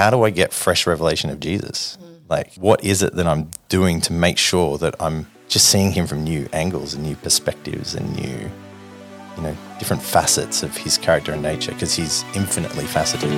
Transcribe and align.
how 0.00 0.08
do 0.08 0.22
I 0.22 0.30
get 0.30 0.50
fresh 0.50 0.86
revelation 0.86 1.28
of 1.28 1.40
Jesus? 1.40 1.98
Mm. 2.00 2.20
Like, 2.30 2.54
what 2.54 2.82
is 2.82 3.02
it 3.02 3.16
that 3.16 3.26
I'm 3.26 3.50
doing 3.68 4.00
to 4.02 4.14
make 4.14 4.38
sure 4.38 4.78
that 4.78 4.94
I'm 4.98 5.26
just 5.46 5.66
seeing 5.66 5.92
him 5.92 6.06
from 6.06 6.24
new 6.24 6.48
angles 6.54 6.94
and 6.94 7.04
new 7.04 7.16
perspectives 7.16 7.94
and 7.94 8.16
new, 8.16 8.50
you 9.36 9.42
know, 9.42 9.54
different 9.78 10.02
facets 10.02 10.62
of 10.62 10.74
his 10.74 10.96
character 10.96 11.32
and 11.32 11.42
nature 11.42 11.72
because 11.72 11.92
he's 11.92 12.24
infinitely 12.34 12.86
faceted. 12.86 13.28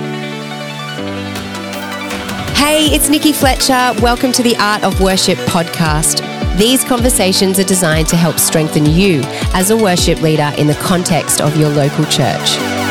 Hey, 2.55 2.85
it's 2.95 3.09
Nikki 3.09 3.33
Fletcher. 3.33 3.91
Welcome 4.01 4.31
to 4.31 4.41
the 4.41 4.55
Art 4.55 4.85
of 4.85 5.01
Worship 5.01 5.37
podcast. 5.39 6.21
These 6.57 6.85
conversations 6.85 7.59
are 7.59 7.65
designed 7.65 8.07
to 8.07 8.15
help 8.15 8.39
strengthen 8.39 8.85
you 8.85 9.19
as 9.53 9.69
a 9.69 9.75
worship 9.75 10.21
leader 10.21 10.53
in 10.57 10.67
the 10.67 10.75
context 10.75 11.41
of 11.41 11.57
your 11.57 11.71
local 11.71 12.05
church. 12.05 12.82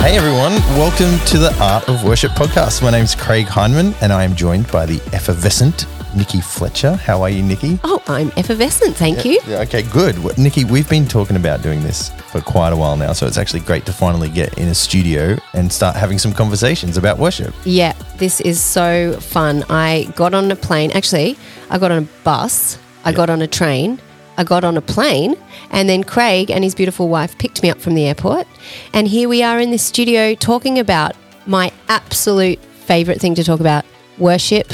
Hey 0.00 0.16
everyone, 0.16 0.52
welcome 0.78 1.24
to 1.26 1.36
the 1.36 1.54
Art 1.60 1.86
of 1.88 2.04
Worship 2.04 2.32
podcast. 2.32 2.82
My 2.82 2.90
name's 2.90 3.14
Craig 3.14 3.44
Heineman 3.44 3.94
and 4.00 4.14
I 4.14 4.24
am 4.24 4.34
joined 4.34 4.66
by 4.72 4.86
the 4.86 4.98
effervescent 5.12 5.86
Nikki 6.16 6.40
Fletcher. 6.40 6.96
How 6.96 7.20
are 7.20 7.28
you, 7.28 7.42
Nikki? 7.42 7.78
Oh, 7.84 8.02
I'm 8.08 8.32
effervescent, 8.38 8.96
thank 8.96 9.26
you. 9.26 9.38
Yeah, 9.46 9.60
okay, 9.60 9.82
good. 9.82 10.18
Well, 10.24 10.34
Nikki, 10.38 10.64
we've 10.64 10.88
been 10.88 11.06
talking 11.06 11.36
about 11.36 11.62
doing 11.62 11.82
this 11.82 12.08
for 12.32 12.40
quite 12.40 12.72
a 12.72 12.76
while 12.76 12.96
now, 12.96 13.12
so 13.12 13.26
it's 13.26 13.36
actually 13.36 13.60
great 13.60 13.84
to 13.86 13.92
finally 13.92 14.30
get 14.30 14.56
in 14.58 14.68
a 14.68 14.74
studio 14.74 15.36
and 15.52 15.70
start 15.70 15.94
having 15.96 16.18
some 16.18 16.32
conversations 16.32 16.96
about 16.96 17.18
worship. 17.18 17.54
Yeah, 17.66 17.92
this 18.16 18.40
is 18.40 18.58
so 18.58 19.20
fun. 19.20 19.64
I 19.68 20.10
got 20.16 20.32
on 20.32 20.50
a 20.50 20.56
plane, 20.56 20.90
actually, 20.92 21.36
I 21.68 21.78
got 21.78 21.92
on 21.92 22.04
a 22.04 22.08
bus, 22.24 22.78
I 23.04 23.12
got 23.12 23.28
on 23.28 23.42
a 23.42 23.46
train, 23.46 24.00
I 24.40 24.42
got 24.42 24.64
on 24.64 24.78
a 24.78 24.80
plane, 24.80 25.36
and 25.70 25.86
then 25.86 26.02
Craig 26.02 26.50
and 26.50 26.64
his 26.64 26.74
beautiful 26.74 27.10
wife 27.10 27.36
picked 27.36 27.62
me 27.62 27.68
up 27.68 27.78
from 27.78 27.94
the 27.94 28.06
airport. 28.06 28.46
And 28.94 29.06
here 29.06 29.28
we 29.28 29.42
are 29.42 29.60
in 29.60 29.70
this 29.70 29.82
studio 29.82 30.34
talking 30.34 30.78
about 30.78 31.14
my 31.44 31.70
absolute 31.90 32.58
favorite 32.58 33.20
thing 33.20 33.34
to 33.34 33.44
talk 33.44 33.60
about 33.60 33.84
worship 34.16 34.72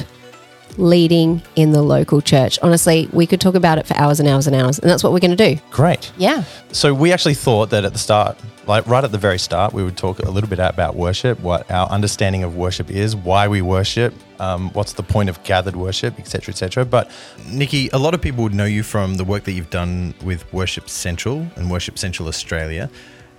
leading 0.77 1.43
in 1.57 1.73
the 1.73 1.83
local 1.83 2.21
church. 2.21 2.61
Honestly, 2.63 3.09
we 3.13 3.27
could 3.27 3.41
talk 3.41 3.57
about 3.57 3.77
it 3.77 3.89
for 3.89 3.97
hours 3.97 4.21
and 4.21 4.29
hours 4.29 4.47
and 4.47 4.55
hours, 4.55 4.79
and 4.79 4.89
that's 4.89 5.03
what 5.03 5.13
we're 5.13 5.19
going 5.19 5.37
to 5.37 5.55
do. 5.55 5.61
Great. 5.73 6.13
Yeah. 6.17 6.45
So 6.71 6.95
we 6.95 7.11
actually 7.13 7.35
thought 7.35 7.71
that 7.71 7.85
at 7.85 7.93
the 7.93 7.99
start, 7.99 8.39
like 8.67 8.87
right 8.87 9.05
at 9.05 9.13
the 9.13 9.19
very 9.19 9.39
start, 9.39 9.73
we 9.73 9.83
would 9.83 9.97
talk 9.97 10.19
a 10.19 10.31
little 10.31 10.51
bit 10.51 10.59
about 10.59 10.97
worship, 10.97 11.39
what 11.41 11.71
our 11.71 11.89
understanding 11.89 12.43
of 12.43 12.57
worship 12.57 12.91
is, 12.91 13.15
why 13.15 13.49
we 13.49 13.63
worship, 13.63 14.15
um, 14.41 14.71
what's 14.71 14.95
the 14.95 15.03
point 15.03 15.29
of 15.29 15.43
gathered 15.45 15.77
worship, 15.77 16.19
etc., 16.19 16.53
etc. 16.53 16.85
But 16.85 17.11
Nikki, 17.49 17.89
a 17.93 17.99
lot 17.99 18.15
of 18.15 18.21
people 18.21 18.43
would 18.45 18.55
know 18.55 18.65
you 18.65 18.83
from 18.83 19.15
the 19.15 19.25
work 19.25 19.45
that 19.45 19.53
you've 19.53 19.71
done 19.71 20.15
with 20.25 20.53
Worship 20.53 20.89
Central 20.89 21.47
and 21.57 21.71
Worship 21.71 21.99
Central 21.99 22.29
Australia. 22.29 22.91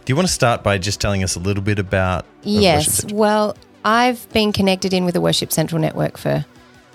Do 0.06 0.12
you 0.12 0.16
want 0.16 0.28
to 0.28 0.34
start 0.34 0.64
by 0.64 0.78
just 0.78 1.02
telling 1.02 1.24
us 1.24 1.36
a 1.36 1.40
little 1.40 1.64
bit 1.64 1.80
about? 1.80 2.26
Yes. 2.44 3.06
Well, 3.12 3.58
I've 3.84 4.32
been 4.32 4.54
connected 4.54 4.94
in 4.94 5.04
with 5.04 5.14
the 5.14 5.22
Worship 5.22 5.52
Central 5.52 5.82
network 5.82 6.18
for 6.18 6.46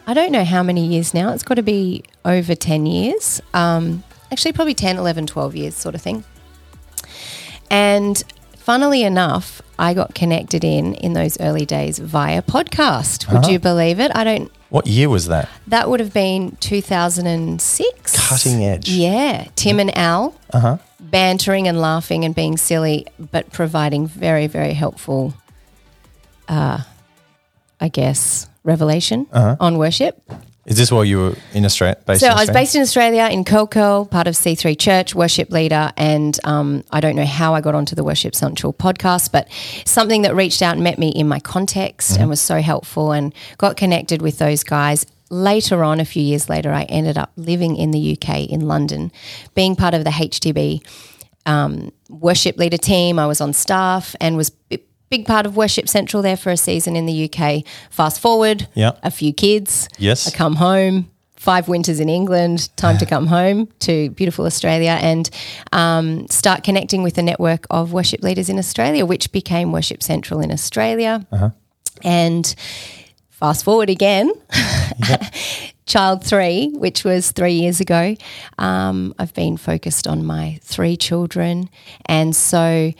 I 0.07 0.15
don't 0.15 0.33
know 0.33 0.45
how 0.45 0.63
many 0.63 0.87
years 0.87 1.15
now. 1.15 1.33
It's 1.33 1.45
got 1.45 1.55
to 1.55 1.63
be 1.63 2.05
over 2.25 2.55
10 2.55 2.87
years. 2.87 3.41
Um, 3.55 4.03
actually, 4.33 4.53
probably 4.53 4.75
10, 4.75 4.97
11, 4.97 5.27
12 5.27 5.55
years, 5.55 5.75
sort 5.77 5.95
of 5.95 6.03
thing. 6.03 6.25
And 7.73 8.23
funnily 8.57 9.03
enough, 9.03 9.63
I 9.79 9.95
got 9.95 10.15
connected 10.15 10.63
in 10.63 10.95
in 10.95 11.15
those 11.15 11.41
early 11.41 11.65
days 11.67 11.99
via 11.99 12.43
podcast. 12.43 13.27
Would 13.29 13.39
Uh-huh. 13.45 13.51
you 13.51 13.59
believe 13.59 13.99
it? 13.99 14.13
I 14.15 14.23
don't. 14.25 14.53
What 14.69 14.87
year 14.87 15.09
was 15.09 15.27
that? 15.27 15.49
That 15.67 15.89
would 15.89 16.01
have 16.01 16.13
been 16.13 16.57
2006. 16.61 18.29
Cutting 18.29 18.65
edge. 18.65 18.89
Yeah. 18.89 19.47
Tim 19.57 19.81
and 19.81 19.97
Al 19.97 20.35
Uh 20.53 20.61
huh. 20.61 20.77
bantering 21.01 21.67
and 21.69 21.81
laughing 21.81 22.25
and 22.25 22.35
being 22.35 22.57
silly, 22.57 23.07
but 23.33 23.51
providing 23.53 24.07
very, 24.07 24.47
very 24.47 24.75
helpful, 24.75 25.35
uh, 26.49 26.79
I 27.81 27.89
guess, 27.89 28.49
revelation 28.65 29.27
Uh-huh. 29.33 29.57
on 29.61 29.77
worship. 29.79 30.21
Is 30.65 30.77
this 30.77 30.93
while 30.93 31.05
you 31.05 31.19
were 31.19 31.35
in 31.55 31.65
Australia? 31.65 31.97
Based 32.07 32.21
So 32.21 32.29
in 32.29 32.33
I 32.33 32.41
was 32.41 32.51
based 32.51 32.77
in 32.77 32.83
Australia 32.83 33.29
in 33.33 33.45
Coco, 33.45 34.05
part 34.05 34.29
of 34.29 34.35
C3 34.35 34.79
Church, 34.79 35.13
worship 35.13 35.51
leader, 35.51 35.91
and 35.97 36.39
um, 36.45 36.85
I 36.93 37.01
don't 37.01 37.17
know 37.17 37.27
how 37.27 37.55
I 37.55 37.61
got 37.61 37.75
onto 37.75 37.97
the 37.97 38.05
Worship 38.05 38.35
Central 38.37 38.73
podcast, 38.73 39.33
but 39.33 39.49
something 39.85 40.23
that 40.23 40.37
reached 40.37 40.63
out 40.63 40.75
and 40.75 40.85
met 40.85 40.99
me 40.99 41.09
in 41.09 41.27
my 41.27 41.41
context 41.41 42.13
Mm-hmm. 42.13 42.21
and 42.21 42.31
was 42.31 42.41
so 42.41 42.61
helpful, 42.61 43.11
and 43.13 43.35
got 43.59 43.77
connected 43.77 44.23
with 44.23 44.39
those 44.39 44.63
guys. 44.63 45.05
Later 45.31 45.83
on, 45.83 45.99
a 45.99 46.05
few 46.05 46.23
years 46.23 46.49
later, 46.49 46.71
I 46.71 46.83
ended 46.85 47.19
up 47.19 47.33
living 47.37 47.77
in 47.77 47.91
the 47.91 48.13
UK 48.17 48.49
in 48.49 48.61
London, 48.61 49.11
being 49.55 49.75
part 49.75 49.95
of 49.95 50.05
the 50.05 50.11
HTB 50.11 50.87
um, 51.45 51.91
worship 52.09 52.57
leader 52.57 52.77
team. 52.77 53.19
I 53.19 53.27
was 53.27 53.41
on 53.41 53.53
staff 53.53 54.15
and 54.21 54.37
was 54.37 54.53
big 55.13 55.27
part 55.27 55.45
of 55.45 55.57
Worship 55.59 55.91
Central 55.91 56.23
there 56.23 56.39
for 56.39 56.51
a 56.51 56.57
season 56.57 56.97
in 56.97 57.05
the 57.05 57.29
UK. 57.29 57.65
Fast 57.91 58.19
forward, 58.19 58.67
Yeah. 58.75 58.93
a 59.03 59.11
few 59.11 59.31
kids. 59.35 59.87
Yes. 59.99 60.27
I 60.27 60.31
come 60.31 60.57
home. 60.57 61.11
Five 61.37 61.69
winters 61.69 62.01
in 62.01 62.09
England. 62.09 62.71
Time 62.77 62.97
to 62.97 63.05
come 63.15 63.27
home 63.27 63.69
to 63.81 64.09
beautiful 64.11 64.47
Australia 64.47 64.97
and 65.03 65.29
um, 65.71 66.27
start 66.29 66.65
connecting 66.65 67.03
with 67.03 67.15
the 67.15 67.23
network 67.23 67.67
of 67.69 67.93
worship 67.93 68.23
leaders 68.23 68.49
in 68.49 68.59
Australia, 68.59 69.05
which 69.05 69.33
became 69.33 69.71
Worship 69.71 70.03
Central 70.03 70.41
in 70.41 70.51
Australia. 70.51 71.27
And 72.03 72.55
fast 73.29 73.65
forward 73.65 73.91
again, 73.91 74.33
child 75.85 76.25
three, 76.25 76.71
which 76.75 77.05
was 77.05 77.33
three 77.33 77.53
years 77.55 77.81
ago. 77.81 78.17
Um, 78.57 79.15
I've 79.19 79.35
been 79.35 79.59
focused 79.59 80.07
on 80.07 80.25
my 80.25 80.59
three 80.63 80.97
children. 80.97 81.69
And 82.07 82.35
so 82.35 82.93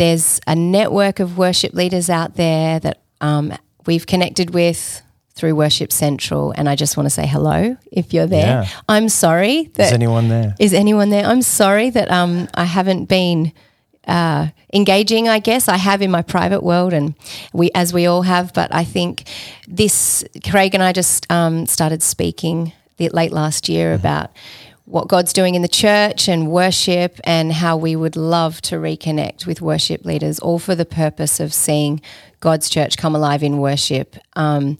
there's 0.00 0.40
a 0.46 0.56
network 0.56 1.20
of 1.20 1.36
worship 1.36 1.74
leaders 1.74 2.08
out 2.08 2.34
there 2.36 2.80
that 2.80 3.02
um, 3.20 3.52
we've 3.84 4.06
connected 4.06 4.54
with 4.54 5.02
through 5.34 5.54
Worship 5.54 5.92
Central. 5.92 6.52
And 6.56 6.70
I 6.70 6.74
just 6.74 6.96
want 6.96 7.04
to 7.04 7.10
say 7.10 7.26
hello 7.26 7.76
if 7.92 8.14
you're 8.14 8.26
there. 8.26 8.62
Yeah. 8.62 8.68
I'm 8.88 9.10
sorry 9.10 9.64
that 9.74 9.88
Is 9.88 9.92
anyone 9.92 10.28
there? 10.28 10.54
is 10.58 10.72
anyone 10.72 11.10
there? 11.10 11.26
I'm 11.26 11.42
sorry 11.42 11.90
that 11.90 12.10
um, 12.10 12.48
I 12.54 12.64
haven't 12.64 13.10
been 13.10 13.52
uh, 14.08 14.48
engaging. 14.72 15.28
I 15.28 15.38
guess 15.38 15.68
I 15.68 15.76
have 15.76 16.00
in 16.00 16.10
my 16.10 16.22
private 16.22 16.62
world, 16.62 16.94
and 16.94 17.14
we, 17.52 17.70
as 17.74 17.92
we 17.92 18.06
all 18.06 18.22
have. 18.22 18.54
But 18.54 18.74
I 18.74 18.84
think 18.84 19.28
this, 19.68 20.24
Craig 20.48 20.72
and 20.74 20.82
I 20.82 20.92
just 20.92 21.30
um, 21.30 21.66
started 21.66 22.02
speaking 22.02 22.72
late 22.98 23.32
last 23.32 23.68
year 23.68 23.92
about 23.92 24.30
what 24.90 25.08
God's 25.08 25.32
doing 25.32 25.54
in 25.54 25.62
the 25.62 25.68
church 25.68 26.28
and 26.28 26.50
worship, 26.50 27.20
and 27.24 27.52
how 27.52 27.76
we 27.76 27.94
would 27.96 28.16
love 28.16 28.60
to 28.62 28.76
reconnect 28.76 29.46
with 29.46 29.60
worship 29.62 30.04
leaders, 30.04 30.38
all 30.38 30.58
for 30.58 30.74
the 30.74 30.84
purpose 30.84 31.40
of 31.40 31.52
seeing 31.54 32.00
God's 32.40 32.68
church 32.68 32.96
come 32.96 33.14
alive 33.14 33.42
in 33.42 33.58
worship. 33.58 34.16
Um, 34.36 34.78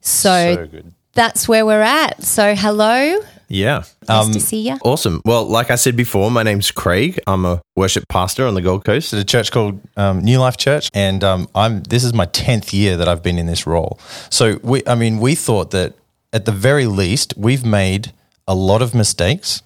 so, 0.00 0.54
So 0.54 0.66
good. 0.66 0.92
that's 1.14 1.46
where 1.48 1.64
we're 1.64 1.80
at. 1.82 2.22
So, 2.22 2.54
hello, 2.54 3.20
Yeah. 3.48 3.82
nice 4.08 4.28
to 4.30 4.40
see 4.40 4.68
you. 4.68 4.78
Awesome. 4.82 5.20
Well, 5.24 5.44
like 5.44 5.70
I 5.70 5.74
said 5.76 5.94
before, 5.96 6.30
my 6.30 6.42
name's 6.42 6.70
Craig. 6.70 7.20
I'm 7.26 7.44
a 7.44 7.60
worship 7.76 8.04
pastor 8.08 8.46
on 8.46 8.54
the 8.54 8.62
Gold 8.62 8.84
Coast. 8.84 9.12
at 9.12 9.20
a 9.20 9.24
church 9.24 9.52
called 9.52 9.78
um, 9.96 10.20
New 10.24 10.38
Life 10.38 10.56
Church, 10.56 10.88
and 10.94 11.22
um, 11.22 11.48
I'm. 11.54 11.82
This 11.82 12.02
is 12.02 12.12
my 12.14 12.24
tenth 12.26 12.72
year 12.72 12.96
that 12.96 13.08
I've 13.08 13.22
been 13.22 13.38
in 13.38 13.46
this 13.46 13.66
role. 13.66 13.98
So 14.30 14.58
we, 14.62 14.82
I 14.86 14.94
mean, 14.94 15.18
we 15.20 15.34
thought 15.34 15.70
that 15.72 15.92
at 16.32 16.46
the 16.46 16.52
very 16.52 16.86
least 16.86 17.34
we've 17.36 17.64
made 17.64 18.12
a 18.52 18.54
lot 18.54 18.82
of 18.82 18.94
mistakes, 18.94 19.62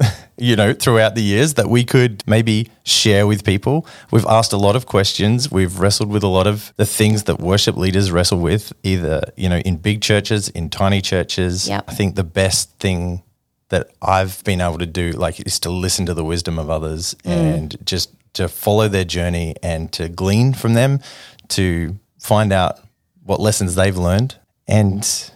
you 0.38 0.54
know, 0.54 0.72
throughout 0.72 1.16
the 1.16 1.22
years 1.22 1.54
that 1.54 1.68
we 1.68 1.82
could 1.84 2.22
maybe 2.24 2.70
share 2.84 3.26
with 3.26 3.44
people. 3.44 3.84
We've 4.12 4.26
asked 4.26 4.52
a 4.52 4.56
lot 4.56 4.76
of 4.76 4.86
questions. 4.86 5.50
We've 5.50 5.76
wrestled 5.80 6.08
with 6.08 6.22
a 6.22 6.28
lot 6.28 6.46
of 6.46 6.72
the 6.76 6.86
things 6.86 7.24
that 7.24 7.40
worship 7.40 7.76
leaders 7.76 8.12
wrestle 8.12 8.38
with, 8.38 8.72
either 8.84 9.22
you 9.36 9.48
know, 9.48 9.58
in 9.58 9.78
big 9.78 10.00
churches, 10.00 10.48
in 10.50 10.70
tiny 10.70 11.00
churches. 11.00 11.68
Yep. 11.68 11.84
I 11.88 11.94
think 11.94 12.14
the 12.14 12.22
best 12.22 12.70
thing 12.78 13.24
that 13.70 13.90
I've 14.00 14.42
been 14.44 14.60
able 14.60 14.78
to 14.78 14.86
do 14.86 15.10
like 15.10 15.44
is 15.44 15.58
to 15.60 15.70
listen 15.70 16.06
to 16.06 16.14
the 16.14 16.24
wisdom 16.24 16.60
of 16.60 16.70
others 16.70 17.16
mm. 17.24 17.32
and 17.32 17.76
just 17.84 18.14
to 18.34 18.46
follow 18.46 18.86
their 18.86 19.04
journey 19.04 19.56
and 19.64 19.90
to 19.94 20.08
glean 20.08 20.54
from 20.54 20.74
them 20.74 21.00
to 21.48 21.98
find 22.20 22.52
out 22.52 22.78
what 23.24 23.40
lessons 23.40 23.74
they've 23.74 23.96
learned 23.96 24.36
and 24.68 25.32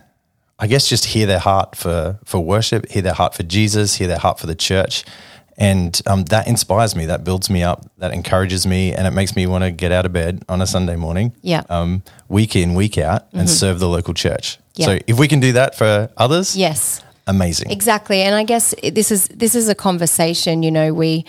I 0.62 0.68
guess 0.68 0.88
just 0.88 1.06
hear 1.06 1.26
their 1.26 1.40
heart 1.40 1.74
for 1.76 2.20
for 2.24 2.38
worship, 2.42 2.88
hear 2.88 3.02
their 3.02 3.12
heart 3.14 3.34
for 3.34 3.42
Jesus, 3.42 3.96
hear 3.96 4.06
their 4.06 4.18
heart 4.18 4.38
for 4.38 4.46
the 4.46 4.54
church. 4.54 5.04
And 5.58 6.00
um, 6.06 6.22
that 6.26 6.46
inspires 6.46 6.96
me, 6.96 7.06
that 7.06 7.24
builds 7.24 7.50
me 7.50 7.62
up, 7.62 7.84
that 7.98 8.14
encourages 8.14 8.66
me, 8.66 8.94
and 8.94 9.06
it 9.06 9.10
makes 9.10 9.36
me 9.36 9.46
want 9.46 9.64
to 9.64 9.70
get 9.70 9.92
out 9.92 10.06
of 10.06 10.12
bed 10.12 10.42
on 10.48 10.62
a 10.62 10.66
Sunday 10.66 10.96
morning, 10.96 11.34
Yeah. 11.42 11.62
um, 11.68 12.02
week 12.28 12.56
in, 12.56 12.74
week 12.74 12.96
out, 12.96 13.26
and 13.34 13.50
serve 13.50 13.78
the 13.78 13.88
local 13.88 14.14
church. 14.14 14.58
Yeah. 14.76 14.86
So 14.86 14.98
if 15.06 15.18
we 15.18 15.28
can 15.28 15.40
do 15.40 15.52
that 15.52 15.74
for 15.76 16.08
others, 16.16 16.56
Yes. 16.56 17.02
amazing. 17.26 17.70
Exactly, 17.70 18.22
and 18.22 18.34
I 18.34 18.44
guess 18.44 18.74
this 18.82 19.10
is 19.10 19.28
this 19.28 19.54
is 19.54 19.68
a 19.68 19.74
conversation. 19.74 20.62
You 20.62 20.70
know, 20.70 20.94
we 20.94 21.24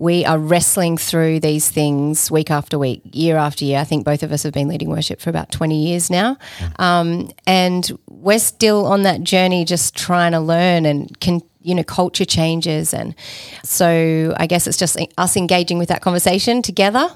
we 0.00 0.24
are 0.24 0.38
wrestling 0.38 0.96
through 0.96 1.40
these 1.40 1.68
things 1.68 2.30
week 2.30 2.50
after 2.50 2.78
week, 2.78 3.02
year 3.12 3.36
after 3.36 3.66
year. 3.66 3.78
I 3.78 3.84
think 3.84 4.06
both 4.06 4.22
of 4.22 4.32
us 4.32 4.42
have 4.44 4.54
been 4.54 4.66
leading 4.66 4.88
worship 4.88 5.20
for 5.20 5.28
about 5.28 5.52
20 5.52 5.76
years 5.76 6.08
now. 6.08 6.38
Um, 6.78 7.30
and 7.46 7.90
we're 8.08 8.38
still 8.38 8.86
on 8.86 9.02
that 9.02 9.22
journey, 9.22 9.66
just 9.66 9.94
trying 9.94 10.32
to 10.32 10.40
learn 10.40 10.86
and 10.86 11.20
can 11.20 11.42
you 11.62 11.74
know 11.74 11.82
culture 11.82 12.24
changes 12.24 12.94
and 12.94 13.14
so 13.62 14.32
i 14.38 14.46
guess 14.46 14.66
it's 14.66 14.78
just 14.78 14.96
us 15.18 15.36
engaging 15.36 15.76
with 15.76 15.90
that 15.90 16.00
conversation 16.00 16.62
together 16.62 17.06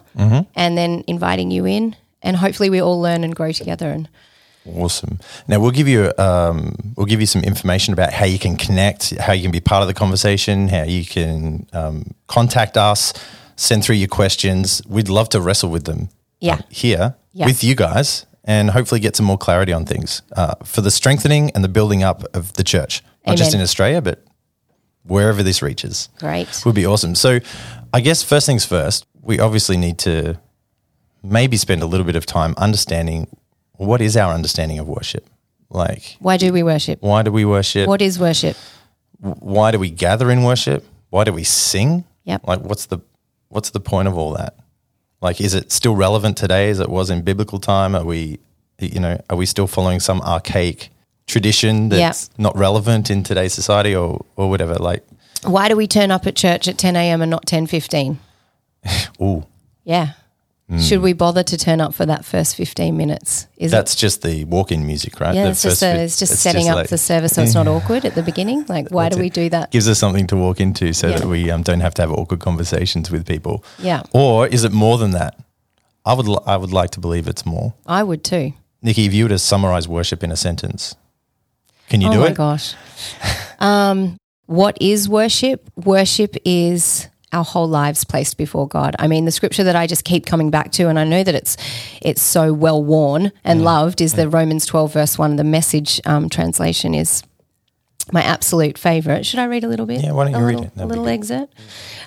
and 0.55 0.77
then 0.77 1.03
inviting 1.07 1.51
you 1.51 1.65
in 1.67 1.97
and 2.21 2.37
hopefully 2.37 2.69
we 2.69 2.79
all 2.79 3.01
learn 3.01 3.25
and 3.25 3.35
grow 3.35 3.53
together 3.53 3.89
and 3.89 4.07
Awesome. 4.67 5.19
Now 5.47 5.61
we'll 5.61 5.71
give 5.73 5.89
you 5.89 6.13
um, 6.19 6.75
we'll 6.97 7.07
give 7.07 7.21
you 7.21 7.27
some 7.27 7.43
information 7.43 7.93
about 7.93 8.13
how 8.13 8.25
you 8.25 8.39
can 8.39 8.57
connect, 8.57 9.11
how 9.19 9.33
you 9.33 9.43
can 9.43 9.51
be 9.51 9.61
part 9.61 9.83
of 9.83 9.89
the 9.89 9.95
conversation, 9.95 10.69
how 10.69 10.85
you 10.85 11.05
can 11.05 11.67
um, 11.73 12.15
contact 12.29 12.77
us, 12.77 13.13
send 13.57 13.85
through 13.85 13.97
your 13.97 14.09
questions. 14.09 14.81
We'd 14.89 15.09
love 15.09 15.29
to 15.31 15.41
wrestle 15.41 15.71
with 15.71 15.85
them 15.85 16.09
Yeah. 16.41 16.55
uh, 16.55 16.59
here 16.71 17.15
Yeah. 17.33 17.47
with 17.47 17.63
you 17.63 17.75
guys, 17.75 18.25
and 18.45 18.71
hopefully 18.71 19.01
get 19.01 19.17
some 19.17 19.27
more 19.27 19.39
clarity 19.39 19.73
on 19.73 19.85
things 19.85 20.23
uh, 20.37 20.55
for 20.65 20.81
the 20.81 20.91
strengthening 20.91 21.51
and 21.55 21.63
the 21.63 21.69
building 21.69 22.03
up 22.03 22.25
of 22.35 22.53
the 22.55 22.65
church, 22.65 23.03
not 23.27 23.37
just 23.37 23.55
in 23.55 23.61
Australia, 23.61 24.01
but 24.01 24.25
wherever 25.03 25.43
this 25.43 25.61
reaches. 25.63 26.09
great 26.19 26.49
Would 26.65 26.75
be 26.75 26.87
awesome. 26.87 27.15
So, 27.15 27.41
I 27.93 28.01
guess 28.01 28.23
first 28.23 28.47
things 28.47 28.65
first, 28.65 29.07
we 29.23 29.39
obviously 29.39 29.77
need 29.77 29.99
to 29.99 30.39
maybe 31.23 31.57
spend 31.57 31.83
a 31.83 31.87
little 31.87 32.07
bit 32.07 32.17
of 32.17 32.25
time 32.27 32.55
understanding 32.57 33.29
what 33.77 34.01
is 34.01 34.17
our 34.17 34.33
understanding 34.33 34.79
of 34.79 34.89
worship. 34.89 35.29
Like, 35.71 36.17
why 36.21 36.37
do 36.37 36.53
we 36.53 36.63
worship 36.63 37.03
why 37.03 37.23
do 37.23 37.33
we 37.33 37.45
worship? 37.45 37.89
what 37.89 38.01
is 38.01 38.19
worship 38.19 38.57
Why 39.21 39.71
do 39.71 39.79
we 39.79 39.91
gather 39.91 40.31
in 40.31 40.45
worship? 40.45 40.87
Why 41.11 41.25
do 41.25 41.33
we 41.33 41.45
sing? 41.45 42.05
Yep. 42.25 42.47
Like, 42.47 42.61
what's 42.61 42.87
the 42.87 42.99
what's 43.49 43.71
the 43.71 43.81
point 43.81 44.09
of 44.09 44.17
all 44.17 44.33
that? 44.35 44.55
Like, 45.21 45.41
is 45.41 45.55
it 45.55 45.73
still 45.73 45.97
relevant 45.97 46.37
today 46.37 46.71
as 46.71 46.81
it 46.81 46.91
was 46.91 47.11
in 47.11 47.23
biblical 47.23 47.59
time? 47.59 47.95
Are 47.95 48.05
we, 48.05 48.39
you 48.79 49.01
know, 49.01 49.21
are 49.31 49.37
we 49.37 49.47
still 49.47 49.67
following 49.67 50.01
some 50.01 50.21
archaic 50.21 50.91
tradition 51.27 51.89
that's 51.89 52.31
not 52.37 52.55
relevant 52.57 53.11
in 53.11 53.23
today's 53.23 53.55
society, 53.55 53.97
or 53.97 54.25
or 54.37 54.51
whatever? 54.51 54.75
Like, 54.75 55.03
why 55.45 55.69
do 55.69 55.77
we 55.77 55.87
turn 55.87 56.11
up 56.11 56.27
at 56.27 56.37
church 56.37 56.69
at 56.69 56.79
10 56.79 56.97
a.m 56.97 57.23
and 57.23 57.31
not 57.31 57.47
10.15 57.47 58.17
ooh, 59.21 59.45
yeah 59.85 60.13
should 60.79 61.03
we 61.03 61.13
bother 61.13 61.43
to 61.43 61.59
turn 61.59 61.81
up 61.81 61.93
for 61.95 62.07
that 62.07 62.25
first 62.25 62.57
15 62.57 62.97
minutes 62.97 63.47
is 63.59 63.71
it 63.71 63.77
that's 63.77 63.95
just 63.95 64.23
the 64.23 64.45
walk-in 64.45 64.87
music, 64.87 65.21
right? 65.21 65.35
Yeah, 65.35 65.49
it's 65.49 65.63
just, 65.63 65.83
a, 65.83 66.03
it's 66.03 66.19
just 66.19 66.37
setting 66.37 66.69
up 66.71 66.77
like- 66.77 66.89
the 66.89 66.97
service 66.97 67.35
so 67.35 67.43
it's 67.43 67.53
not 67.55 67.69
awkward 67.75 68.07
at 68.07 68.15
the 68.15 68.23
beginning. 68.23 68.65
Like, 68.67 68.89
why 68.89 69.11
do 69.11 69.19
we 69.19 69.29
do 69.29 69.51
that? 69.51 69.71
gives 69.71 69.89
us 69.89 69.99
something 69.99 70.27
to 70.29 70.37
walk 70.37 70.61
into 70.61 70.95
so 70.95 71.09
Yeah. 71.09 71.19
that 71.19 71.29
we 71.29 71.51
um, 71.51 71.63
don't 71.63 71.81
have 71.81 71.93
to 71.95 72.03
have 72.03 72.11
awkward 72.11 72.41
conversations 72.41 73.11
with 73.11 73.27
people. 73.27 73.63
Yeah. 73.79 74.05
Or 74.13 74.47
is 74.47 74.65
it 74.65 74.73
more 74.73 74.97
than 74.97 75.11
that? 75.11 75.39
I 76.07 76.15
would, 76.15 76.27
li- 76.29 76.43
I 76.47 76.57
would 76.57 76.73
like 76.73 76.91
to 76.93 77.01
believe 77.01 77.29
it's 77.29 77.45
more. 77.45 77.75
I 77.87 78.03
would 78.03 78.25
too. 78.25 78.55
Nikki, 78.83 79.05
if 79.07 79.13
you 79.15 79.25
were 79.25 79.31
to 79.31 79.39
summarize 79.39 79.87
worship 79.87 80.23
in 80.25 80.31
a 80.33 80.37
sentence, 80.37 80.95
can 81.91 82.01
you 82.01 82.09
oh 82.09 82.13
do 82.13 82.21
it? 82.23 82.25
Oh 82.25 82.29
my 82.29 82.35
gosh. 82.35 82.75
Um, 83.61 84.17
what 84.47 84.77
is 84.81 85.09
worship? 85.09 85.71
Worship 85.77 86.37
is 86.45 87.09
our 87.35 87.45
whole 87.45 87.69
lives 87.69 88.05
placed 88.05 88.37
before 88.39 88.67
God. 88.69 88.95
I 88.99 89.07
mean, 89.09 89.25
the 89.25 89.33
scripture 89.33 89.65
that 89.65 89.77
I 89.77 89.87
just 89.87 90.05
keep 90.05 90.25
coming 90.27 90.51
back 90.51 90.71
to, 90.73 90.89
and 90.89 90.99
I 90.99 91.05
know 91.05 91.23
that 91.25 91.35
it's 91.35 91.57
it's 92.01 92.23
so 92.23 92.53
well 92.53 92.83
worn 92.83 93.33
and 93.45 93.61
Mm. 93.61 93.65
loved, 93.65 94.01
is 94.01 94.13
the 94.15 94.29
Romans 94.29 94.65
twelve 94.67 94.93
verse 94.93 95.19
one. 95.19 95.37
The 95.37 95.45
message 95.45 96.01
um, 96.07 96.29
translation 96.29 96.95
is 96.95 97.23
my 98.13 98.23
absolute 98.23 98.77
favorite. 98.79 99.25
Should 99.27 99.41
I 99.41 99.47
read 99.47 99.65
a 99.65 99.69
little 99.69 99.87
bit? 99.87 100.03
Yeah, 100.03 100.13
why 100.13 100.25
don't 100.25 100.35
a 100.35 100.39
you 100.39 100.45
read 100.45 100.55
little, 100.57 100.65
it? 100.67 100.75
That'd 100.77 100.91
A 100.91 100.93
little 100.95 101.09
excerpt. 101.09 101.55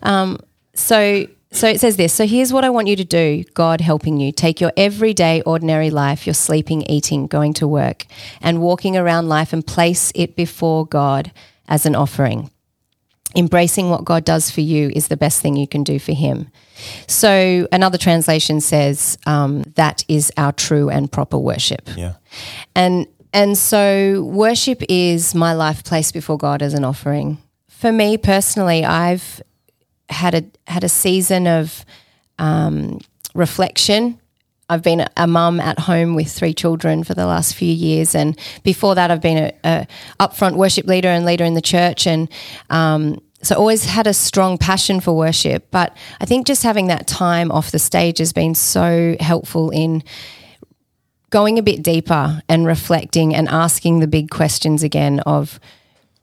Um, 0.04 0.40
so 0.74 1.26
so 1.52 1.68
it 1.68 1.80
says 1.80 1.96
this. 1.96 2.14
So 2.14 2.28
here's 2.28 2.52
what 2.52 2.64
I 2.66 2.70
want 2.70 2.88
you 2.88 2.96
to 2.98 3.06
do, 3.06 3.44
God 3.54 3.80
helping 3.82 4.18
you. 4.20 4.32
Take 4.32 4.60
your 4.62 4.72
everyday 4.76 5.42
ordinary 5.42 5.90
life, 5.90 6.28
your 6.28 6.34
sleeping, 6.34 6.82
eating, 6.84 7.26
going 7.28 7.54
to 7.54 7.68
work, 7.68 8.06
and 8.42 8.60
walking 8.62 8.98
around 8.98 9.30
life 9.30 9.54
and 9.54 9.66
place 9.66 10.12
it 10.14 10.36
before 10.36 10.86
God 10.86 11.32
as 11.68 11.86
an 11.86 11.96
offering. 11.96 12.50
Embracing 13.38 13.90
what 13.90 14.04
God 14.04 14.26
does 14.26 14.50
for 14.50 14.62
you 14.62 14.92
is 14.96 15.08
the 15.08 15.18
best 15.18 15.42
thing 15.42 15.56
you 15.56 15.68
can 15.68 15.84
do 15.84 16.00
for 16.00 16.14
Him. 16.14 16.50
So 17.08 17.68
another 17.72 17.98
translation 17.98 18.62
says 18.62 19.18
um, 19.26 19.64
that 19.76 20.04
is 20.08 20.32
our 20.38 20.52
true 20.52 20.90
and 20.90 21.12
proper 21.12 21.38
worship. 21.38 21.90
Yeah. 21.96 22.16
And 22.76 23.08
and 23.34 23.58
so 23.58 24.24
worship 24.24 24.82
is 24.90 25.36
my 25.36 25.54
life 25.54 25.84
placed 25.84 26.14
before 26.14 26.38
God 26.38 26.62
as 26.62 26.74
an 26.74 26.84
offering. 26.84 27.38
For 27.68 27.92
me 27.92 28.18
personally, 28.18 28.84
I've 28.84 29.42
had 30.10 30.34
a 30.34 30.44
had 30.72 30.84
a 30.84 30.90
season 30.90 31.48
of 31.48 31.86
um, 32.40 33.00
reflection. 33.34 34.20
I've 34.70 34.84
been 34.84 35.06
a, 35.16 35.28
mum 35.28 35.62
at 35.62 35.80
home 35.80 36.14
with 36.14 36.30
three 36.30 36.54
children 36.54 37.06
for 37.06 37.14
the 37.14 37.26
last 37.26 37.56
few 37.56 37.72
years, 37.72 38.14
and 38.14 38.38
before 38.64 38.96
that, 38.96 39.12
I've 39.12 39.22
been 39.22 39.38
a, 39.38 39.54
a 39.64 39.88
upfront 40.20 40.58
worship 40.58 40.88
leader 40.88 41.08
and 41.08 41.26
leader 41.26 41.46
in 41.46 41.54
the 41.54 41.62
church, 41.62 42.06
and 42.06 42.30
um, 42.70 43.22
so 43.44 43.56
always 43.56 43.86
had 43.86 44.08
a 44.08 44.14
strong 44.14 44.58
passion 44.58 45.00
for 45.00 45.14
worship. 45.14 45.68
But 45.72 45.96
I 46.20 46.26
think 46.26 46.48
just 46.48 46.64
having 46.64 46.88
that 46.88 47.08
time 47.08 47.52
off 47.52 47.72
the 47.72 47.80
stage 47.80 48.18
has 48.18 48.34
been 48.34 48.56
so 48.56 49.16
helpful 49.20 49.70
in 49.70 50.04
going 51.30 51.60
a 51.60 51.64
bit 51.64 51.84
deeper 51.84 52.42
and 52.50 52.66
reflecting 52.66 53.36
and 53.36 53.48
asking 53.50 54.00
the 54.00 54.08
big 54.08 54.30
questions 54.30 54.82
again 54.82 55.20
of 55.22 55.60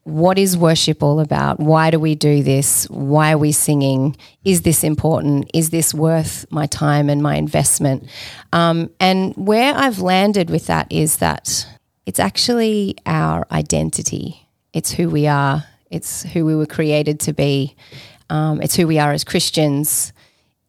what 0.05 0.39
is 0.39 0.57
worship 0.57 1.03
all 1.03 1.19
about? 1.19 1.59
Why 1.59 1.91
do 1.91 1.99
we 1.99 2.15
do 2.15 2.43
this? 2.43 2.85
Why 2.91 3.33
are 3.33 3.39
we 3.39 3.53
singing? 3.53 4.17
Is 4.45 4.63
this 4.63 4.85
important? 4.85 5.51
Is 5.55 5.71
this 5.71 5.95
worth 5.95 6.45
my 6.51 6.67
time 6.67 7.09
and 7.09 7.23
my 7.23 7.37
investment? 7.37 8.09
Um, 8.53 8.91
and 9.01 9.35
where 9.35 9.75
I've 9.75 10.01
landed 10.01 10.51
with 10.51 10.67
that 10.67 10.93
is 10.93 11.19
that 11.19 11.67
it's 12.05 12.21
actually 12.21 12.97
our 13.07 13.47
identity. 13.51 14.47
It's 14.75 14.93
who 14.93 15.09
we 15.09 15.27
are. 15.27 15.65
It's 15.91 16.23
who 16.23 16.45
we 16.45 16.55
were 16.57 16.67
created 16.67 17.21
to 17.21 17.33
be. 17.33 17.77
Um, 18.31 18.61
it's 18.63 18.75
who 18.75 18.87
we 18.87 18.99
are 18.99 19.13
as 19.13 19.25
Christians. 19.25 20.13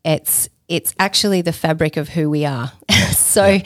It's 0.04 0.50
it's 0.68 0.96
actually 1.00 1.42
the 1.42 1.54
fabric 1.54 1.98
of 1.98 2.10
who 2.10 2.30
we 2.30 2.46
are. 2.46 2.72
so 3.12 3.60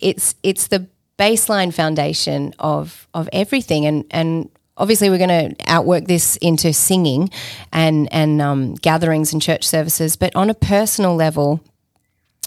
it's 0.00 0.34
it's 0.42 0.68
the 0.68 0.88
baseline 1.18 1.72
foundation 1.72 2.54
of 2.58 3.08
of 3.14 3.28
everything 3.32 3.86
and 3.86 4.04
and 4.10 4.50
obviously 4.76 5.08
we're 5.08 5.18
going 5.18 5.56
to 5.56 5.56
outwork 5.66 6.04
this 6.04 6.36
into 6.38 6.72
singing 6.72 7.30
and 7.72 8.12
and 8.12 8.42
um, 8.42 8.74
gatherings 8.74 9.32
and 9.32 9.40
church 9.40 9.66
services 9.66 10.16
but 10.16 10.34
on 10.36 10.50
a 10.50 10.54
personal 10.54 11.16
level 11.16 11.60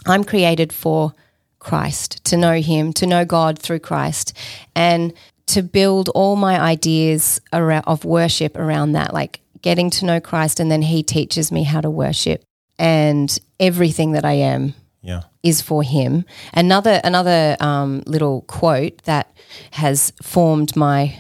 i'm 0.06 0.24
created 0.24 0.72
for 0.72 1.14
christ 1.58 2.24
to 2.24 2.38
know 2.38 2.62
him 2.62 2.94
to 2.94 3.08
know 3.08 3.26
god 3.26 3.58
through 3.58 3.80
christ 3.80 4.38
and 4.76 5.14
to 5.54 5.62
build 5.64 6.10
all 6.10 6.36
my 6.36 6.60
ideas 6.60 7.42
around, 7.54 7.84
of 7.88 8.06
worship 8.06 8.56
around 8.58 8.94
that 8.94 9.14
like 9.14 9.42
getting 9.62 9.90
to 9.90 10.06
know 10.06 10.20
christ 10.20 10.60
and 10.60 10.70
then 10.72 10.82
he 10.82 11.04
teaches 11.04 11.52
me 11.52 11.64
how 11.64 11.82
to 11.82 11.90
worship 11.90 12.44
and 12.78 13.40
everything 13.60 14.14
that 14.14 14.26
i 14.26 14.34
am 14.34 14.74
Yeah. 15.02 15.22
is 15.44 15.62
for 15.62 15.82
him. 15.84 16.24
Another 16.54 17.00
another 17.04 17.56
um, 17.60 18.04
little 18.06 18.42
quote 18.48 18.96
that 19.04 19.26
has 19.72 20.12
formed 20.22 20.76
my 20.76 21.16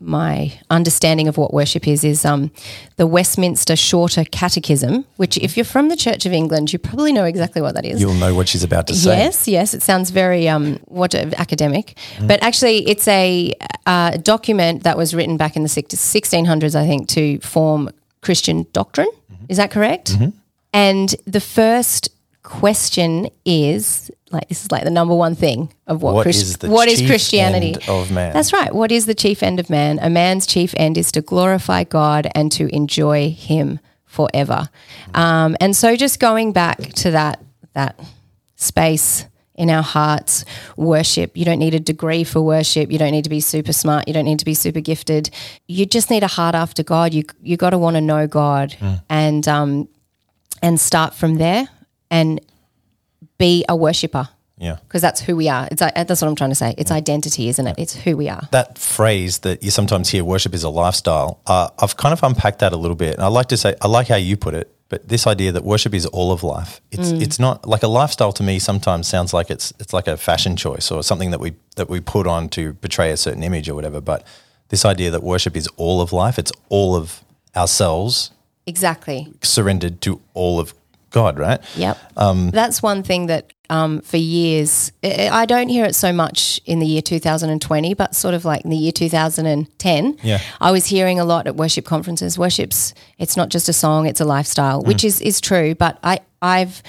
my 0.00 0.58
understanding 0.70 1.28
of 1.28 1.36
what 1.36 1.52
worship 1.52 1.86
is 1.86 2.04
is 2.04 2.24
um, 2.24 2.50
the 2.96 3.06
Westminster 3.06 3.76
Shorter 3.76 4.24
Catechism, 4.24 5.04
which 5.16 5.36
if 5.38 5.56
you're 5.56 5.64
from 5.64 5.90
the 5.90 5.96
Church 5.96 6.24
of 6.24 6.32
England, 6.32 6.72
you 6.72 6.78
probably 6.78 7.12
know 7.12 7.24
exactly 7.24 7.60
what 7.60 7.74
that 7.74 7.84
is. 7.84 8.00
You'll 8.00 8.14
know 8.14 8.34
what 8.34 8.48
she's 8.48 8.64
about 8.64 8.86
to 8.86 8.94
say. 8.94 9.18
Yes, 9.18 9.46
yes, 9.46 9.74
it 9.74 9.82
sounds 9.82 10.10
very 10.10 10.48
um, 10.48 10.78
what 10.86 11.14
uh, 11.14 11.30
academic, 11.36 11.96
but 12.22 12.42
actually, 12.42 12.88
it's 12.88 13.06
a 13.08 13.52
uh, 13.86 14.16
document 14.16 14.84
that 14.84 14.96
was 14.96 15.14
written 15.14 15.36
back 15.36 15.54
in 15.54 15.62
the 15.62 15.68
1600s, 15.68 16.74
I 16.74 16.86
think, 16.86 17.08
to 17.08 17.38
form 17.40 17.90
Christian 18.22 18.66
doctrine. 18.72 19.08
Is 19.48 19.58
that 19.58 19.70
correct? 19.70 20.16
And 20.72 21.14
the 21.26 21.40
first 21.40 22.08
question 22.42 23.28
is 23.44 24.10
like 24.30 24.48
this 24.48 24.64
is 24.64 24.70
like 24.70 24.84
the 24.84 24.90
number 24.90 25.14
one 25.14 25.34
thing 25.34 25.72
of 25.86 26.02
what 26.02 26.14
What 26.14 26.22
Christ- 26.22 26.64
is 26.64 26.70
what 26.70 26.88
is 26.88 27.02
Christianity 27.02 27.74
of 27.88 28.10
man? 28.10 28.32
That's 28.32 28.52
right. 28.52 28.74
What 28.74 28.92
is 28.92 29.06
the 29.06 29.14
chief 29.14 29.42
end 29.42 29.58
of 29.60 29.68
man? 29.68 29.98
A 30.00 30.08
man's 30.10 30.46
chief 30.46 30.72
end 30.76 30.96
is 30.96 31.10
to 31.12 31.20
glorify 31.20 31.84
God 31.84 32.30
and 32.34 32.52
to 32.52 32.68
enjoy 32.74 33.30
Him 33.30 33.80
forever. 34.04 34.68
Um, 35.14 35.56
and 35.60 35.76
so, 35.76 35.96
just 35.96 36.20
going 36.20 36.52
back 36.52 36.78
to 36.78 37.10
that 37.12 37.42
that 37.74 37.98
space 38.56 39.26
in 39.54 39.68
our 39.68 39.82
hearts, 39.82 40.44
worship. 40.76 41.36
You 41.36 41.44
don't 41.44 41.58
need 41.58 41.74
a 41.74 41.80
degree 41.80 42.24
for 42.24 42.40
worship. 42.40 42.90
You 42.90 42.98
don't 42.98 43.10
need 43.10 43.24
to 43.24 43.30
be 43.30 43.40
super 43.40 43.72
smart. 43.74 44.08
You 44.08 44.14
don't 44.14 44.24
need 44.24 44.38
to 44.38 44.44
be 44.46 44.54
super 44.54 44.80
gifted. 44.80 45.28
You 45.66 45.84
just 45.86 46.08
need 46.08 46.22
a 46.22 46.28
heart 46.28 46.54
after 46.54 46.82
God. 46.82 47.12
You 47.12 47.24
you 47.42 47.56
got 47.56 47.70
to 47.70 47.78
want 47.78 47.96
to 47.96 48.00
know 48.00 48.26
God 48.26 48.76
and 49.08 49.46
um, 49.48 49.88
and 50.62 50.78
start 50.80 51.14
from 51.14 51.36
there 51.36 51.68
and 52.10 52.40
be 53.46 53.64
a 53.68 53.74
worshiper 53.74 54.28
Yeah. 54.66 54.76
because 54.86 55.02
that's 55.06 55.20
who 55.26 55.34
we 55.42 55.48
are. 55.48 55.64
It's 55.72 55.82
uh, 55.82 55.90
that's 56.08 56.20
what 56.22 56.28
I'm 56.30 56.36
trying 56.42 56.50
to 56.56 56.60
say. 56.64 56.70
It's 56.76 56.90
identity, 57.02 57.44
isn't 57.52 57.66
it? 57.70 57.74
It's 57.82 57.94
who 58.04 58.12
we 58.22 58.28
are. 58.28 58.44
that 58.58 58.78
phrase 58.78 59.38
that 59.46 59.56
you 59.64 59.70
sometimes 59.70 60.06
hear 60.14 60.22
worship 60.24 60.52
is 60.54 60.64
a 60.64 60.72
lifestyle 60.84 61.30
uh, 61.46 61.68
i've 61.82 61.96
kind 62.02 62.12
of 62.16 62.20
unpacked 62.28 62.58
that 62.64 62.72
a 62.72 62.76
little 62.84 62.96
bit 63.04 63.12
and 63.16 63.22
i 63.28 63.30
like 63.38 63.48
to 63.54 63.56
say 63.56 63.70
i 63.84 63.88
like 63.98 64.08
how 64.14 64.20
you 64.28 64.36
put 64.36 64.54
it 64.60 64.66
but 64.92 64.98
this 65.12 65.24
idea 65.34 65.50
that 65.56 65.64
worship 65.72 65.92
is 66.00 66.04
all 66.18 66.30
of 66.36 66.40
life 66.56 66.72
it's 66.94 67.10
Mm. 67.12 67.22
it's 67.24 67.38
not 67.46 67.56
like 67.74 67.82
a 67.88 67.90
lifestyle 68.00 68.32
to 68.38 68.42
me 68.50 68.54
sometimes 68.70 69.02
sounds 69.16 69.32
like 69.38 69.48
it's 69.54 69.66
it's 69.82 69.92
like 69.98 70.08
a 70.14 70.16
fashion 70.28 70.54
choice 70.64 70.86
or 70.94 71.02
something 71.10 71.30
that 71.34 71.40
we 71.44 71.50
that 71.78 71.88
we 71.94 71.98
put 72.16 72.26
on 72.26 72.48
to 72.56 72.62
portray 72.84 73.10
a 73.12 73.16
certain 73.16 73.42
image 73.50 73.66
or 73.70 73.74
whatever 73.78 74.00
but 74.12 74.20
this 74.72 74.84
idea 74.84 75.10
that 75.14 75.22
worship 75.22 75.54
is 75.56 75.66
all 75.82 76.00
of 76.04 76.12
life. 76.12 76.36
It's 76.42 76.52
all 76.76 76.92
of 76.94 77.06
ourselves 77.56 78.30
Exactly. 78.66 79.26
surrendered 79.42 80.00
to 80.02 80.20
all 80.34 80.60
of 80.60 80.74
God, 81.10 81.38
right? 81.38 81.60
Yep. 81.76 81.98
Um, 82.16 82.50
That's 82.50 82.82
one 82.82 83.02
thing 83.02 83.26
that 83.26 83.52
um, 83.68 84.00
for 84.00 84.16
years, 84.16 84.90
I 85.04 85.46
don't 85.46 85.68
hear 85.68 85.84
it 85.84 85.94
so 85.94 86.12
much 86.12 86.60
in 86.64 86.78
the 86.80 86.86
year 86.86 87.02
2020, 87.02 87.94
but 87.94 88.14
sort 88.14 88.34
of 88.34 88.44
like 88.44 88.62
in 88.64 88.70
the 88.70 88.76
year 88.76 88.90
2010. 88.92 90.18
Yeah. 90.22 90.40
I 90.60 90.70
was 90.72 90.86
hearing 90.86 91.20
a 91.20 91.24
lot 91.24 91.46
at 91.46 91.56
worship 91.56 91.84
conferences. 91.84 92.38
Worship's, 92.38 92.94
it's 93.18 93.36
not 93.36 93.48
just 93.48 93.68
a 93.68 93.72
song, 93.72 94.06
it's 94.06 94.20
a 94.20 94.24
lifestyle, 94.24 94.82
Mm. 94.82 94.86
which 94.88 95.04
is, 95.04 95.20
is 95.20 95.40
true. 95.40 95.74
But 95.74 95.98
I, 96.02 96.18
I've, 96.42 96.82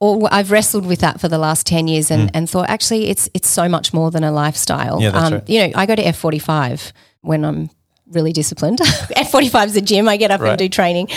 or 0.00 0.28
I've 0.30 0.50
wrestled 0.50 0.86
with 0.86 1.00
that 1.00 1.20
for 1.20 1.28
the 1.28 1.38
last 1.38 1.66
10 1.66 1.88
years 1.88 2.10
and, 2.10 2.30
and 2.34 2.48
thought 2.50 2.68
actually 2.68 3.08
it's 3.08 3.28
it's 3.32 3.48
so 3.48 3.68
much 3.68 3.94
more 3.94 4.10
than 4.10 4.22
a 4.24 4.30
lifestyle. 4.32 4.98
Mm. 4.98 5.02
Yeah, 5.02 5.10
that's 5.10 5.32
right. 5.32 5.48
You 5.48 5.66
know, 5.68 5.72
I 5.76 5.86
go 5.86 5.94
to 5.94 6.02
F45 6.02 6.92
when 7.22 7.44
I'm 7.44 7.70
really 8.14 8.32
disciplined. 8.32 8.78
F45 8.78 9.66
is 9.66 9.76
a 9.76 9.80
gym. 9.80 10.08
I 10.08 10.16
get 10.16 10.30
up 10.30 10.40
Right. 10.40 10.50
and 10.50 10.58
do 10.58 10.68
training. 10.68 11.08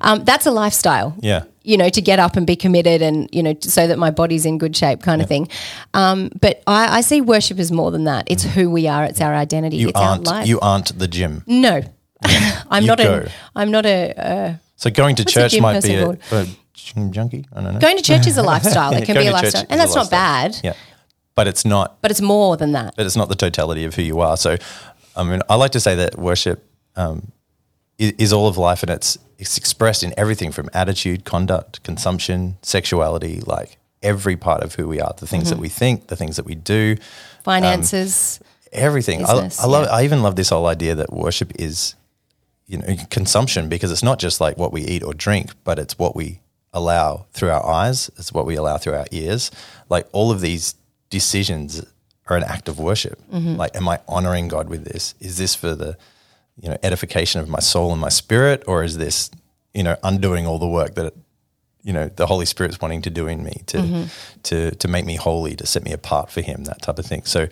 Um, 0.00 0.24
that's 0.24 0.46
a 0.46 0.50
lifestyle 0.50 1.14
Yeah. 1.20 1.42
you 1.62 1.76
know, 1.76 1.88
to 1.88 2.00
get 2.00 2.18
up 2.18 2.36
and 2.36 2.46
be 2.46 2.56
committed 2.56 3.02
and, 3.02 3.28
you 3.32 3.42
know, 3.42 3.54
so 3.60 3.86
that 3.86 3.98
my 3.98 4.10
body's 4.10 4.46
in 4.46 4.58
good 4.58 4.76
shape 4.76 5.02
kind 5.02 5.20
of 5.22 5.28
thing. 5.28 5.48
Um, 5.94 6.30
but 6.40 6.62
I, 6.66 6.98
I 6.98 7.00
see 7.00 7.20
worship 7.20 7.58
as 7.58 7.70
more 7.72 7.90
than 7.90 8.04
that. 8.04 8.24
It's 8.28 8.44
who 8.44 8.70
we 8.70 8.86
are. 8.88 9.04
It's 9.04 9.20
our 9.20 9.34
identity. 9.34 9.76
You 9.78 9.88
it's 9.88 9.98
aren't 10.00 10.24
life. 10.26 10.46
you 10.46 10.60
aren't 10.60 10.98
the 10.98 11.08
gym. 11.08 11.42
no, 11.46 11.82
I'm 12.70 12.86
not 12.86 13.00
a, 13.00 13.30
I'm 13.54 13.70
not 13.70 13.84
a, 13.86 14.12
uh, 14.16 14.54
So 14.76 14.90
going 14.90 15.16
to 15.16 15.24
church 15.24 15.58
might 15.60 15.82
be 15.82 15.94
a, 15.94 16.10
a 16.10 16.46
junkie. 17.10 17.46
I 17.52 17.60
don't 17.62 17.74
know. 17.74 17.80
going 17.80 17.96
to 17.96 18.02
church 18.02 18.26
is 18.26 18.36
a 18.38 18.42
lifestyle. 18.52 18.92
It 18.94 19.04
can 19.04 19.16
be 19.16 19.26
a 19.26 19.32
lifestyle. 19.32 19.64
And 19.68 19.80
that's 19.80 19.94
not 19.94 20.10
lifestyle. 20.12 20.50
bad, 20.50 20.60
Yeah. 20.64 20.72
But 21.34 21.46
it's 21.48 21.66
not 21.66 22.00
but 22.00 22.10
it's 22.10 22.22
more 22.22 22.56
than 22.56 22.72
that. 22.72 22.94
but 22.96 23.04
it's 23.04 23.14
not 23.16 23.28
the 23.28 23.34
totality 23.34 23.84
of 23.84 23.94
who 23.94 24.00
you 24.02 24.20
are. 24.20 24.38
So, 24.38 24.56
I 25.16 25.24
mean, 25.24 25.40
I 25.48 25.54
like 25.54 25.72
to 25.72 25.80
say 25.80 25.94
that 25.96 26.16
worship 26.18 26.62
um, 26.96 27.32
is, 27.98 28.12
is 28.18 28.32
all 28.32 28.48
of 28.48 28.56
life, 28.58 28.82
and 28.82 28.90
it's 28.90 29.18
it's 29.38 29.58
expressed 29.58 30.02
in 30.02 30.14
everything 30.16 30.50
from 30.52 30.68
attitude, 30.72 31.24
conduct, 31.24 31.82
consumption, 31.82 32.56
sexuality, 32.62 33.40
like 33.46 33.78
every 34.02 34.36
part 34.36 34.62
of 34.62 34.74
who 34.74 34.86
we 34.88 35.00
are. 35.00 35.12
The 35.16 35.26
things 35.26 35.44
Mm-hmm. 35.44 35.50
that 35.56 35.60
we 35.60 35.68
think, 35.68 36.06
the 36.08 36.16
things 36.16 36.36
that 36.36 36.46
we 36.46 36.54
do, 36.54 36.96
Finances. 37.44 38.40
everything. 38.72 39.20
Business, 39.20 39.60
I, 39.60 39.64
I 39.64 39.66
love. 39.66 39.86
yeah. 39.86 39.92
I 39.94 40.04
even 40.04 40.22
love 40.22 40.36
this 40.36 40.48
whole 40.50 40.66
idea 40.66 40.94
that 40.96 41.12
worship 41.12 41.52
is, 41.58 41.94
you 42.66 42.78
know, 42.78 42.86
consumption 43.10 43.68
because 43.68 43.90
it's 43.92 44.02
not 44.02 44.18
just 44.18 44.40
like 44.40 44.56
what 44.58 44.72
we 44.72 44.82
eat 44.82 45.02
or 45.02 45.14
drink, 45.14 45.50
but 45.64 45.78
it's 45.78 45.98
what 45.98 46.14
we 46.16 46.40
allow 46.72 47.26
through 47.32 47.50
our 47.50 47.64
eyes. 47.64 48.10
It's 48.18 48.32
what 48.32 48.46
we 48.46 48.54
allow 48.56 48.76
through 48.78 48.94
our 48.94 49.06
ears. 49.10 49.50
Like 49.88 50.06
all 50.12 50.30
of 50.30 50.40
these 50.40 50.74
decisions 51.10 51.84
are 52.28 52.36
an 52.36 52.44
act 52.44 52.68
of 52.68 52.78
worship. 52.78 53.20
Mm-hmm. 53.32 53.56
Like, 53.56 53.76
am 53.76 53.88
I 53.88 54.00
honoring 54.08 54.48
God 54.48 54.68
with 54.68 54.84
this? 54.84 55.14
Is 55.20 55.38
this 55.38 55.54
for 55.54 55.74
the, 55.74 55.96
you 56.60 56.68
know, 56.68 56.76
edification 56.82 57.40
of 57.40 57.48
my 57.48 57.60
soul 57.60 57.92
and 57.92 58.00
my 58.00 58.08
spirit, 58.08 58.62
or 58.66 58.82
is 58.82 58.96
this, 58.98 59.30
you 59.74 59.82
know, 59.82 59.96
undoing 60.02 60.46
all 60.46 60.58
the 60.58 60.66
work 60.68 60.94
that 60.96 61.12
you 61.82 61.92
know 61.92 62.08
the 62.08 62.26
Holy 62.26 62.46
Spirit's 62.46 62.80
wanting 62.80 63.02
to 63.02 63.10
do 63.10 63.28
in 63.28 63.44
me 63.44 63.62
to 63.66 63.78
Mm-hmm. 63.78 64.04
to 64.44 64.70
to 64.74 64.88
make 64.88 65.04
me 65.04 65.14
holy, 65.16 65.54
to 65.56 65.66
set 65.66 65.84
me 65.84 65.92
apart 65.92 66.30
for 66.30 66.40
Him, 66.40 66.64
that 66.64 66.82
type 66.82 66.98
of 66.98 67.06
thing. 67.06 67.22
So, 67.24 67.46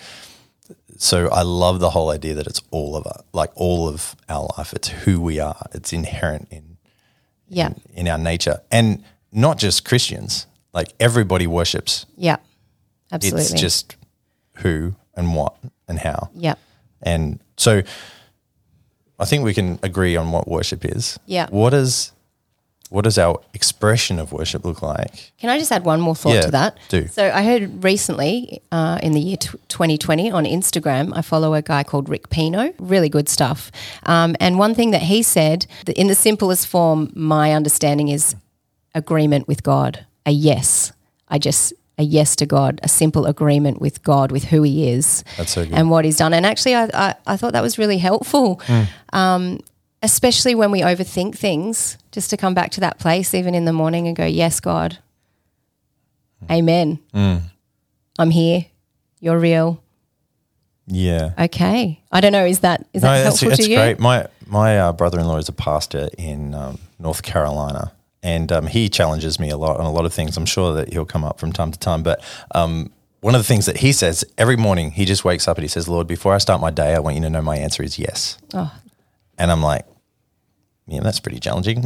so 0.99 1.29
I 1.29 1.43
love 1.43 1.79
the 1.79 1.91
whole 1.91 2.11
idea 2.11 2.35
that 2.35 2.47
it's 2.49 2.61
all 2.73 2.97
of 2.97 3.07
us, 3.07 3.23
like 3.33 3.51
all 3.55 3.89
of 3.89 4.17
our 4.29 4.49
life. 4.59 4.73
It's 4.73 4.89
who 4.89 5.21
we 5.21 5.39
are. 5.39 5.67
It's 5.73 5.93
inherent 5.93 6.49
in 6.51 6.77
Yeah. 7.49 7.75
in 7.95 8.09
our 8.09 8.19
nature, 8.19 8.61
and 8.73 9.05
not 9.31 9.59
just 9.59 9.85
Christians. 9.85 10.47
Like 10.73 10.89
everybody 10.99 11.47
worships. 11.47 12.05
Yeah. 12.17 12.39
Absolutely. 13.13 13.43
It's 13.43 13.53
just 13.53 13.95
who 14.57 14.95
and 15.17 15.35
what 15.35 15.55
and 15.89 15.99
how. 15.99 16.31
yeah. 16.35 16.55
And 17.03 17.39
so 17.57 17.83
I 19.19 19.25
think 19.27 19.45
we 19.45 19.55
can 19.55 19.79
agree 19.83 20.17
on 20.17 20.33
what 20.33 20.49
worship 20.49 20.85
is. 20.85 21.19
Yeah. 21.27 21.47
What 21.51 21.75
is 21.75 22.13
what 22.91 23.03
does 23.05 23.19
our 23.19 23.41
expression 23.55 24.19
of 24.19 24.31
worship 24.33 24.65
look 24.65 24.81
like? 24.83 25.33
Can 25.39 25.51
I 25.51 25.59
just 25.59 25.73
add 25.73 25.85
one 25.85 26.01
more 26.01 26.15
thought 26.15 26.35
Yeah, 26.35 26.43
to 26.43 26.51
that? 26.53 26.79
do. 26.89 27.09
So 27.09 27.29
I 27.29 27.43
heard 27.43 27.83
recently 27.83 28.61
uh, 28.71 28.99
in 29.03 29.13
the 29.13 29.21
year 29.21 29.37
t- 29.37 29.49
2020 29.69 30.31
on 30.31 30.45
Instagram, 30.45 31.13
I 31.17 31.23
follow 31.23 31.55
a 31.55 31.63
guy 31.63 31.83
called 31.83 32.09
Rick 32.09 32.31
Pino, 32.31 32.73
really 32.79 33.09
good 33.09 33.29
stuff. 33.29 33.73
Um, 34.05 34.37
and 34.39 34.59
one 34.61 34.75
thing 34.77 34.93
that 34.93 35.03
he 35.03 35.23
said, 35.25 35.67
that 35.87 35.99
in 35.99 36.07
the 36.07 36.15
simplest 36.15 36.69
form, 36.69 37.11
my 37.17 37.53
understanding 37.53 38.09
is 38.09 38.37
agreement 38.95 39.49
with 39.49 39.63
God, 39.65 40.07
a 40.25 40.31
yes. 40.31 40.93
I 41.29 41.39
just, 41.39 41.73
a 41.99 42.03
yes 42.03 42.35
to 42.37 42.47
God, 42.47 42.81
a 42.83 42.89
simple 42.89 43.27
agreement 43.27 43.81
with 43.81 44.03
God, 44.03 44.33
with 44.33 44.45
who 44.45 44.63
he 44.63 44.89
is 44.91 45.23
That's 45.37 45.53
so 45.53 45.65
good. 45.65 45.73
and 45.75 45.91
what 45.91 46.05
he's 46.05 46.17
done. 46.17 46.33
And 46.35 46.45
actually, 46.45 46.75
I, 46.75 46.85
I, 46.93 47.15
I 47.27 47.37
thought 47.37 47.53
that 47.53 47.63
was 47.63 47.79
really 47.79 47.99
helpful. 47.99 48.61
Um, 49.13 49.61
especially 50.03 50.55
when 50.55 50.71
we 50.71 50.81
overthink 50.83 51.37
things, 51.37 51.97
just 52.13 52.31
to 52.31 52.37
come 52.37 52.53
back 52.53 52.71
to 52.73 52.81
that 52.81 52.99
place, 52.99 53.33
even 53.35 53.55
in 53.55 53.65
the 53.65 53.73
morning, 53.73 54.07
and 54.09 54.17
go, 54.17 54.27
Yes, 54.27 54.61
God. 54.61 54.99
Amen. 56.51 56.99
I'm 57.15 58.31
here. 58.31 58.67
You're 59.21 59.39
real. 59.39 59.83
Yeah. 60.87 61.33
Okay. 61.39 62.03
I 62.13 62.21
don't 62.21 62.33
know. 62.33 62.45
Is 62.45 62.61
that 62.61 62.87
is 62.93 63.01
that 63.03 63.09
No, 63.09 63.15
that's, 63.25 63.41
helpful 63.41 63.49
that's 63.51 63.65
to 63.65 63.71
you? 63.71 63.77
great. 63.79 63.99
My 63.99 64.27
my 64.47 64.79
uh, 64.79 64.93
brother-in-law 64.93 65.39
is 65.39 65.49
a 65.49 65.53
pastor 65.53 66.11
in 66.19 66.55
um, 66.55 66.79
North 66.99 67.23
Carolina, 67.23 67.93
and 68.25 68.51
um, 68.51 68.67
he 68.67 68.89
challenges 68.89 69.39
me 69.39 69.51
a 69.51 69.57
lot 69.57 69.79
on 69.79 69.85
a 69.85 69.93
lot 69.93 70.07
of 70.07 70.13
things. 70.13 70.37
I'm 70.37 70.47
sure 70.47 70.73
that 70.75 70.93
he'll 70.93 71.05
come 71.05 71.23
up 71.23 71.39
from 71.39 71.53
time 71.53 71.71
to 71.71 71.79
time, 71.79 72.03
but 72.03 72.25
um, 72.55 72.91
one 73.21 73.35
of 73.35 73.41
the 73.41 73.47
things 73.47 73.67
that 73.67 73.77
he 73.77 73.93
says 73.93 74.25
every 74.39 74.57
morning, 74.57 74.91
he 74.91 75.05
just 75.05 75.25
wakes 75.25 75.47
up 75.47 75.59
and 75.59 75.63
he 75.63 75.69
says, 75.69 75.89
"Lord, 75.89 76.07
before 76.07 76.35
I 76.35 76.39
start 76.39 76.61
my 76.61 76.71
day, 76.71 76.95
I 76.95 76.99
want 76.99 77.17
you 77.17 77.23
to 77.23 77.31
know 77.31 77.43
my 77.43 77.57
answer 77.57 77.83
is 77.83 77.99
yes." 77.99 78.39
Oh. 78.55 78.75
And 79.37 79.51
I'm 79.51 79.63
like, 79.63 79.87
"Yeah, 80.87 81.01
that's 81.01 81.21
pretty 81.21 81.39
challenging." 81.39 81.85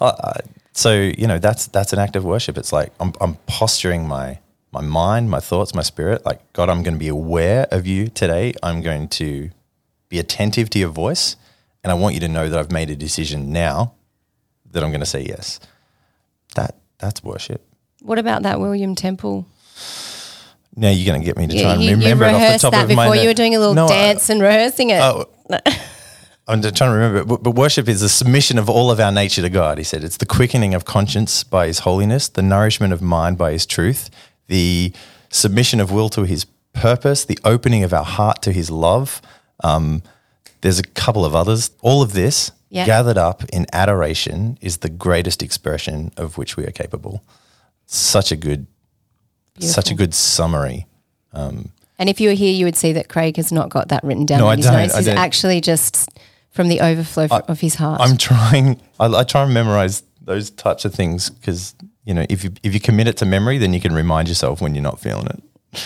Uh, 0.00 0.34
so 0.72 0.92
you 0.92 1.26
know, 1.26 1.38
that's 1.38 1.66
that's 1.66 1.92
an 1.92 1.98
act 1.98 2.14
of 2.14 2.24
worship. 2.24 2.58
It's 2.58 2.72
like 2.72 2.92
I'm, 3.00 3.12
I'm 3.20 3.34
posturing 3.46 4.06
my 4.06 4.38
my 4.70 4.82
mind, 4.82 5.30
my 5.30 5.40
thoughts, 5.40 5.74
my 5.74 5.82
spirit. 5.82 6.26
Like 6.26 6.52
God, 6.52 6.68
I'm 6.68 6.82
going 6.82 6.94
to 6.94 7.00
be 7.00 7.08
aware 7.08 7.66
of 7.70 7.86
you 7.86 8.08
today. 8.08 8.52
I'm 8.62 8.82
going 8.82 9.08
to 9.08 9.50
be 10.10 10.18
attentive 10.18 10.68
to 10.70 10.78
your 10.78 10.90
voice, 10.90 11.36
and 11.82 11.90
I 11.90 11.94
want 11.94 12.14
you 12.14 12.20
to 12.20 12.28
know 12.28 12.48
that 12.48 12.58
I've 12.58 12.70
made 12.70 12.90
a 12.90 12.96
decision 12.96 13.50
now 13.50 13.94
that 14.72 14.82
I'm 14.82 14.90
going 14.90 15.00
to 15.00 15.06
say 15.06 15.22
yes. 15.22 15.60
That 16.54 16.76
that's 16.98 17.22
worship. 17.22 17.64
What 18.02 18.18
about 18.18 18.42
that 18.42 18.60
William 18.60 18.94
Temple? 18.94 19.46
Now 20.76 20.90
you're 20.90 21.06
going 21.06 21.20
to 21.20 21.24
get 21.24 21.36
me 21.36 21.46
to 21.46 21.54
You, 21.54 21.62
try 21.62 21.72
and 21.74 21.82
you, 21.82 21.90
you 21.90 21.96
remember 21.96 22.24
it 22.26 22.34
off 22.34 22.52
the 22.52 22.58
top 22.58 22.72
that 22.72 22.90
of 22.90 22.96
my 22.96 23.06
before 23.06 23.16
you 23.16 23.28
were 23.28 23.34
doing 23.34 23.54
a 23.54 23.58
little 23.58 23.74
No, 23.74 23.86
I- 23.86 23.88
dance 23.88 24.30
and 24.30 24.40
rehearsing 24.40 24.90
it. 24.90 25.00
Oh, 25.00 25.26
I'm 26.48 26.62
just 26.62 26.76
trying 26.76 26.90
to 26.90 26.96
remember, 26.96 27.24
but, 27.24 27.42
but 27.42 27.50
worship 27.50 27.88
is 27.88 28.00
the 28.00 28.08
submission 28.08 28.56
of 28.58 28.70
all 28.70 28.90
of 28.90 28.98
our 29.00 29.12
nature 29.12 29.42
to 29.42 29.50
God. 29.50 29.76
He 29.76 29.84
said 29.84 30.02
it's 30.02 30.16
the 30.16 30.24
quickening 30.24 30.72
of 30.72 30.86
conscience 30.86 31.44
by 31.44 31.66
His 31.66 31.80
holiness, 31.80 32.28
the 32.28 32.40
nourishment 32.42 32.92
of 32.94 33.02
mind 33.02 33.36
by 33.36 33.52
His 33.52 33.66
truth, 33.66 34.08
the 34.46 34.92
submission 35.28 35.78
of 35.78 35.90
will 35.92 36.08
to 36.10 36.22
His 36.22 36.46
purpose, 36.72 37.24
the 37.26 37.38
opening 37.44 37.82
of 37.84 37.92
our 37.92 38.04
heart 38.04 38.40
to 38.42 38.52
His 38.52 38.70
love. 38.70 39.20
Um, 39.62 40.02
there's 40.62 40.78
a 40.78 40.84
couple 40.84 41.24
of 41.26 41.34
others. 41.34 41.70
All 41.82 42.00
of 42.00 42.14
this 42.14 42.50
Yeah. 42.70 42.84
gathered 42.86 43.16
up 43.18 43.44
in 43.50 43.66
adoration 43.72 44.58
is 44.60 44.78
the 44.78 44.88
greatest 44.90 45.42
expression 45.42 46.12
of 46.16 46.36
which 46.38 46.56
we 46.56 46.64
are 46.66 46.70
capable. 46.70 47.22
Such 47.86 48.30
a 48.32 48.36
good, 48.36 48.66
such 49.58 49.90
a 49.90 49.94
good 49.94 50.12
summary. 50.14 50.86
Um, 51.32 51.70
and 51.98 52.08
if 52.08 52.20
you 52.20 52.28
were 52.28 52.34
here, 52.34 52.52
you 52.52 52.64
would 52.66 52.76
see 52.76 52.92
that 52.92 53.08
Craig 53.08 53.36
has 53.36 53.50
not 53.50 53.70
got 53.70 53.88
that 53.88 54.04
written 54.04 54.26
down 54.26 54.40
No, 54.40 54.46
in 54.50 54.52
I 54.52 54.56
his 54.56 54.66
don't. 54.66 54.74
notes. 54.74 54.94
I 54.94 54.96
He's 54.98 55.06
don't. 55.06 55.18
actually 55.18 55.60
just 55.60 56.10
from 56.50 56.68
the 56.68 56.80
overflow 56.80 57.24
f- 57.24 57.48
of 57.48 57.60
his 57.60 57.74
heart. 57.76 58.00
I'm 58.00 58.16
trying. 58.16 58.80
I, 59.00 59.06
I 59.06 59.24
try 59.24 59.42
and 59.44 59.54
memorize 59.54 60.02
those 60.20 60.50
types 60.50 60.84
of 60.84 60.94
things 60.94 61.30
because 61.30 61.74
you 62.04 62.12
know 62.14 62.26
if 62.28 62.44
you 62.44 62.52
if 62.62 62.74
you 62.74 62.80
commit 62.80 63.08
it 63.08 63.16
to 63.18 63.26
memory, 63.26 63.56
then 63.58 63.72
you 63.72 63.80
can 63.80 63.94
remind 63.94 64.28
yourself 64.28 64.60
when 64.60 64.74
you're 64.74 64.82
not 64.82 65.00
feeling 65.00 65.26
it, 65.26 65.82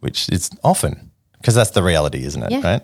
which 0.00 0.28
is 0.30 0.50
often 0.64 1.10
because 1.40 1.54
that's 1.54 1.70
the 1.70 1.82
reality, 1.82 2.24
isn't 2.24 2.42
it? 2.42 2.50
Yeah. 2.50 2.60
Right. 2.62 2.82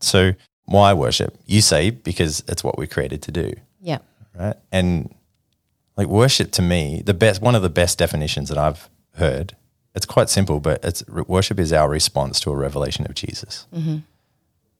So 0.00 0.32
why 0.70 0.92
worship? 0.92 1.36
You 1.46 1.60
say 1.60 1.90
because 1.90 2.44
it's 2.46 2.62
what 2.62 2.78
we're 2.78 2.86
created 2.86 3.22
to 3.22 3.32
do, 3.32 3.54
yeah. 3.80 3.98
right? 4.38 4.54
And 4.70 5.12
like 5.96 6.06
worship 6.06 6.52
to 6.52 6.62
me, 6.62 7.02
the 7.04 7.12
best 7.12 7.42
one 7.42 7.56
of 7.56 7.62
the 7.62 7.68
best 7.68 7.98
definitions 7.98 8.48
that 8.50 8.56
I've 8.56 8.88
heard. 9.16 9.56
It's 9.96 10.06
quite 10.06 10.30
simple, 10.30 10.60
but 10.60 10.84
it's 10.84 11.04
worship 11.08 11.58
is 11.58 11.72
our 11.72 11.88
response 11.88 12.38
to 12.40 12.52
a 12.52 12.56
revelation 12.56 13.04
of 13.06 13.14
Jesus. 13.14 13.66
Mm-hmm. 13.74 13.98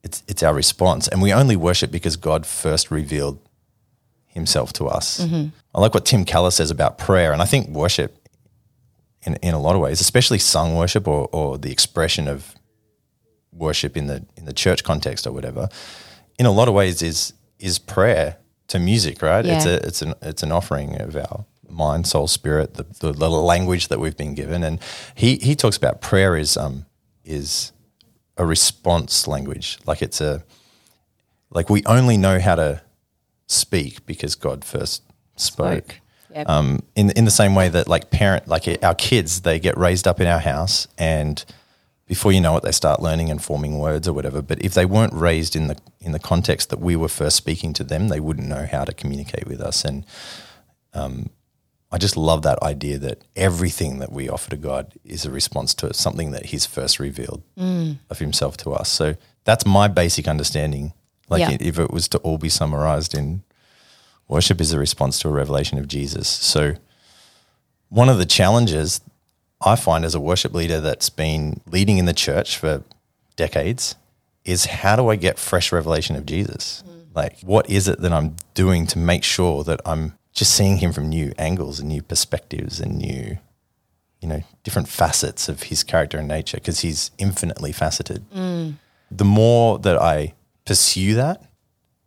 It's 0.04 0.23
it's 0.28 0.44
our 0.44 0.54
response, 0.54 1.09
and 1.09 1.20
we 1.20 1.32
only 1.32 1.56
worship 1.56 1.90
because 1.90 2.16
God 2.16 2.47
first 2.47 2.92
revealed 2.92 3.40
Himself 4.26 4.73
to 4.75 4.87
us. 4.87 5.20
Mm-hmm. 5.20 5.49
I 5.75 5.80
like 5.80 5.92
what 5.92 6.06
Tim 6.06 6.25
Keller 6.25 6.52
says 6.52 6.70
about 6.70 6.99
prayer, 6.99 7.32
and 7.32 7.42
I 7.42 7.47
think 7.47 7.68
worship, 7.68 8.28
in 9.23 9.35
in 9.42 9.54
a 9.54 9.61
lot 9.61 9.75
of 9.75 9.80
ways, 9.80 10.00
especially 10.00 10.38
sung 10.38 10.76
worship 10.76 11.09
or 11.09 11.28
or 11.32 11.59
the 11.59 11.73
expression 11.73 12.28
of 12.28 12.54
worship 13.52 13.97
in 13.97 14.07
the 14.07 14.25
in 14.37 14.45
the 14.45 14.52
church 14.52 14.85
context 14.85 15.26
or 15.26 15.33
whatever, 15.33 15.69
in 16.38 16.47
a 16.47 16.52
lot 16.52 16.69
of 16.69 16.75
ways 16.75 17.02
is 17.02 17.33
is 17.59 17.78
prayer 17.78 18.37
to 18.69 18.78
music, 18.78 19.23
right? 19.23 19.45
It's 19.45 19.66
a 19.66 19.87
it's 19.87 20.02
an 20.02 20.14
it's 20.23 20.42
an 20.42 20.52
offering 20.52 21.00
of 21.00 21.16
our 21.16 21.45
mind, 21.69 22.07
soul, 22.07 22.26
spirit, 22.26 22.75
the, 22.75 22.85
the 23.00 23.12
little 23.12 23.45
language 23.45 23.88
that 23.88 24.00
we've 24.00 24.16
been 24.16 24.35
given. 24.35 24.62
And 24.62 24.80
he 25.14 25.37
he 25.37 25.54
talks 25.54 25.76
about 25.76 26.00
prayer 26.00 26.37
is 26.37 26.57
um 26.57 26.87
is 27.25 27.73
a 28.37 28.47
response 28.47 29.26
language. 29.26 29.78
Like 29.87 30.02
it's 30.02 30.21
a 30.21 30.45
like 31.50 31.69
we 31.69 31.83
only 31.85 32.16
know 32.16 32.38
how 32.38 32.54
to 32.54 32.83
speak 33.47 34.07
because 34.07 34.35
God 34.35 34.64
first 34.64 35.02
spoke. 35.37 35.85
Spoke. 35.85 36.00
Yep. 36.35 36.49
Um, 36.49 36.83
in 36.95 37.11
in 37.11 37.25
the 37.25 37.30
same 37.33 37.57
way 37.57 37.69
that 37.69 37.88
like 37.88 38.11
parent 38.11 38.47
like 38.47 38.69
our 38.85 38.95
kids 38.95 39.40
they 39.40 39.59
get 39.59 39.76
raised 39.76 40.07
up 40.07 40.21
in 40.21 40.28
our 40.28 40.38
house 40.38 40.87
and 40.97 41.45
before 42.10 42.32
you 42.32 42.40
know 42.40 42.56
it 42.56 42.64
they 42.64 42.72
start 42.72 43.00
learning 43.00 43.30
and 43.30 43.40
forming 43.40 43.78
words 43.78 44.08
or 44.08 44.12
whatever. 44.12 44.42
But 44.42 44.60
if 44.64 44.74
they 44.74 44.84
weren't 44.84 45.12
raised 45.14 45.54
in 45.54 45.68
the 45.68 45.76
in 46.00 46.10
the 46.10 46.18
context 46.18 46.68
that 46.70 46.80
we 46.80 46.96
were 46.96 47.06
first 47.08 47.36
speaking 47.36 47.72
to 47.74 47.84
them, 47.84 48.08
they 48.08 48.18
wouldn't 48.18 48.48
know 48.48 48.66
how 48.66 48.84
to 48.84 48.92
communicate 48.92 49.46
with 49.46 49.60
us. 49.60 49.84
And 49.84 50.04
um, 50.92 51.30
I 51.92 51.98
just 51.98 52.16
love 52.16 52.42
that 52.42 52.60
idea 52.64 52.98
that 52.98 53.22
everything 53.36 54.00
that 54.00 54.10
we 54.10 54.28
offer 54.28 54.50
to 54.50 54.56
God 54.56 54.94
is 55.04 55.24
a 55.24 55.30
response 55.30 55.72
to 55.74 55.94
something 55.94 56.32
that 56.32 56.46
He's 56.46 56.66
first 56.66 56.98
revealed 56.98 57.44
of 58.10 58.18
Himself 58.18 58.56
to 58.56 58.72
us. 58.72 58.88
So 58.88 59.14
that's 59.44 59.64
my 59.64 59.86
basic 59.86 60.26
understanding. 60.26 60.92
Like 61.28 61.42
Yeah. 61.42 61.58
if 61.60 61.78
it 61.78 61.92
was 61.92 62.08
to 62.08 62.18
all 62.18 62.38
be 62.38 62.48
summarized 62.48 63.14
in 63.14 63.44
worship 64.26 64.60
is 64.60 64.72
a 64.72 64.80
response 64.80 65.20
to 65.20 65.28
a 65.28 65.32
revelation 65.32 65.78
of 65.78 65.86
Jesus. 65.86 66.26
So 66.28 66.74
one 67.88 68.08
of 68.08 68.18
the 68.18 68.26
challenges 68.26 69.00
I 69.62 69.76
find 69.76 70.04
as 70.04 70.14
a 70.14 70.20
worship 70.20 70.54
leader 70.54 70.80
that's 70.80 71.10
been 71.10 71.60
leading 71.66 71.98
in 71.98 72.06
the 72.06 72.14
church 72.14 72.58
for 72.58 72.82
decades 73.36 73.94
is 74.44 74.66
how 74.66 74.96
do 74.96 75.08
I 75.08 75.16
get 75.16 75.38
fresh 75.38 75.70
revelation 75.70 76.16
of 76.16 76.24
Jesus? 76.26 76.82
Mm. 76.86 77.14
Like, 77.14 77.40
what 77.40 77.68
is 77.68 77.88
it 77.88 78.00
that 78.00 78.12
I'm 78.12 78.36
doing 78.54 78.86
to 78.88 78.98
make 78.98 79.22
sure 79.22 79.64
that 79.64 79.80
I'm 79.84 80.14
just 80.32 80.54
seeing 80.54 80.78
him 80.78 80.92
from 80.92 81.08
new 81.08 81.32
angles 81.38 81.80
and 81.80 81.88
new 81.88 82.02
perspectives 82.02 82.80
and 82.80 82.98
new, 82.98 83.38
you 84.20 84.28
know, 84.28 84.42
different 84.64 84.88
facets 84.88 85.48
of 85.48 85.64
his 85.64 85.84
character 85.84 86.18
and 86.18 86.28
nature 86.28 86.56
because 86.56 86.80
he's 86.80 87.10
infinitely 87.18 87.72
faceted. 87.72 88.24
Mm. 88.30 88.74
The 89.10 89.24
more 89.24 89.78
that 89.80 90.00
I 90.00 90.34
pursue 90.64 91.14
that, 91.14 91.42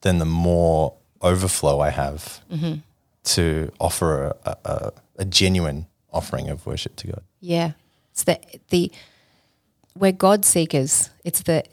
then 0.02 0.20
the 0.20 0.26
more 0.26 0.96
overflow 1.22 1.80
I 1.80 1.90
have 1.90 2.42
mm-hmm. 2.52 2.76
to 3.24 3.72
offer 3.80 4.36
a, 4.46 4.58
a, 4.66 4.92
a 5.20 5.26
genuine 5.26 5.88
offering 6.12 6.50
of 6.50 6.66
worship 6.66 6.96
to 6.98 7.08
God. 7.08 7.24
Yeah, 7.44 7.72
it's 8.12 8.24
the 8.24 8.40
the 8.70 8.90
we're 9.98 10.14
God 10.14 10.46
seekers. 10.46 11.10
It's 11.26 11.42
the 11.42 11.66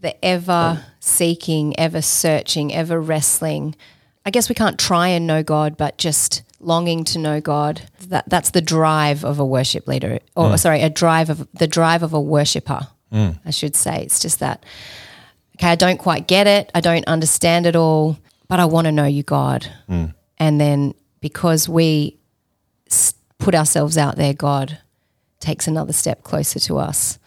the 0.00 0.24
ever 0.24 0.84
seeking, 1.00 1.78
ever 1.78 2.00
searching, 2.00 2.72
ever 2.72 3.00
wrestling. 3.00 3.74
I 4.24 4.30
guess 4.30 4.48
we 4.48 4.54
can't 4.54 4.78
try 4.78 5.08
and 5.08 5.26
know 5.26 5.42
God, 5.42 5.76
but 5.76 5.98
just 5.98 6.44
longing 6.60 7.02
to 7.06 7.18
know 7.18 7.40
God. 7.40 7.82
That 8.06 8.28
that's 8.28 8.50
the 8.50 8.60
drive 8.60 9.24
of 9.24 9.40
a 9.40 9.44
worship 9.44 9.88
leader, 9.88 10.20
or 10.36 10.50
mm. 10.50 10.58
sorry, 10.58 10.82
a 10.82 10.90
drive 10.90 11.30
of 11.30 11.48
the 11.52 11.66
drive 11.66 12.04
of 12.04 12.12
a 12.12 12.20
worshipper. 12.20 12.86
Mm. 13.12 13.40
I 13.44 13.50
should 13.50 13.74
say. 13.74 14.02
It's 14.02 14.20
just 14.20 14.38
that. 14.38 14.62
Okay, 15.56 15.68
I 15.68 15.74
don't 15.74 15.98
quite 15.98 16.28
get 16.28 16.46
it. 16.46 16.70
I 16.76 16.80
don't 16.80 17.06
understand 17.08 17.66
it 17.66 17.74
all, 17.74 18.18
but 18.46 18.60
I 18.60 18.66
want 18.66 18.84
to 18.84 18.92
know 18.92 19.06
you, 19.06 19.24
God. 19.24 19.68
Mm. 19.88 20.14
And 20.38 20.60
then 20.60 20.94
because 21.20 21.68
we 21.68 22.18
s- 22.88 23.14
put 23.38 23.54
ourselves 23.54 23.96
out 23.96 24.16
there, 24.16 24.34
God 24.34 24.78
takes 25.40 25.66
another 25.66 25.92
step 25.92 26.22
closer 26.22 26.58
to 26.60 26.78
us. 26.78 27.18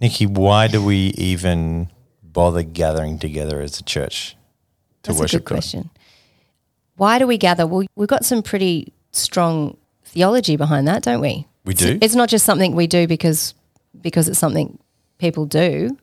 Nikki, 0.00 0.26
why 0.26 0.66
do 0.66 0.82
we 0.82 1.12
even 1.18 1.90
bother 2.22 2.62
gathering 2.62 3.18
together 3.18 3.60
as 3.60 3.78
a 3.78 3.82
church 3.82 4.36
to 5.02 5.08
That's 5.10 5.18
a 5.18 5.22
worship 5.22 5.40
good 5.40 5.48
God? 5.48 5.54
question. 5.56 5.90
Why 6.96 7.18
do 7.18 7.26
we 7.26 7.38
gather? 7.38 7.66
Well, 7.66 7.86
we've 7.96 8.08
got 8.08 8.24
some 8.24 8.42
pretty 8.42 8.92
strong 9.12 9.76
theology 10.04 10.56
behind 10.56 10.88
that, 10.88 11.02
don't 11.02 11.20
we? 11.20 11.46
We 11.64 11.74
do. 11.74 11.98
It's 12.00 12.14
not 12.14 12.28
just 12.28 12.44
something 12.44 12.74
we 12.74 12.86
do 12.86 13.06
because 13.06 13.54
because 14.00 14.28
it's 14.28 14.38
something 14.38 14.78
people 15.18 15.46
do. 15.46 15.96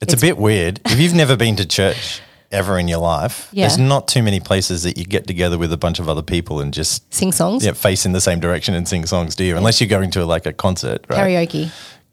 It's, 0.00 0.14
a 0.14 0.16
bit 0.16 0.36
weird. 0.36 0.80
If 0.86 0.98
you've 0.98 1.14
never 1.14 1.36
been 1.36 1.54
to 1.56 1.64
church 1.64 2.20
ever 2.52 2.78
in 2.78 2.88
your 2.88 2.98
life, 2.98 3.48
Yeah. 3.52 3.66
there's 3.66 3.78
not 3.78 4.06
too 4.08 4.22
many 4.22 4.40
places 4.40 4.82
that 4.82 4.96
you 4.98 5.04
get 5.04 5.26
together 5.26 5.58
with 5.58 5.72
a 5.72 5.76
bunch 5.76 5.98
of 5.98 6.08
other 6.08 6.22
people 6.22 6.60
and 6.60 6.72
just 6.74 7.12
Sing 7.12 7.32
songs, 7.32 7.64
yeah, 7.64 7.72
face 7.72 8.04
in 8.06 8.12
the 8.12 8.20
same 8.20 8.40
direction 8.40 8.74
and 8.74 8.86
sing 8.86 9.06
songs, 9.06 9.34
do 9.34 9.44
you? 9.44 9.56
Unless 9.56 9.80
you're 9.80 9.88
going 9.88 10.10
to 10.12 10.24
like 10.24 10.46
a 10.46 10.52
concert, 10.52 11.04
right? 11.08 11.18
karaoke. 11.18 11.70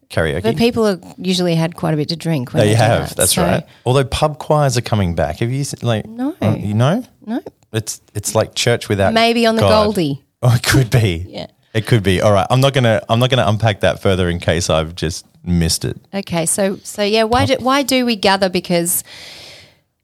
Karaoke. 0.10 0.42
But 0.42 0.58
people 0.58 0.86
have 0.86 1.04
usually 1.18 1.54
had 1.56 1.76
quite 1.76 1.94
a 1.94 1.98
bit 1.98 2.10
to 2.10 2.16
drink. 2.16 2.52
When 2.54 2.62
they 2.64 2.70
they 2.70 2.76
have. 2.76 3.10
that. 3.10 3.16
That's 3.18 3.36
So, 3.36 3.44
right. 3.44 3.64
Although 3.86 4.06
pub 4.06 4.40
choirs 4.40 4.76
are 4.76 4.82
coming 4.82 5.14
back. 5.14 5.38
Have 5.40 5.52
you 5.52 5.64
like 5.84 6.08
No. 6.08 6.36
uh, 6.42 6.56
you 6.58 6.74
know? 6.74 7.04
No, 7.26 7.42
It's 7.72 8.02
it's 8.16 8.34
like 8.34 8.56
church 8.56 8.90
without 8.90 9.14
maybe 9.14 9.46
on 9.46 9.56
the 9.56 9.62
God. 9.62 9.84
Goldie. 9.86 10.24
Oh, 10.42 10.56
it 10.56 10.64
could 10.64 10.90
be. 10.90 11.26
Yeah. 11.30 11.48
It 11.74 11.86
could 11.86 12.02
be. 12.02 12.22
All 12.22 12.32
right. 12.32 12.48
I'm 12.50 12.62
not 12.62 12.74
gonna 12.74 13.02
I'm 13.10 13.20
not 13.20 13.30
gonna 13.30 13.46
unpack 13.46 13.82
that 13.82 14.02
further 14.02 14.30
in 14.30 14.40
case 14.40 14.70
I've 14.70 14.96
just 14.96 15.26
missed 15.44 15.84
it. 15.86 15.98
Okay, 16.14 16.46
so 16.46 16.80
so 16.84 17.04
yeah, 17.04 17.24
why 17.24 17.46
do 17.46 17.58
why 17.60 17.84
do 17.84 18.06
we 18.06 18.16
gather? 18.16 18.50
Because 18.50 19.04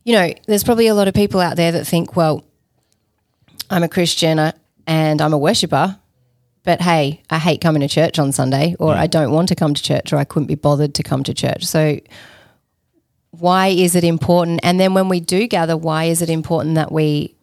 you 0.06 0.14
know, 0.14 0.32
there's 0.46 0.64
probably 0.64 0.88
a 0.88 0.96
lot 0.96 1.08
of 1.08 1.14
people 1.14 1.42
out 1.42 1.58
there 1.58 1.72
that 1.74 1.86
think, 1.86 2.16
well, 2.16 2.46
I'm 3.70 3.84
a 3.84 3.90
Christian 3.90 4.38
uh, 4.38 4.52
and 4.86 5.20
I'm 5.20 5.34
a 5.34 5.38
worshipper, 5.38 5.98
but 6.64 6.80
hey, 6.80 7.24
I 7.30 7.40
hate 7.40 7.60
coming 7.60 7.82
to 7.82 7.88
church 7.88 8.20
on 8.20 8.32
Sunday, 8.32 8.76
or 8.80 8.94
I 8.94 9.08
don't 9.08 9.32
want 9.32 9.50
to 9.50 9.56
come 9.56 9.74
to 9.74 9.82
church, 9.82 10.14
or 10.14 10.18
I 10.18 10.24
couldn't 10.24 10.48
be 10.48 10.56
bothered 10.56 10.94
to 10.96 11.04
come 11.04 11.24
to 11.24 11.34
church. 11.34 11.66
So 11.66 12.00
why 13.32 13.68
is 13.68 13.96
it 13.96 14.04
important? 14.04 14.60
And 14.64 14.80
then 14.80 14.94
when 14.94 15.10
we 15.10 15.20
do 15.20 15.48
gather, 15.48 15.76
why 15.76 16.06
is 16.06 16.22
it 16.22 16.30
important 16.30 16.76
that 16.76 16.92
we 16.92 17.34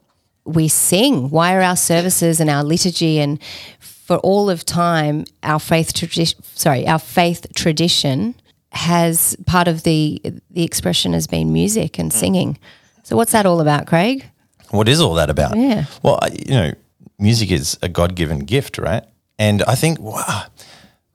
we 0.45 0.67
sing? 0.67 1.29
Why 1.29 1.55
are 1.55 1.61
our 1.61 1.77
services 1.77 2.39
and 2.39 2.49
our 2.49 2.63
liturgy 2.63 3.19
and 3.19 3.41
for 3.79 4.17
all 4.17 4.49
of 4.49 4.65
time 4.65 5.25
our 5.41 5.59
faith 5.59 5.93
tradition 5.93 6.41
sorry, 6.55 6.87
our 6.87 6.99
faith 6.99 7.45
tradition 7.55 8.35
has 8.73 9.35
part 9.45 9.67
of 9.67 9.83
the 9.83 10.21
the 10.49 10.63
expression 10.63 11.13
has 11.13 11.27
been 11.27 11.53
music 11.53 11.99
and 11.99 12.11
singing. 12.11 12.57
So 13.03 13.15
what's 13.15 13.31
that 13.31 13.45
all 13.45 13.61
about, 13.61 13.85
Craig? 13.87 14.25
What 14.71 14.87
is 14.89 14.99
all 14.99 15.13
that 15.15 15.29
about? 15.29 15.55
Yeah. 15.55 15.85
Well, 16.01 16.19
you 16.31 16.53
know, 16.55 16.71
music 17.19 17.51
is 17.51 17.77
a 17.81 17.89
God 17.89 18.15
given 18.15 18.39
gift, 18.39 18.77
right? 18.77 19.03
And 19.37 19.61
I 19.63 19.75
think, 19.75 19.99
wow, 19.99 20.45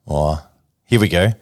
well, 0.04 0.48
here 0.84 1.00
we 1.00 1.08
go. 1.08 1.32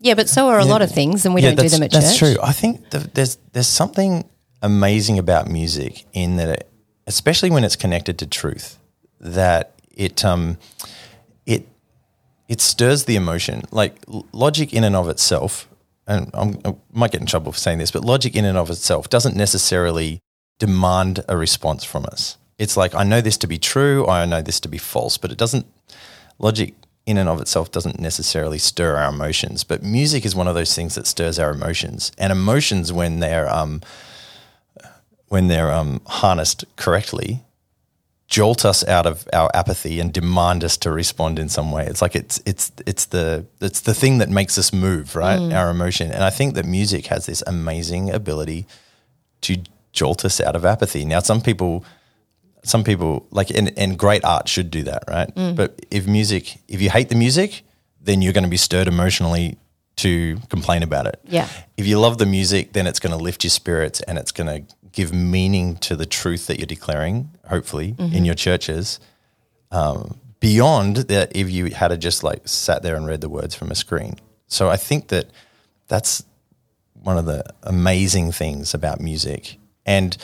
Yeah, 0.00 0.14
but 0.14 0.28
so 0.28 0.48
are 0.48 0.58
a 0.60 0.64
lot 0.64 0.82
of 0.82 0.90
things 0.90 1.26
and 1.26 1.34
we 1.34 1.42
Yeah, 1.42 1.54
don't 1.54 1.64
do 1.64 1.68
them 1.68 1.82
at 1.82 1.90
that's 1.90 2.18
church. 2.18 2.20
That's 2.20 2.34
true. 2.34 2.42
I 2.42 2.52
think 2.52 2.90
the, 2.90 2.98
there's 3.14 3.36
there's 3.52 3.66
something 3.68 4.24
amazing 4.62 5.18
about 5.18 5.48
music 5.48 6.04
in 6.12 6.36
that, 6.36 6.48
it, 6.48 6.70
especially 7.06 7.50
when 7.50 7.64
it's 7.64 7.76
connected 7.76 8.18
to 8.18 8.26
truth, 8.26 8.78
that 9.20 9.74
it 9.92 10.24
um 10.24 10.56
it 12.48 12.60
stirs 12.60 13.04
the 13.04 13.16
emotion. 13.16 13.62
Like 13.70 13.96
logic 14.32 14.72
in 14.72 14.82
and 14.82 14.96
of 14.96 15.08
itself, 15.08 15.68
and 16.06 16.30
I'm, 16.34 16.58
I 16.64 16.74
might 16.92 17.12
get 17.12 17.20
in 17.20 17.26
trouble 17.26 17.52
for 17.52 17.58
saying 17.58 17.78
this, 17.78 17.90
but 17.90 18.04
logic 18.04 18.34
in 18.34 18.44
and 18.44 18.58
of 18.58 18.70
itself 18.70 19.08
doesn't 19.08 19.36
necessarily 19.36 20.20
demand 20.58 21.24
a 21.28 21.36
response 21.36 21.84
from 21.84 22.06
us. 22.06 22.38
It's 22.58 22.76
like 22.76 22.94
I 22.94 23.04
know 23.04 23.20
this 23.20 23.36
to 23.38 23.46
be 23.46 23.58
true, 23.58 24.06
I 24.08 24.24
know 24.24 24.42
this 24.42 24.60
to 24.60 24.68
be 24.68 24.78
false, 24.78 25.18
but 25.18 25.30
it 25.30 25.38
doesn't. 25.38 25.66
Logic 26.38 26.74
in 27.06 27.16
and 27.18 27.28
of 27.28 27.40
itself 27.40 27.70
doesn't 27.70 27.98
necessarily 27.98 28.58
stir 28.58 28.96
our 28.96 29.08
emotions, 29.08 29.64
but 29.64 29.82
music 29.82 30.26
is 30.26 30.34
one 30.34 30.46
of 30.46 30.54
those 30.54 30.74
things 30.74 30.94
that 30.94 31.06
stirs 31.06 31.38
our 31.38 31.50
emotions. 31.50 32.12
And 32.18 32.30
emotions, 32.32 32.92
when 32.92 33.20
they're 33.20 33.48
um, 33.48 33.80
when 35.28 35.48
they're 35.48 35.70
um, 35.70 36.00
harnessed 36.06 36.64
correctly, 36.76 37.44
jolt 38.28 38.64
us 38.66 38.86
out 38.86 39.06
of 39.06 39.26
our 39.32 39.50
apathy 39.54 40.00
and 40.00 40.12
demand 40.12 40.62
us 40.62 40.76
to 40.76 40.90
respond 40.90 41.38
in 41.38 41.48
some 41.48 41.72
way. 41.72 41.86
It's 41.86 42.02
like 42.02 42.14
it's 42.14 42.40
it's 42.44 42.70
it's 42.86 43.06
the 43.06 43.46
it's 43.60 43.80
the 43.80 43.94
thing 43.94 44.18
that 44.18 44.28
makes 44.28 44.58
us 44.58 44.72
move, 44.72 45.16
right? 45.16 45.40
Mm. 45.40 45.56
Our 45.56 45.70
emotion. 45.70 46.12
And 46.12 46.22
I 46.22 46.30
think 46.30 46.54
that 46.54 46.66
music 46.66 47.06
has 47.06 47.26
this 47.26 47.42
amazing 47.46 48.10
ability 48.10 48.66
to 49.42 49.56
jolt 49.92 50.24
us 50.24 50.40
out 50.40 50.54
of 50.54 50.64
apathy. 50.66 51.06
Now 51.06 51.20
some 51.20 51.40
people 51.40 51.84
some 52.64 52.84
people 52.84 53.26
like 53.30 53.50
and, 53.50 53.72
and 53.78 53.98
great 53.98 54.24
art 54.24 54.46
should 54.46 54.70
do 54.70 54.82
that, 54.82 55.04
right? 55.08 55.34
Mm. 55.34 55.56
But 55.56 55.80
if 55.90 56.06
music 56.06 56.58
if 56.68 56.82
you 56.82 56.90
hate 56.90 57.08
the 57.08 57.16
music, 57.16 57.62
then 58.00 58.20
you're 58.20 58.34
going 58.34 58.44
to 58.44 58.50
be 58.50 58.58
stirred 58.58 58.88
emotionally 58.88 59.56
to 59.96 60.38
complain 60.50 60.82
about 60.82 61.06
it. 61.06 61.18
Yeah. 61.24 61.48
If 61.76 61.86
you 61.86 61.98
love 61.98 62.18
the 62.18 62.26
music, 62.26 62.72
then 62.72 62.86
it's 62.86 63.00
going 63.00 63.16
to 63.16 63.22
lift 63.22 63.42
your 63.42 63.50
spirits 63.50 64.00
and 64.02 64.18
it's 64.18 64.32
going 64.32 64.46
to 64.46 64.74
give 64.92 65.12
meaning 65.12 65.76
to 65.76 65.96
the 65.96 66.06
truth 66.06 66.46
that 66.46 66.58
you're 66.58 66.66
declaring, 66.66 67.30
hopefully, 67.48 67.94
in 67.98 68.24
your 68.24 68.34
churches. 68.34 69.00
Um, 69.70 70.18
beyond 70.40 70.96
that, 71.08 71.34
if 71.34 71.50
you 71.50 71.66
had 71.66 71.88
to 71.88 71.96
just 71.96 72.22
like 72.22 72.46
sat 72.48 72.82
there 72.82 72.96
and 72.96 73.06
read 73.06 73.20
the 73.20 73.28
words 73.28 73.54
from 73.54 73.70
a 73.70 73.74
screen. 73.74 74.16
So 74.46 74.68
I 74.70 74.76
think 74.76 75.08
that 75.08 75.26
that's 75.88 76.24
one 76.94 77.18
of 77.18 77.26
the 77.26 77.44
amazing 77.62 78.32
things 78.32 78.74
about 78.74 79.00
music. 79.00 79.58
And 79.86 80.16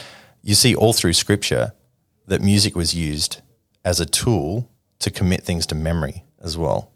you 0.42 0.54
see 0.54 0.74
all 0.74 0.92
through 0.92 1.12
scripture 1.14 1.72
that 2.26 2.40
music 2.40 2.74
was 2.74 2.94
used 2.94 3.40
as 3.84 4.00
a 4.00 4.06
tool 4.06 4.70
to 5.00 5.10
commit 5.10 5.42
things 5.42 5.66
to 5.66 5.74
memory 5.74 6.24
as 6.42 6.56
well 6.56 6.90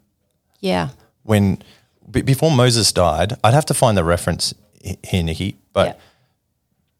Yeah. 0.61 0.89
when 1.23 1.63
b- 2.11 2.23
before 2.23 2.51
Moses 2.51 2.93
died, 2.93 3.37
I'd 3.45 3.55
have 3.55 3.67
to 3.67 3.75
find 3.75 3.97
the 3.97 4.05
reference 4.05 4.55
here, 5.03 5.23
Nikki. 5.23 5.57
But 5.73 5.87
Yeah. 5.87 5.95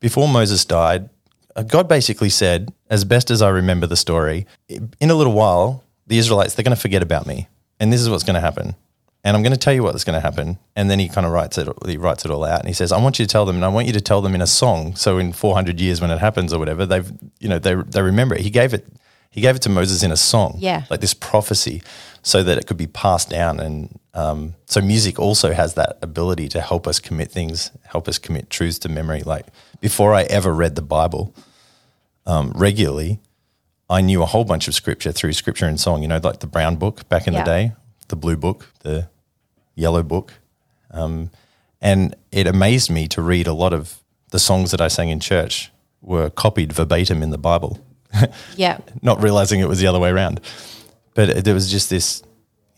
Before 0.01 0.29
Moses 0.29 0.65
died, 0.65 1.09
uh, 1.57 1.63
God 1.63 1.89
basically 1.89 2.29
said, 2.31 2.73
as 2.91 3.05
best 3.05 3.31
as 3.31 3.43
I 3.43 3.49
remember 3.49 3.87
the 3.87 3.97
story, 3.97 4.47
in 4.69 5.11
a 5.11 5.15
little 5.15 5.33
while, 5.33 5.85
the 6.07 6.19
Israelites 6.19 6.55
they're 6.55 6.65
going 6.65 6.77
to 6.77 6.81
forget 6.81 7.03
about 7.03 7.27
me, 7.27 7.49
and 7.81 7.93
this 7.93 8.01
is 8.01 8.09
what's 8.09 8.25
going 8.25 8.35
to 8.35 8.41
happen. 8.41 8.75
and 9.25 9.37
I'm 9.37 9.43
going 9.43 9.53
to 9.53 9.59
tell 9.59 9.75
you 9.75 9.83
what's 9.83 10.05
going 10.05 10.15
to 10.15 10.21
happen. 10.21 10.59
And 10.77 10.89
then 10.89 11.01
he 11.01 11.09
kind 11.09 11.27
of 11.27 11.33
writes 11.33 11.59
it, 11.59 11.69
he 11.87 11.97
writes 11.97 12.25
it 12.25 12.31
all 12.31 12.45
out, 12.45 12.61
and 12.61 12.69
he 12.69 12.73
says, 12.75 12.93
"I 12.93 13.01
want 13.03 13.19
you 13.19 13.27
to 13.27 13.31
tell 13.31 13.45
them, 13.45 13.57
and 13.57 13.65
I 13.65 13.69
want 13.69 13.87
you 13.89 13.93
to 13.95 14.01
tell 14.01 14.23
them 14.23 14.35
in 14.35 14.41
a 14.41 14.47
song. 14.47 14.95
So 14.95 15.19
in 15.19 15.33
400 15.33 15.81
years, 15.81 16.01
when 16.01 16.11
it 16.13 16.19
happens 16.19 16.53
or 16.53 16.59
whatever, 16.61 16.87
they've, 16.87 17.11
you 17.41 17.49
know, 17.49 17.59
they 17.59 17.75
they 17.75 18.01
remember 18.01 18.37
it. 18.37 18.43
He 18.43 18.51
gave 18.51 18.73
it, 18.73 18.87
he 19.31 19.41
gave 19.41 19.57
it 19.57 19.63
to 19.63 19.69
Moses 19.71 20.03
in 20.05 20.13
a 20.13 20.17
song, 20.17 20.57
Yeah. 20.61 20.85
like 20.89 21.01
this 21.01 21.15
prophecy, 21.15 21.83
so 22.23 22.43
that 22.45 22.59
it 22.59 22.67
could 22.69 22.77
be 22.79 22.87
passed 22.87 23.29
down. 23.29 23.59
And 23.61 23.99
um, 24.19 24.55
so 24.67 24.81
music 24.81 25.19
also 25.19 25.53
has 25.53 25.75
that 25.75 25.99
ability 26.03 26.49
to 26.49 26.61
help 26.61 26.87
us 26.87 26.99
commit 27.09 27.31
things, 27.31 27.71
help 27.95 28.09
us 28.09 28.19
commit 28.19 28.51
truths 28.51 28.79
to 28.81 28.89
memory. 28.89 29.23
Like 29.23 29.47
before 29.81 30.13
I 30.21 30.23
ever 30.39 30.53
read 30.63 30.75
the 30.75 30.83
Bible 30.99 31.35
um, 32.27 32.53
regularly, 32.55 33.21
I 33.89 34.01
knew 34.01 34.23
a 34.23 34.27
whole 34.27 34.45
bunch 34.45 34.69
of 34.69 34.75
scripture 34.75 35.13
through 35.13 35.33
scripture 35.35 35.67
and 35.67 35.79
song. 35.81 36.03
You 36.03 36.09
know, 36.09 36.21
like 36.23 36.41
the 36.41 36.47
brown 36.47 36.77
book 36.77 37.09
back 37.09 37.27
in 37.27 37.33
Yeah. 37.35 37.41
the 37.45 37.51
day, 37.51 37.73
the 38.09 38.17
blue 38.17 38.37
book, 38.37 38.67
the 38.81 39.09
yellow 39.75 40.03
book. 40.03 40.33
Um, 40.91 41.31
and 41.81 42.15
it 42.33 42.47
amazed 42.47 42.91
me 42.91 43.07
to 43.09 43.23
read 43.23 43.47
a 43.47 43.53
lot 43.53 43.73
of 43.73 44.01
the 44.31 44.39
songs 44.39 44.71
that 44.73 44.81
I 44.81 44.89
sang 44.89 45.11
in 45.11 45.21
church 45.21 45.71
were 46.03 46.29
copied 46.31 46.73
verbatim 46.73 47.23
in 47.23 47.31
the 47.31 47.39
Bible, 47.39 47.79
Yeah. 48.57 48.79
not 49.03 49.23
realizing 49.23 49.61
it 49.61 49.69
was 49.69 49.79
the 49.81 49.87
other 49.87 50.01
way 50.01 50.11
around. 50.11 50.41
But 51.15 51.45
there 51.45 51.55
was 51.55 51.71
just 51.71 51.89
this, 51.89 52.23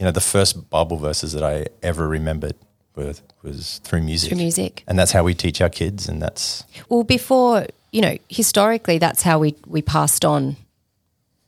you 0.00 0.06
know, 0.06 0.10
the 0.12 0.20
first 0.20 0.70
Bible 0.70 0.96
verses 0.96 1.32
that 1.34 1.44
I 1.44 1.66
ever 1.82 2.08
remembered 2.08 2.54
were, 2.96 3.12
was 3.42 3.80
through 3.84 4.00
music. 4.00 4.30
Through 4.30 4.38
music. 4.38 4.82
And 4.88 4.98
that's 4.98 5.12
how 5.12 5.22
we 5.22 5.34
teach 5.34 5.60
our 5.60 5.68
kids. 5.68 6.08
And 6.08 6.22
that's, 6.22 6.64
Well, 6.88 7.04
before, 7.04 7.66
you 7.92 8.00
know, 8.00 8.16
historically, 8.30 8.96
that's 8.96 9.22
how 9.22 9.38
we, 9.38 9.54
we 9.66 9.82
passed 9.82 10.24
on 10.24 10.56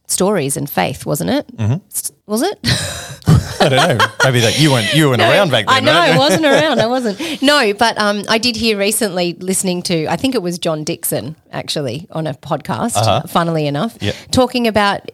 stories 0.07 0.59
and 0.59 0.69
faith, 0.69 1.07
wasn't 1.07 1.31
it? 1.31 1.57
Mm-hmm. 1.57 2.15
Was 2.31 2.43
it? 2.43 2.59
I 3.63 3.69
don't 3.71 3.99
know, 3.99 4.07
maybe 4.25 4.41
that 4.41 4.59
you 4.59 4.71
weren't, 4.73 4.93
you 4.93 5.09
weren't 5.09 5.23
around 5.23 5.51
back 5.51 5.67
then. 5.67 5.75
I 5.77 5.81
know 5.81 5.93
right? 5.95 6.11
I 6.11 6.19
wasn't 6.19 6.45
around. 6.45 6.79
I 6.81 6.87
wasn't. 6.89 7.41
No, 7.43 7.73
but 7.73 7.97
um, 7.97 8.23
I 8.29 8.37
did 8.37 8.57
hear 8.57 8.77
recently 8.77 9.33
listening 9.35 9.83
to. 9.85 10.09
I 10.09 10.17
think 10.17 10.35
it 10.35 10.43
was 10.43 10.59
John 10.59 10.85
Dixon 10.85 11.37
actually 11.53 12.07
on 12.11 12.27
a 12.27 12.35
podcast. 12.35 13.31
Funnily 13.31 13.67
enough, 13.67 13.97
Yep. 14.03 14.15
talking 14.31 14.67
about 14.67 15.09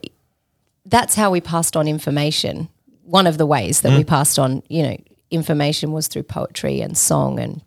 that's 0.85 1.15
how 1.15 1.31
we 1.31 1.39
passed 1.39 1.77
on 1.77 1.87
information. 1.87 2.67
One 3.09 3.25
of 3.27 3.37
the 3.37 3.45
ways 3.45 3.81
that 3.81 3.91
we 3.97 4.03
passed 4.03 4.37
on, 4.37 4.61
you 4.69 4.83
know, 4.83 4.97
information 5.31 5.91
was 5.91 6.07
through 6.07 6.23
poetry 6.23 6.81
and 6.81 6.97
song 6.97 7.39
and. 7.39 7.61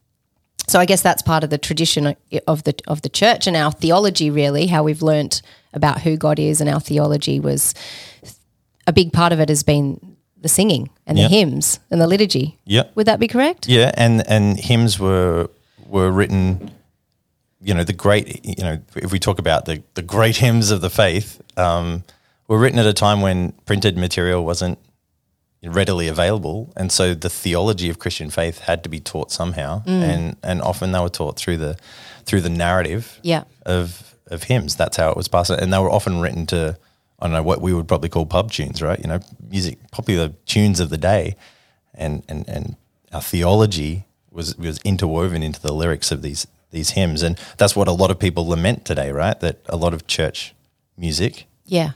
So 0.68 0.78
I 0.78 0.87
guess 0.87 1.02
that's 1.02 1.22
part 1.22 1.42
of 1.42 1.50
the 1.50 1.59
tradition 1.59 2.14
of 2.46 2.62
the 2.62 2.74
of 2.87 3.02
the 3.02 3.09
church 3.09 3.48
and 3.48 3.57
our 3.57 3.72
theology, 3.72 4.31
really, 4.31 4.68
how 4.68 4.85
we've 4.85 5.02
learnt 5.02 5.42
about 5.74 6.00
who 6.02 6.16
God 6.16 6.38
is, 6.38 6.61
and 6.61 6.70
our 6.70 6.78
theology 6.81 7.40
was 7.40 7.74
a 8.87 8.92
big 8.92 9.12
part 9.12 9.33
of 9.33 9.40
it 9.40 9.48
has 9.48 9.64
been 9.64 10.16
the 10.40 10.48
singing 10.48 10.88
and 11.07 11.18
Yeah. 11.18 11.26
the 11.28 11.35
hymns 11.35 11.81
and 11.90 12.00
the 12.00 12.07
liturgy. 12.07 12.59
Yep. 12.64 12.92
Would 12.94 13.07
that 13.07 13.18
be 13.18 13.26
correct? 13.26 13.66
Yeah, 13.68 13.90
and 13.94 14.22
and 14.28 14.59
hymns 14.59 15.00
were 15.00 15.50
were 15.88 16.12
written. 16.12 16.70
You 17.61 17.74
know, 17.74 17.83
the 17.85 17.92
great. 17.92 18.44
You 18.44 18.62
know, 18.62 18.78
if 18.94 19.11
we 19.11 19.18
talk 19.18 19.40
about 19.40 19.64
the 19.64 19.83
the 19.94 20.02
great 20.02 20.37
hymns 20.37 20.70
of 20.70 20.81
the 20.81 20.90
faith, 20.90 21.40
um, 21.57 22.05
were 22.46 22.59
written 22.59 22.78
at 22.78 22.87
a 22.87 22.94
time 22.94 23.20
when 23.20 23.52
printed 23.66 23.96
material 23.96 24.44
wasn't 24.44 24.78
readily 25.64 26.09
available, 26.09 26.72
and 26.77 26.90
so 26.90 27.14
the 27.14 27.31
theology 27.31 27.88
of 27.88 27.98
Christian 27.98 28.31
faith 28.31 28.59
had 28.61 28.83
to 28.83 28.88
be 28.88 29.01
taught 29.01 29.31
somehow, 29.31 29.83
mm. 29.85 30.03
and 30.03 30.37
and 30.42 30.61
often 30.62 30.92
they 30.92 31.01
were 31.01 31.09
taught 31.09 31.37
through 31.37 31.57
the 31.59 31.77
through 32.25 32.40
the 32.40 32.51
narrative 32.51 33.18
Yeah. 33.22 33.44
of 33.64 34.16
of 34.27 34.44
hymns. 34.44 34.77
That's 34.77 34.96
how 34.96 35.11
it 35.11 35.16
was 35.16 35.29
passed, 35.29 35.51
and 35.51 35.72
they 35.72 35.79
were 35.79 35.90
often 35.90 36.20
written 36.20 36.46
to 36.46 36.77
I 37.20 37.27
don't 37.27 37.35
know 37.35 37.42
what 37.42 37.61
we 37.61 37.72
would 37.72 37.87
probably 37.87 38.09
call 38.09 38.27
pub 38.27 38.51
tunes, 38.51 38.83
right? 38.83 38.98
You 38.98 39.07
know, 39.07 39.20
music, 39.48 39.79
popular 39.92 40.31
tunes 40.46 40.81
of 40.81 40.90
the 40.90 40.98
day, 40.98 41.37
and 41.94 42.22
and 42.29 42.48
and 42.48 42.77
our 43.12 43.22
theology 43.22 44.05
was 44.33 44.57
was 44.57 44.79
interwoven 44.85 45.42
into 45.42 45.61
the 45.61 45.72
lyrics 45.72 46.11
of 46.11 46.22
these 46.22 46.46
these 46.72 46.90
hymns, 46.90 47.22
and 47.22 47.38
that's 47.59 47.77
what 47.77 47.87
a 47.87 47.92
lot 47.92 48.11
of 48.11 48.18
people 48.18 48.48
lament 48.48 48.85
today, 48.85 49.12
right? 49.12 49.38
That 49.40 49.59
a 49.68 49.77
lot 49.77 49.94
of 49.94 50.07
church 50.07 50.55
music 50.96 51.46
Yeah. 51.66 51.90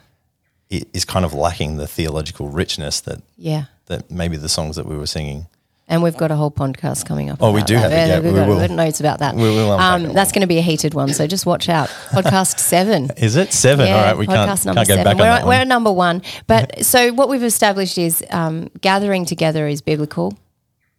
Is 0.70 1.04
kind 1.04 1.24
of 1.24 1.32
lacking 1.32 1.76
the 1.76 1.86
theological 1.86 2.48
richness 2.48 3.00
that 3.02 3.22
Yeah. 3.36 3.64
that 3.86 4.10
maybe 4.10 4.36
the 4.36 4.48
songs 4.48 4.76
that 4.76 4.86
we 4.86 4.96
were 4.96 5.06
singing. 5.06 5.46
And 5.88 6.02
we've 6.02 6.16
got 6.16 6.32
a 6.32 6.34
whole 6.34 6.50
podcast 6.50 7.06
coming 7.06 7.30
up. 7.30 7.38
Oh, 7.40 7.52
we 7.52 7.62
do 7.62 7.74
that. 7.74 7.82
have 7.82 7.92
it, 7.92 8.08
yeah, 8.08 8.18
we've 8.18 8.32
we 8.32 8.38
got 8.40 8.48
will. 8.48 8.76
notes 8.76 8.98
about 8.98 9.20
that. 9.20 9.36
We 9.36 9.42
will 9.42 9.70
Um, 9.70 10.12
that's 10.12 10.32
going 10.32 10.40
to 10.40 10.48
be 10.48 10.58
a 10.58 10.62
heated 10.62 10.94
one, 10.94 11.12
so 11.14 11.28
just 11.28 11.46
watch 11.46 11.68
out. 11.68 11.88
Podcast 12.10 12.58
seven. 12.58 13.08
Is 13.16 13.36
it 13.36 13.52
seven? 13.52 13.86
Yeah, 13.86 13.94
All 13.96 14.02
right, 14.02 14.18
we 14.18 14.26
can't, 14.26 14.50
podcast 14.50 14.66
number 14.66 14.80
can't 14.84 14.88
go 14.88 14.94
seven. 14.96 15.04
back 15.04 15.16
we're, 15.16 15.30
on 15.30 15.38
that 15.42 15.46
we're 15.46 15.52
at 15.52 15.68
number 15.68 15.92
one. 15.92 16.22
But 16.48 16.84
so 16.84 17.12
what 17.12 17.28
we've 17.28 17.44
established 17.44 17.98
is 17.98 18.24
um, 18.30 18.68
gathering 18.80 19.26
together 19.26 19.68
is 19.68 19.80
biblical. 19.80 20.36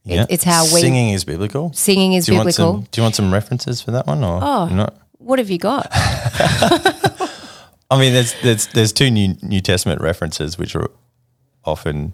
Yeah. 0.05 0.25
it's 0.29 0.45
how 0.45 0.63
we 0.73 0.79
singing 0.79 1.09
is 1.09 1.25
biblical. 1.25 1.73
singing 1.73 2.13
is 2.13 2.25
Do 2.27 2.31
biblical. 2.37 2.53
some? 2.75 2.87
Do 2.89 3.01
you 3.01 3.03
want 3.03 3.15
some 3.15 3.33
references 3.33 3.81
for 3.81 3.91
that 3.91 4.07
one, 4.07 4.23
or 4.23 4.39
Oh. 4.41 4.67
not? 4.69 4.95
What 5.17 5.39
have 5.39 5.49
you 5.49 5.57
got? 5.57 5.91
I 7.89 7.99
mean, 7.99 8.13
there's 8.13 8.33
there's 8.41 8.67
there's 8.67 8.91
two 8.93 9.09
New 9.09 9.35
New 9.41 9.61
Testament 9.61 10.01
references 10.01 10.57
which 10.57 10.75
are 10.75 10.89
often 11.63 12.13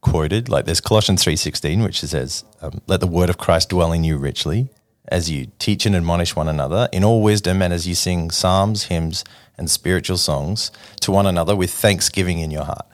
quoted. 0.00 0.48
Like 0.48 0.66
there's 0.66 0.80
Colossians 0.80 1.22
three 1.24 1.36
sixteen, 1.36 1.82
which 1.82 2.00
says, 2.00 2.44
um, 2.60 2.80
"Let 2.86 3.00
the 3.00 3.06
word 3.06 3.30
of 3.30 3.38
Christ 3.38 3.70
dwell 3.70 3.92
in 3.92 4.04
you 4.04 4.18
richly, 4.18 4.68
as 5.08 5.30
you 5.30 5.46
teach 5.58 5.86
and 5.86 5.96
admonish 5.96 6.36
one 6.36 6.48
another 6.48 6.88
in 6.92 7.04
all 7.04 7.22
wisdom, 7.22 7.62
and 7.62 7.72
as 7.72 7.86
you 7.88 7.94
sing 7.94 8.30
psalms, 8.30 8.84
hymns, 8.84 9.24
and 9.56 9.70
spiritual 9.70 10.18
songs 10.18 10.70
to 11.00 11.10
one 11.10 11.26
another 11.26 11.56
with 11.56 11.70
thanksgiving 11.70 12.38
in 12.38 12.50
your 12.50 12.64
heart." 12.64 12.86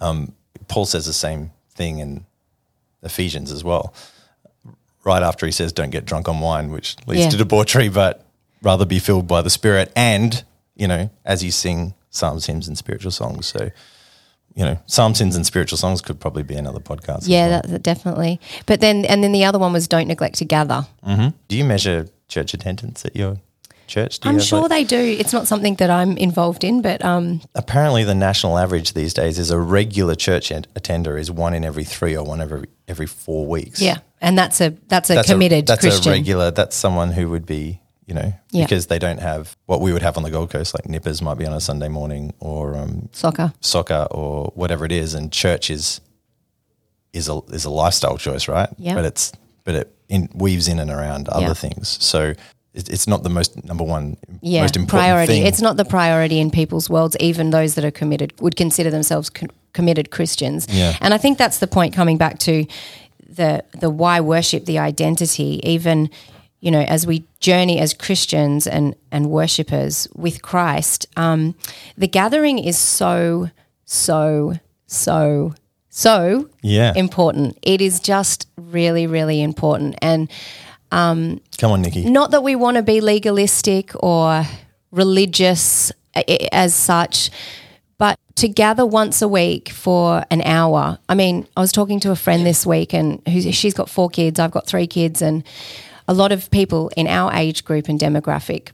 Um, 0.00 0.32
Paul 0.66 0.86
says 0.86 1.06
the 1.06 1.12
same 1.12 1.52
thing 1.74 1.98
in 2.00 2.24
Ephesians 3.04 3.52
as 3.52 3.62
well. 3.62 3.94
Right 5.04 5.22
after 5.22 5.46
he 5.46 5.52
says, 5.52 5.72
"Don't 5.72 5.90
get 5.90 6.04
drunk 6.06 6.28
on 6.28 6.40
wine, 6.40 6.70
which 6.72 6.96
leads 7.06 7.22
Yeah. 7.24 7.30
to 7.30 7.36
debauchery, 7.36 7.88
but 7.88 8.26
rather 8.62 8.84
be 8.84 8.98
filled 8.98 9.28
by 9.28 9.42
the 9.42 9.50
Spirit." 9.50 9.92
And 9.94 10.42
you 10.82 10.88
know, 10.88 11.08
as 11.24 11.42
you 11.44 11.50
sing 11.52 11.94
psalms, 12.10 12.46
hymns, 12.46 12.66
and 12.68 12.76
spiritual 12.76 13.12
songs. 13.12 13.46
So, 13.46 13.70
you 14.54 14.64
know, 14.64 14.76
psalms, 14.86 15.18
hymns, 15.20 15.36
and 15.36 15.46
spiritual 15.46 15.78
songs 15.78 16.00
could 16.02 16.18
probably 16.20 16.42
be 16.42 16.56
another 16.56 16.80
podcast. 16.80 17.22
yeah, 17.26 17.48
well. 17.48 17.62
that, 17.62 17.70
that 17.70 17.82
definitely. 17.82 18.40
But 18.66 18.80
then, 18.80 19.04
and 19.04 19.22
then 19.22 19.32
the 19.32 19.44
other 19.44 19.58
one 19.58 19.72
was 19.72 19.86
don't 19.88 20.08
neglect 20.08 20.36
to 20.38 20.44
gather. 20.44 20.86
Do 21.06 21.56
you 21.56 21.64
measure 21.64 22.08
church 22.28 22.52
attendance 22.54 23.04
at 23.04 23.14
your 23.16 23.38
church? 23.86 24.18
Do 24.20 24.28
you 24.28 24.30
I'm 24.30 24.38
have, 24.38 24.46
sure 24.46 24.60
like- 24.62 24.70
they 24.70 24.84
do. 24.84 24.98
It's 25.20 25.32
not 25.32 25.46
something 25.46 25.76
that 25.76 25.90
I'm 25.90 26.16
involved 26.18 26.64
in, 26.64 26.82
but 26.82 27.02
um, 27.04 27.40
apparently 27.54 28.04
the 28.04 28.14
national 28.14 28.58
average 28.58 28.92
these 28.94 29.14
days 29.14 29.38
is 29.38 29.50
a 29.50 29.58
regular 29.58 30.14
church 30.16 30.50
attender 30.50 31.16
is 31.16 31.30
one 31.30 31.54
in 31.54 31.64
every 31.64 31.84
three 31.84 32.16
or 32.16 32.24
one 32.24 32.40
every 32.42 32.64
every 32.88 33.06
four 33.06 33.46
weeks. 33.46 33.80
yeah, 33.80 33.98
and 34.20 34.36
that's 34.36 34.60
a 34.60 34.70
that's 34.88 35.10
a 35.10 35.14
that's 35.14 35.28
committed 35.30 35.64
A, 35.64 35.66
that's 35.66 35.80
Christian. 35.80 36.12
a 36.12 36.16
regular. 36.16 36.50
That's 36.50 36.76
someone 36.76 37.12
who 37.12 37.28
would 37.30 37.46
be, 37.46 37.80
you 38.06 38.14
know, 38.14 38.32
Yeah. 38.50 38.64
because 38.64 38.86
they 38.86 38.98
don't 38.98 39.20
have 39.20 39.56
what 39.66 39.80
we 39.80 39.92
would 39.92 40.02
have 40.02 40.16
on 40.16 40.22
the 40.22 40.30
Gold 40.30 40.50
Coast, 40.50 40.74
like 40.74 40.88
nippers 40.88 41.22
might 41.22 41.38
be 41.38 41.46
on 41.46 41.52
a 41.52 41.60
Sunday 41.60 41.88
morning 41.88 42.32
or 42.40 42.76
um, 42.76 43.08
Soccer. 43.12 43.52
soccer 43.60 44.06
or 44.10 44.50
whatever 44.54 44.84
it 44.84 44.92
is, 44.92 45.14
and 45.14 45.32
church 45.32 45.70
is 45.70 46.00
is 47.12 47.28
a 47.28 47.40
is 47.52 47.64
a 47.64 47.70
lifestyle 47.70 48.16
choice, 48.18 48.48
right? 48.48 48.68
Yeah. 48.78 48.94
But 48.94 49.04
it's 49.04 49.32
but 49.64 49.74
it 49.74 49.94
in, 50.08 50.28
weaves 50.34 50.66
in 50.68 50.78
and 50.78 50.90
around 50.90 51.28
other 51.28 51.46
Yeah. 51.46 51.54
things. 51.54 51.96
So 52.00 52.34
it, 52.74 52.88
it's 52.88 53.06
not 53.06 53.22
the 53.22 53.28
most 53.28 53.62
number 53.64 53.84
one, 53.84 54.16
yeah, 54.40 54.62
most 54.62 54.76
important 54.76 55.00
priority. 55.02 55.32
thing. 55.34 55.46
It's 55.46 55.60
not 55.60 55.76
the 55.76 55.84
priority 55.84 56.38
in 56.40 56.50
people's 56.50 56.88
worlds. 56.90 57.16
Even 57.20 57.50
those 57.50 57.74
that 57.74 57.84
are 57.84 57.90
committed 57.90 58.32
would 58.40 58.56
consider 58.56 58.90
themselves 58.90 59.30
co- 59.30 59.46
committed 59.74 60.10
Christians. 60.10 60.66
Yeah. 60.70 60.96
And 61.00 61.14
I 61.14 61.18
think 61.18 61.38
that's 61.38 61.58
the 61.58 61.66
point. 61.66 61.94
Coming 61.94 62.16
back 62.18 62.38
to 62.40 62.64
the 63.28 63.62
the 63.78 63.90
why 63.90 64.20
worship, 64.20 64.64
the 64.64 64.78
identity. 64.78 65.60
Even 65.62 66.08
you 66.62 66.70
know, 66.70 66.80
as 66.80 67.06
we 67.06 67.24
journey 67.40 67.78
as 67.78 67.92
Christians 67.92 68.66
and 68.66 68.94
and 69.10 69.28
worshippers 69.28 70.08
with 70.14 70.40
Christ, 70.40 71.06
um, 71.16 71.54
the 71.98 72.08
gathering 72.08 72.58
is 72.58 72.78
so 72.78 73.50
so 73.84 74.54
so 74.86 75.52
so 75.90 76.48
yeah. 76.62 76.92
important. 76.96 77.58
It 77.62 77.80
is 77.82 78.00
just 78.00 78.48
really 78.56 79.06
really 79.06 79.42
important 79.42 79.96
and. 80.00 80.30
Um, 80.92 81.40
come 81.56 81.72
on, 81.72 81.80
Nikki. 81.80 82.04
Not 82.04 82.32
that 82.32 82.42
we 82.42 82.54
want 82.54 82.76
to 82.76 82.82
be 82.82 83.00
legalistic 83.00 83.92
or 84.02 84.44
religious 84.90 85.90
i- 86.14 86.48
as 86.52 86.74
such, 86.74 87.30
but 87.96 88.18
to 88.36 88.46
gather 88.46 88.84
once 88.84 89.22
a 89.22 89.28
week 89.28 89.70
for 89.70 90.22
an 90.30 90.42
hour. 90.42 90.98
I 91.08 91.14
mean, 91.14 91.46
I 91.56 91.60
was 91.60 91.72
talking 91.72 91.98
to 92.00 92.10
a 92.10 92.16
friend 92.16 92.44
this 92.44 92.66
week, 92.66 92.92
and 92.92 93.22
who's, 93.26 93.54
she's 93.54 93.72
got 93.72 93.88
four 93.88 94.10
kids. 94.10 94.38
I've 94.38 94.50
got 94.50 94.66
three 94.66 94.86
kids, 94.86 95.22
and 95.22 95.44
a 96.08 96.14
lot 96.14 96.32
of 96.32 96.50
people 96.50 96.90
in 96.96 97.06
our 97.06 97.32
age 97.32 97.64
group 97.64 97.88
and 97.88 97.98
demographic 97.98 98.70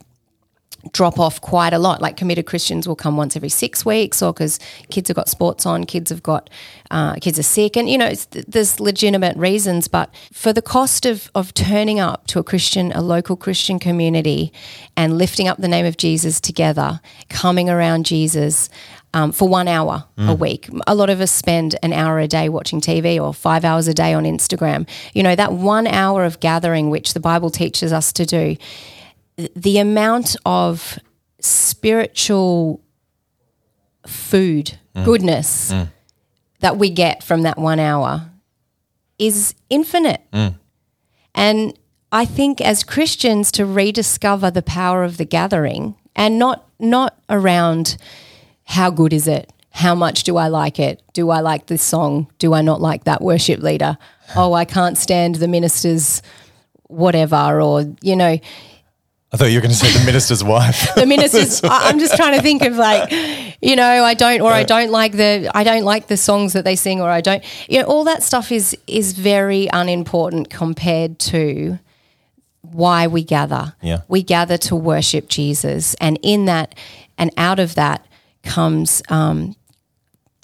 drop 0.93 1.19
off 1.19 1.41
quite 1.41 1.73
a 1.73 1.79
lot. 1.79 2.01
Like 2.01 2.17
committed 2.17 2.45
Christians 2.45 2.87
will 2.87 2.95
come 2.95 3.17
once 3.17 3.35
every 3.35 3.49
six 3.49 3.85
weeks, 3.85 4.21
or 4.21 4.33
because 4.33 4.59
kids 4.89 5.09
have 5.09 5.15
got 5.15 5.29
sports 5.29 5.65
on, 5.65 5.85
kids 5.85 6.09
have 6.09 6.23
got 6.23 6.49
uh, 6.91 7.15
kids 7.15 7.37
are 7.37 7.43
sick, 7.43 7.75
and 7.75 7.89
you 7.89 7.97
know 7.97 8.13
there's 8.47 8.79
legitimate 8.79 9.35
reasons. 9.37 9.87
But 9.87 10.13
for 10.31 10.53
the 10.53 10.61
cost 10.61 11.05
of 11.05 11.29
of 11.35 11.53
turning 11.53 11.99
up 11.99 12.27
to 12.27 12.39
a 12.39 12.43
Christian, 12.43 12.91
a 12.93 13.01
local 13.01 13.35
Christian 13.35 13.79
community, 13.79 14.53
and 14.95 15.17
lifting 15.17 15.47
up 15.47 15.57
the 15.57 15.67
name 15.67 15.85
of 15.85 15.97
Jesus 15.97 16.39
together, 16.39 17.01
coming 17.29 17.69
around 17.69 18.05
Jesus. 18.05 18.69
Um, 19.13 19.31
for 19.31 19.47
one 19.49 19.67
hour 19.67 20.05
Mm. 20.17 20.29
a 20.29 20.33
week. 20.35 20.69
A 20.87 20.93
lot 20.95 21.09
of 21.09 21.19
us 21.21 21.31
spend 21.31 21.75
an 21.81 21.93
hour 21.93 22.19
a 22.19 22.27
day 22.27 22.49
watching 22.49 22.79
TV 22.81 23.19
or 23.19 23.33
five 23.33 23.65
hours 23.65 23.87
a 23.87 23.93
day 23.93 24.13
on 24.13 24.23
Instagram. 24.23 24.87
You 25.13 25.23
know, 25.23 25.35
that 25.35 25.53
one 25.53 25.87
hour 25.87 26.25
of 26.25 26.39
gathering, 26.39 26.89
which 26.89 27.13
the 27.13 27.19
Bible 27.19 27.49
teaches 27.49 27.91
us 27.93 28.13
to 28.13 28.25
do, 28.25 28.55
the 29.55 29.77
amount 29.79 30.35
of 30.45 30.99
spiritual 31.39 32.81
food, 34.05 34.77
Mm. 34.95 35.05
goodness 35.05 35.73
that 36.59 36.77
we 36.77 36.89
get 36.89 37.23
from 37.23 37.43
that 37.43 37.57
one 37.57 37.79
hour 37.79 38.29
is 39.17 39.53
infinite. 39.69 40.21
And 41.35 41.73
I 42.11 42.25
think 42.25 42.59
as 42.59 42.83
Christians 42.83 43.51
to 43.53 43.65
rediscover 43.65 44.49
the 44.51 44.61
power 44.63 45.03
of 45.03 45.17
the 45.17 45.25
gathering 45.25 45.95
and 46.15 46.37
not 46.39 46.65
not 46.79 47.17
around 47.29 47.97
how 48.69 48.91
good 48.91 49.13
is 49.13 49.27
it? 49.27 49.51
How 49.71 49.95
much 49.95 50.23
do 50.23 50.37
I 50.37 50.47
like 50.47 50.79
it? 50.79 51.01
Do 51.13 51.29
I 51.31 51.39
like 51.41 51.65
this 51.67 51.81
song? 51.81 52.27
Do 52.37 52.53
I 52.53 52.61
not 52.61 52.81
like 52.81 53.05
that 53.05 53.21
worship 53.21 53.61
leader? 53.61 53.97
Oh, 54.35 54.53
I 54.53 54.65
can't 54.65 54.97
stand 54.97 55.35
the 55.35 55.47
minister's 55.47 56.21
whatever 56.87 57.61
or 57.61 57.85
you 58.01 58.15
know 58.15 58.37
I 59.31 59.37
thought 59.37 59.45
you 59.51 59.57
were 59.57 59.61
going 59.61 59.71
to 59.71 59.77
say 59.77 59.91
the 59.99 60.05
minister's 60.05 60.43
wife. 60.43 60.87
the 60.95 61.05
ministers 61.05 61.63
I- 61.63 61.89
i'm 61.89 61.99
just 61.99 62.15
trying 62.15 62.35
to 62.35 62.41
think 62.41 62.63
of 62.63 62.75
like 62.77 63.11
you 63.61 63.75
know 63.75 64.03
i 64.03 64.15
don't 64.15 64.41
or 64.41 64.51
i 64.51 64.63
don't 64.63 64.89
like 64.89 65.11
the 65.11 65.51
i 65.53 65.63
don't 65.63 65.83
like 65.83 66.07
the 66.07 66.17
songs 66.17 66.53
that 66.53 66.63
they 66.65 66.75
sing 66.75 66.99
or 66.99 67.07
i 67.09 67.21
don't 67.21 67.43
you 67.69 67.79
know 67.79 67.85
all 67.85 68.03
that 68.05 68.23
stuff 68.23 68.51
is 68.51 68.75
is 68.87 69.13
very 69.13 69.67
unimportant 69.71 70.49
compared 70.49 71.19
to 71.19 71.77
why 72.61 73.05
we 73.05 73.23
gather 73.23 73.75
Yeah. 73.83 73.99
we 74.07 74.23
gather 74.23 74.57
to 74.69 74.75
worship 74.75 75.27
jesus 75.29 75.93
and 76.01 76.17
in 76.23 76.45
that 76.45 76.73
and 77.19 77.29
out 77.37 77.59
of 77.59 77.75
that 77.75 78.03
comes 78.49 79.01
um, 79.09 79.55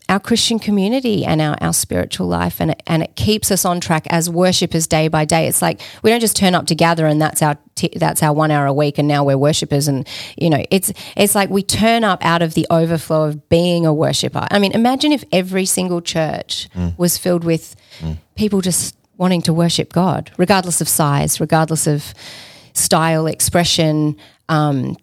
our 0.08 0.20
Christian 0.20 0.60
community 0.60 1.26
and 1.26 1.42
our, 1.42 1.58
our 1.60 1.74
spiritual 1.74 2.28
life 2.28 2.62
and 2.62 2.72
it, 2.72 2.84
and 2.86 3.02
it 3.02 3.16
keeps 3.16 3.50
us 3.50 3.66
on 3.66 3.80
track 3.80 4.06
as 4.12 4.30
worshippers 4.30 4.86
day 4.86 5.08
by 5.08 5.26
day. 5.26 5.48
It's 5.48 5.62
like 5.62 5.82
we 6.04 6.12
don't 6.12 6.20
just 6.20 6.36
turn 6.36 6.54
up 6.54 6.68
to 6.68 6.76
gather 6.76 7.08
and 7.08 7.20
that's 7.20 7.42
our 7.42 7.58
t- 7.74 7.94
that's 7.96 8.22
our 8.22 8.32
one 8.32 8.52
hour 8.52 8.68
a 8.68 8.74
week 8.74 9.00
and 9.00 9.08
now 9.08 9.24
we're 9.24 9.38
worshippers 9.38 9.88
and 9.88 10.08
you 10.38 10.50
know 10.50 10.64
it's 10.70 10.94
it's 11.18 11.34
like 11.34 11.50
we 11.50 11.64
turn 11.64 12.04
up 12.04 12.24
out 12.24 12.44
of 12.44 12.54
the 12.54 12.68
overflow 12.70 13.24
of 13.24 13.50
being 13.50 13.86
a 13.86 13.94
worshipper. 13.94 14.48
I 14.52 14.60
mean, 14.60 14.74
imagine 14.74 15.12
if 15.12 15.24
every 15.32 15.66
single 15.66 16.02
church 16.02 16.70
was 16.98 17.18
filled 17.18 17.44
with 17.44 17.76
people 18.36 18.62
just 18.62 18.96
wanting 19.18 19.42
to 19.44 19.54
worship 19.54 19.92
God, 19.92 20.32
regardless 20.38 20.82
of 20.82 20.88
size, 20.88 21.40
regardless 21.40 21.88
of 21.88 22.14
style, 22.74 23.26
expression. 23.26 24.18
Um, 24.50 24.98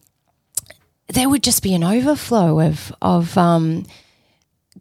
there 1.09 1.29
would 1.29 1.43
just 1.43 1.63
be 1.63 1.75
an 1.75 1.85
overflow 1.85 2.61
of 2.61 2.93
of 3.03 3.37
um, 3.37 3.85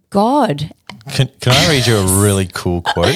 God 0.10 0.72
Can, 1.12 1.30
can 1.40 1.54
I 1.54 1.70
read 1.70 1.88
you 1.88 1.98
a 1.98 2.22
really 2.24 2.48
cool 2.54 2.82
quote? 2.82 3.16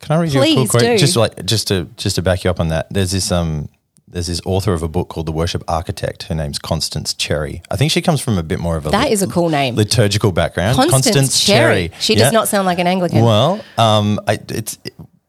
Can 0.00 0.16
I 0.16 0.20
read 0.22 0.32
you 0.32 0.40
a 0.42 0.44
cool 0.44 0.54
Please 0.54 0.70
quote? 0.70 0.82
do. 0.82 0.98
Just 0.98 1.16
like 1.16 1.44
just 1.44 1.68
to 1.68 1.84
just 1.96 2.16
to 2.16 2.22
back 2.22 2.44
you 2.44 2.50
up 2.50 2.60
on 2.60 2.68
that. 2.68 2.86
There's 2.92 3.10
this 3.12 3.30
um 3.32 3.68
there's 4.10 4.26
this 4.26 4.40
author 4.46 4.72
of 4.72 4.82
a 4.82 4.88
book 4.88 5.08
called 5.10 5.26
The 5.26 5.32
Worship 5.32 5.62
Architect. 5.68 6.22
Her 6.24 6.34
name's 6.34 6.58
Constance 6.58 7.12
Cherry. 7.12 7.60
I 7.70 7.76
think 7.76 7.92
she 7.92 8.00
comes 8.00 8.22
from 8.22 8.38
a 8.38 8.42
bit 8.42 8.58
more 8.58 8.78
of 8.78 8.86
a 8.86 8.90
That 8.90 9.04
lit- 9.04 9.12
is 9.12 9.22
a 9.22 9.26
cool 9.26 9.50
name. 9.50 9.74
liturgical 9.74 10.32
background. 10.32 10.76
Constance, 10.76 11.44
Cherry. 11.44 11.90
She 12.00 12.14
does 12.14 12.32
not 12.32 12.48
sound 12.48 12.64
like 12.64 12.78
an 12.78 12.86
Anglican. 12.86 13.22
Well, 13.22 13.62
um, 13.76 14.18
I, 14.26 14.38
it's 14.48 14.78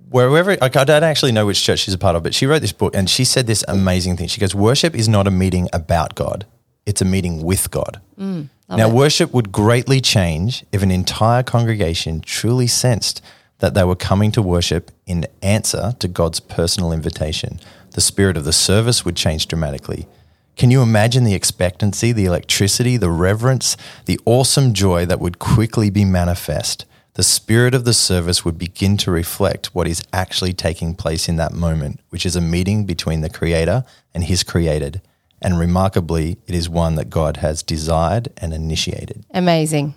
wherever 0.09 0.55
like, 0.55 0.77
I 0.77 0.85
don't 0.85 1.03
actually 1.03 1.33
know 1.33 1.45
which 1.45 1.61
church 1.61 1.79
she's 1.79 1.93
a 1.93 1.97
part 1.97 2.15
of, 2.15 2.23
but 2.23 2.33
she 2.33 2.45
wrote 2.45 2.61
this 2.61 2.71
book 2.71 2.95
and 2.95 3.09
she 3.09 3.25
said 3.25 3.47
this 3.47 3.65
amazing 3.67 4.15
thing. 4.15 4.29
She 4.29 4.39
goes, 4.39 4.55
"Worship 4.55 4.95
is 4.95 5.09
not 5.09 5.27
a 5.27 5.31
meeting 5.31 5.67
about 5.73 6.15
God; 6.15 6.45
it's 6.89 7.01
a 7.01 7.05
meeting 7.05 7.35
with 7.49 7.71
God." 7.71 8.01
Mm, 8.19 8.49
now, 8.69 8.89
worship 8.89 9.33
would 9.33 9.51
greatly 9.51 9.99
change 10.01 10.63
if 10.71 10.83
an 10.83 10.91
entire 10.91 11.43
congregation 11.43 12.21
truly 12.21 12.67
sensed 12.67 13.21
that 13.59 13.73
they 13.73 13.83
were 13.83 13.95
coming 13.95 14.31
to 14.31 14.41
worship 14.41 14.91
in 15.05 15.25
answer 15.41 15.93
to 15.99 16.07
God's 16.07 16.39
personal 16.39 16.91
invitation. 16.91 17.59
The 17.91 18.01
spirit 18.01 18.37
of 18.37 18.45
the 18.45 18.53
service 18.53 19.03
would 19.05 19.15
change 19.15 19.47
dramatically. 19.47 20.07
Can 20.55 20.71
you 20.71 20.81
imagine 20.81 21.23
the 21.23 21.33
expectancy, 21.33 22.11
the 22.11 22.25
electricity, 22.25 22.97
the 22.97 23.09
reverence, 23.09 23.77
the 24.05 24.19
awesome 24.25 24.73
joy 24.73 25.05
that 25.05 25.19
would 25.19 25.39
quickly 25.39 25.89
be 25.89 26.05
manifest? 26.05 26.85
The 27.13 27.23
spirit 27.23 27.73
of 27.73 27.85
the 27.85 27.93
service 27.93 28.45
would 28.45 28.57
begin 28.57 28.97
to 28.97 29.11
reflect 29.11 29.73
what 29.73 29.87
is 29.87 30.03
actually 30.13 30.53
taking 30.53 30.95
place 30.95 31.27
in 31.27 31.37
that 31.37 31.53
moment, 31.53 32.01
which 32.09 32.25
is 32.25 32.35
a 32.35 32.41
meeting 32.41 32.85
between 32.85 33.21
the 33.21 33.29
Creator 33.29 33.83
and 34.13 34.23
His 34.23 34.43
created. 34.43 35.01
And 35.41 35.57
remarkably, 35.57 36.37
it 36.47 36.55
is 36.55 36.67
one 36.69 36.95
that 36.95 37.09
God 37.09 37.37
has 37.37 37.63
desired 37.63 38.27
and 38.37 38.53
initiated. 38.53 39.25
Amazing. 39.33 39.95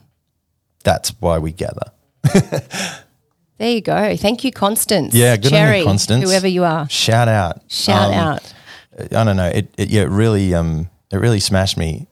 That's 0.85 1.11
why 1.20 1.38
we 1.38 1.52
gather. 1.52 1.90
There 3.59 3.70
you 3.70 3.81
go. 3.81 4.16
Thank 4.16 4.42
you, 4.42 4.50
Constance. 4.50 5.14
Yeah, 5.14 5.37
good 5.37 5.50
Cherry, 5.50 5.74
on 5.74 5.78
you, 5.81 5.85
Constance. 5.85 6.24
Whoever 6.24 6.48
you 6.48 6.64
are. 6.64 6.88
Shout 6.88 7.28
out. 7.28 7.61
Shout 7.68 8.09
Um, 8.09 8.14
out. 8.14 8.55
I 9.12 9.22
don't 9.24 9.37
know. 9.37 9.46
It, 9.46 9.72
it 9.78 9.88
yeah, 9.88 10.02
it 10.02 10.09
really 10.09 10.52
um 10.52 10.90
it 11.12 11.16
really 11.18 11.38
smashed 11.38 11.76
me, 11.76 12.09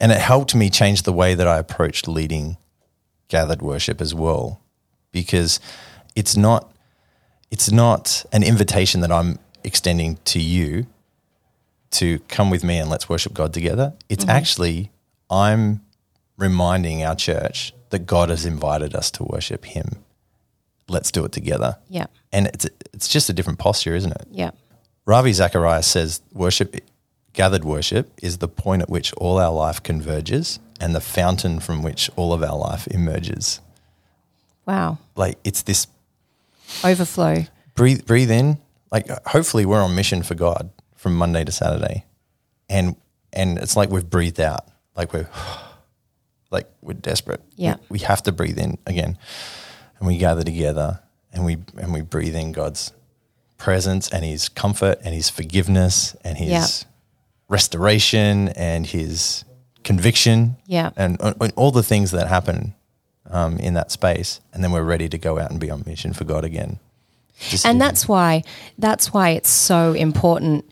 and 0.00 0.12
it 0.12 0.18
helped 0.18 0.54
me 0.54 0.68
change 0.68 1.04
the 1.04 1.14
way 1.14 1.34
that 1.34 1.46
I 1.48 1.56
approached 1.58 2.06
leading 2.08 2.58
gathered 3.28 3.62
worship 3.62 4.02
as 4.02 4.14
well, 4.14 4.60
because 5.12 5.60
it's 6.14 6.36
not 6.36 6.70
it's 7.50 7.72
not 7.72 8.26
an 8.30 8.42
invitation 8.42 9.00
that 9.00 9.10
I'm 9.10 9.38
extending 9.64 10.18
to 10.26 10.40
you 10.40 10.86
to 11.96 12.18
come 12.28 12.50
with 12.50 12.62
me 12.62 12.78
and 12.78 12.90
let's 12.90 13.08
worship 13.08 13.34
God 13.34 13.52
together. 13.52 13.94
It's 14.08 14.24
mm-hmm. 14.24 14.36
actually 14.36 14.90
I'm 15.30 15.80
reminding 16.36 17.02
our 17.02 17.16
church 17.16 17.72
that 17.90 18.00
God 18.00 18.28
has 18.28 18.44
invited 18.44 18.94
us 18.94 19.10
to 19.12 19.24
worship 19.24 19.64
Him. 19.64 20.04
Let's 20.88 21.10
do 21.10 21.24
it 21.24 21.32
together. 21.32 21.78
Yeah. 21.88 22.06
And 22.32 22.46
it's 22.48 22.66
it's 22.92 23.08
just 23.08 23.28
a 23.28 23.32
different 23.32 23.58
posture, 23.58 23.94
isn't 23.94 24.12
it? 24.12 24.26
Yeah. 24.30 24.50
Ravi 25.04 25.32
Zacharias 25.32 25.86
says 25.86 26.20
worship, 26.32 26.76
gathered 27.32 27.64
worship, 27.64 28.12
is 28.22 28.38
the 28.38 28.48
point 28.48 28.82
at 28.82 28.90
which 28.90 29.12
all 29.14 29.38
our 29.38 29.52
life 29.52 29.82
converges 29.82 30.58
and 30.80 30.94
the 30.94 31.00
fountain 31.00 31.60
from 31.60 31.82
which 31.82 32.10
all 32.16 32.32
of 32.32 32.42
our 32.42 32.56
life 32.56 32.86
emerges. 32.88 33.60
Wow. 34.66 34.98
Like 35.14 35.38
it's 35.44 35.62
this 35.62 35.86
Overflow. 36.84 37.46
breathe, 37.74 38.04
breathe 38.04 38.30
in. 38.30 38.58
Like 38.90 39.08
hopefully 39.26 39.64
we're 39.64 39.82
on 39.82 39.94
mission 39.94 40.22
for 40.22 40.34
God 40.34 40.70
from 40.96 41.14
Monday 41.14 41.44
to 41.44 41.52
Saturday, 41.52 42.04
and 42.68 42.96
and 43.32 43.58
it's 43.58 43.76
like 43.76 43.90
we've 43.90 44.08
breathed 44.08 44.40
out. 44.40 44.66
Like 44.96 45.12
we're 45.12 45.28
like 46.50 46.68
we're 46.82 46.94
desperate. 46.94 47.42
Yeah. 47.56 47.76
we, 47.88 47.98
we 47.98 47.98
have 48.00 48.22
to 48.24 48.32
breathe 48.32 48.58
in 48.58 48.78
again, 48.86 49.16
and 49.98 50.06
we 50.08 50.18
gather 50.18 50.42
together 50.42 51.00
and 51.32 51.44
we 51.44 51.58
and 51.78 51.92
we 51.92 52.00
breathe 52.00 52.34
in 52.34 52.52
God's 52.52 52.92
presence 53.58 54.08
and 54.10 54.24
His 54.24 54.48
comfort 54.48 54.98
and 55.04 55.14
His 55.14 55.28
forgiveness 55.30 56.16
and 56.24 56.36
His 56.38 56.48
Yeah. 56.50 56.66
restoration 57.48 58.48
and 58.50 58.86
His 58.86 59.44
conviction. 59.84 60.56
Yeah. 60.66 60.90
and, 60.96 61.18
and 61.20 61.52
all 61.56 61.70
the 61.70 61.82
things 61.82 62.10
that 62.10 62.28
happen 62.28 62.74
um, 63.30 63.58
in 63.58 63.74
that 63.74 63.90
space, 63.90 64.40
and 64.52 64.62
then 64.62 64.72
we're 64.72 64.82
ready 64.82 65.08
to 65.08 65.18
go 65.18 65.38
out 65.38 65.50
and 65.50 65.60
be 65.60 65.70
on 65.70 65.82
mission 65.86 66.12
for 66.12 66.24
God 66.24 66.44
again. 66.44 66.78
Just 67.38 67.66
And 67.66 67.80
that's 67.80 68.08
why 68.08 68.42
that's 68.78 69.12
why 69.12 69.30
it's 69.30 69.50
so 69.50 69.92
important 69.92 70.64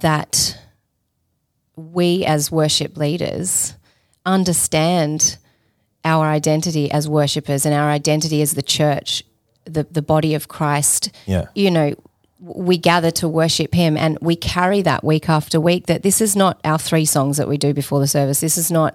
that 0.00 0.58
we 1.76 2.24
as 2.24 2.50
worship 2.50 2.96
leaders 2.96 3.74
understand 4.26 5.38
our 6.04 6.26
identity 6.26 6.90
as 6.90 7.08
worshippers 7.08 7.64
and 7.64 7.74
our 7.74 7.90
identity 7.90 8.42
as 8.42 8.54
the 8.54 8.62
church, 8.62 9.22
the, 9.64 9.84
the 9.84 10.02
body 10.02 10.34
of 10.34 10.48
Christ. 10.48 11.10
Yeah. 11.26 11.46
You 11.54 11.70
know, 11.70 11.94
we 12.40 12.76
gather 12.76 13.10
to 13.10 13.28
worship 13.28 13.74
him 13.74 13.96
and 13.96 14.18
we 14.20 14.36
carry 14.36 14.82
that 14.82 15.02
week 15.02 15.28
after 15.28 15.60
week 15.60 15.86
that 15.86 16.02
this 16.02 16.20
is 16.20 16.36
not 16.36 16.60
our 16.64 16.78
three 16.78 17.06
songs 17.06 17.38
that 17.38 17.48
we 17.48 17.56
do 17.56 17.72
before 17.72 18.00
the 18.00 18.06
service. 18.06 18.40
This 18.40 18.58
is 18.58 18.70
not 18.70 18.94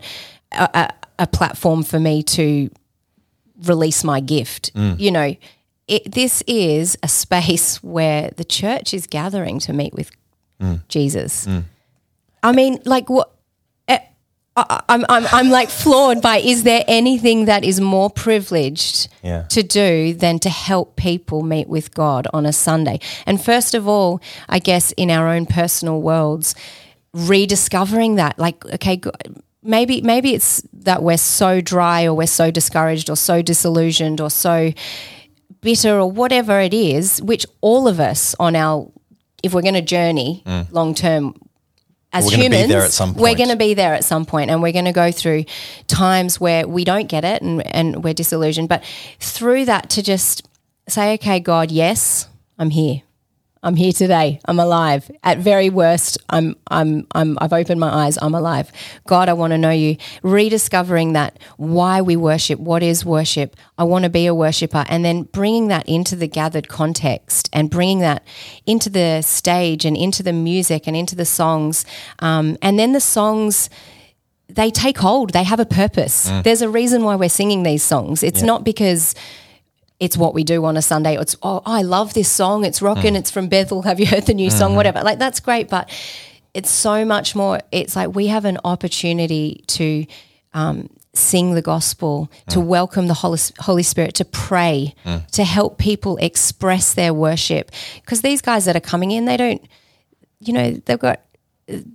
a, 0.51 0.69
a, 0.73 0.89
a 1.19 1.27
platform 1.27 1.83
for 1.83 1.99
me 1.99 2.21
to 2.23 2.69
release 3.63 4.03
my 4.03 4.19
gift. 4.19 4.73
Mm. 4.75 4.99
You 4.99 5.12
know, 5.12 5.35
it, 5.88 6.12
this 6.12 6.43
is 6.47 6.97
a 7.01 7.07
space 7.07 7.83
where 7.83 8.29
the 8.38 8.45
church 8.45 8.93
is 8.93 9.07
gathering 9.07 9.59
to 9.59 9.73
meet 9.73 9.93
with 9.93 10.12
Jesus. 10.88 11.48
I 12.43 12.52
mean, 12.52 12.80
like 12.86 13.10
what? 13.10 13.32
eh, 13.88 14.00
I, 14.56 14.82
I'm, 14.89 15.06
I'm, 15.10 15.26
I'm 15.32 15.50
like 15.50 15.69
floored 15.69 16.22
by 16.22 16.38
is 16.38 16.63
there 16.63 16.84
anything 16.88 17.45
that 17.45 17.63
is 17.63 17.80
more 17.82 18.10
privileged 18.10 19.08
Yeah. 19.24 19.43
to 19.50 19.63
do 19.63 20.13
than 20.13 20.39
to 20.39 20.50
help 20.50 20.95
people 20.95 21.41
meet 21.43 21.67
with 21.67 21.93
God 21.93 22.28
on 22.34 22.45
a 22.45 22.54
Sunday? 22.54 23.00
And 23.26 23.41
first 23.43 23.74
of 23.74 23.88
all, 23.88 24.22
I 24.48 24.60
guess 24.60 24.91
in 24.93 25.10
our 25.12 25.28
own 25.28 25.45
personal 25.45 26.02
worlds, 26.02 26.56
rediscovering 27.13 28.15
that, 28.15 28.38
like, 28.39 28.63
okay, 28.65 29.02
maybe 29.63 30.02
maybe 30.02 30.34
it's 30.34 30.62
that 30.74 31.04
we're 31.04 31.17
so 31.17 31.60
dry 31.62 32.06
or 32.06 32.13
we're 32.13 32.28
so 32.28 32.52
discouraged 32.52 33.10
or 33.10 33.15
so 33.15 33.41
disillusioned 33.41 34.22
or 34.22 34.30
so 34.30 34.72
bitter 35.62 36.00
or 36.00 36.10
whatever 36.10 36.60
it 36.62 36.74
is, 36.74 37.22
which 37.22 37.45
all 37.62 37.88
of 37.88 38.00
us 38.00 38.36
on 38.39 38.56
our, 38.56 38.89
if 39.43 39.54
we're 39.54 39.62
going 39.62 39.73
to 39.75 39.82
journey 39.82 40.43
mm. 40.45 40.71
long 40.71 40.93
term, 40.93 41.36
as 42.12 42.25
We're 42.25 42.38
humans, 42.38 42.69
there 42.69 42.82
at 42.82 42.91
some 42.91 43.13
we're 43.13 43.36
going 43.36 43.49
to 43.49 43.56
be 43.56 43.75
there 43.75 43.93
at 43.93 44.04
some 44.04 44.25
point, 44.25 44.49
and 44.49 44.63
we're 44.63 44.71
going 44.71 44.86
to 44.86 44.91
go 44.91 45.12
through 45.12 45.45
times 45.88 46.39
where 46.39 46.67
we 46.67 46.84
don't 46.84 47.08
get 47.08 47.23
it 47.23 47.41
and, 47.43 47.65
and 47.67 48.04
we're 48.04 48.15
disillusioned. 48.15 48.67
But 48.67 48.84
through 49.19 49.65
that, 49.65 49.91
to 49.91 50.02
just 50.02 50.47
say, 50.88 51.13
okay, 51.13 51.39
God, 51.39 51.71
yes, 51.71 52.28
I'm 52.58 52.71
here. 52.71 53.04
I'm 53.62 53.76
here 53.76 53.91
today. 53.91 54.39
I'm 54.45 54.60
alive. 54.60 55.12
At 55.22 55.39
very 55.39 55.69
worst, 55.69 56.17
I'm 56.30 56.56
I'm 56.67 57.06
I'm 57.13 57.38
I've 57.41 57.52
opened 57.52 57.80
my 57.80 57.89
eyes. 58.06 58.17
I'm 58.22 58.34
alive. 58.34 58.72
God, 59.06 59.28
I 59.28 59.34
want 59.34 59.52
to 59.52 59.58
know 59.58 59.69
you. 59.69 59.98
Rediscovering 60.24 61.13
that 61.13 61.38
why 61.58 62.02
we 62.02 62.15
worship, 62.15 62.60
what 62.60 62.82
is 62.82 63.04
worship? 63.04 63.58
I 63.78 63.84
want 63.84 64.04
to 64.04 64.10
be 64.10 64.28
a 64.28 64.34
worshiper 64.34 64.86
and 64.88 65.04
then 65.04 65.24
bringing 65.24 65.67
that 65.67 65.88
into 65.89 66.15
the 66.15 66.28
gathered 66.28 66.69
context 66.69 67.50
and 67.52 67.69
bringing 67.69 68.00
that 68.00 68.26
into 68.65 68.89
the 68.89 69.22
stage 69.22 69.84
and 69.84 69.98
into 69.98 70.24
the 70.24 70.34
music 70.34 70.88
and 70.88 70.95
into 70.95 71.15
the 71.15 71.26
songs. 71.26 71.86
Um, 72.19 72.58
and 72.62 72.80
then 72.80 72.93
the 72.93 73.02
songs 73.02 73.69
they 74.48 74.72
take 74.72 74.98
hold. 74.98 75.32
They 75.32 75.43
have 75.43 75.60
a 75.60 75.65
purpose. 75.65 76.32
There's 76.43 76.63
a 76.63 76.69
reason 76.69 77.04
why 77.04 77.15
we're 77.15 77.30
singing 77.30 77.63
these 77.63 77.84
songs. 77.84 78.24
It's 78.24 78.41
not 78.41 78.63
because 78.63 79.13
it's 79.99 80.17
what 80.17 80.33
we 80.33 80.43
do 80.43 80.63
on 80.65 80.77
a 80.77 80.81
Sunday. 80.81 81.17
It's 81.17 81.35
oh, 81.43 81.62
I 81.65 81.81
love 81.81 82.13
this 82.13 82.31
song. 82.31 82.63
It's 82.65 82.81
rocking. 82.81 83.13
Mm. 83.13 83.19
It's 83.19 83.31
from 83.31 83.49
Bethel. 83.49 83.81
Have 83.81 83.99
you 83.99 84.05
heard 84.05 84.25
the 84.25 84.33
new 84.33 84.49
song? 84.49 84.69
Mm-hmm. 84.69 84.77
Whatever. 84.77 85.03
Like 85.03 85.19
that's 85.19 85.39
great, 85.39 85.69
but 85.69 85.89
it's 86.53 86.71
so 86.71 87.05
much 87.05 87.35
more. 87.35 87.59
It's 87.71 87.95
like 87.95 88.15
we 88.15 88.27
have 88.27 88.45
an 88.45 88.57
opportunity 88.63 89.63
to 89.67 90.05
um, 90.53 90.89
sing 91.13 91.53
the 91.53 91.62
gospel, 91.62 92.31
to 92.49 92.59
mm. 92.59 92.65
welcome 92.65 93.07
the 93.07 93.13
Holy, 93.13 93.39
Holy 93.59 93.83
Spirit, 93.83 94.15
to 94.15 94.25
pray, 94.25 94.95
mm. 95.05 95.25
to 95.31 95.43
help 95.43 95.77
people 95.77 96.17
express 96.17 96.93
their 96.93 97.13
worship. 97.13 97.71
Because 97.95 98.21
these 98.21 98.41
guys 98.41 98.65
that 98.65 98.75
are 98.75 98.81
coming 98.81 99.12
in, 99.12 99.25
they 99.25 99.38
don't. 99.38 99.62
You 100.41 100.53
know, 100.53 100.71
they've 100.85 100.97
got 100.97 101.19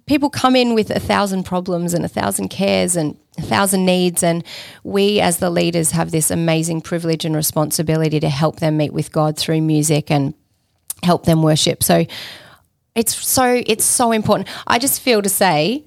people 0.06 0.30
come 0.30 0.54
in 0.56 0.74
with 0.74 0.90
a 0.90 1.00
thousand 1.00 1.44
problems 1.44 1.94
and 1.94 2.04
a 2.04 2.08
thousand 2.08 2.48
cares 2.48 2.96
and 2.96 3.16
a 3.38 3.42
thousand 3.42 3.84
needs 3.84 4.22
and 4.22 4.44
we 4.84 5.20
as 5.20 5.38
the 5.38 5.50
leaders 5.50 5.90
have 5.90 6.10
this 6.10 6.30
amazing 6.30 6.80
privilege 6.80 7.24
and 7.24 7.34
responsibility 7.34 8.20
to 8.20 8.28
help 8.28 8.60
them 8.60 8.76
meet 8.76 8.92
with 8.92 9.10
God 9.12 9.36
through 9.36 9.60
music 9.60 10.10
and 10.10 10.34
help 11.02 11.24
them 11.24 11.42
worship. 11.42 11.82
So 11.82 12.06
it's 12.94 13.14
so 13.14 13.62
it's 13.66 13.84
so 13.84 14.12
important. 14.12 14.48
I 14.66 14.78
just 14.78 15.00
feel 15.00 15.20
to 15.22 15.28
say 15.28 15.84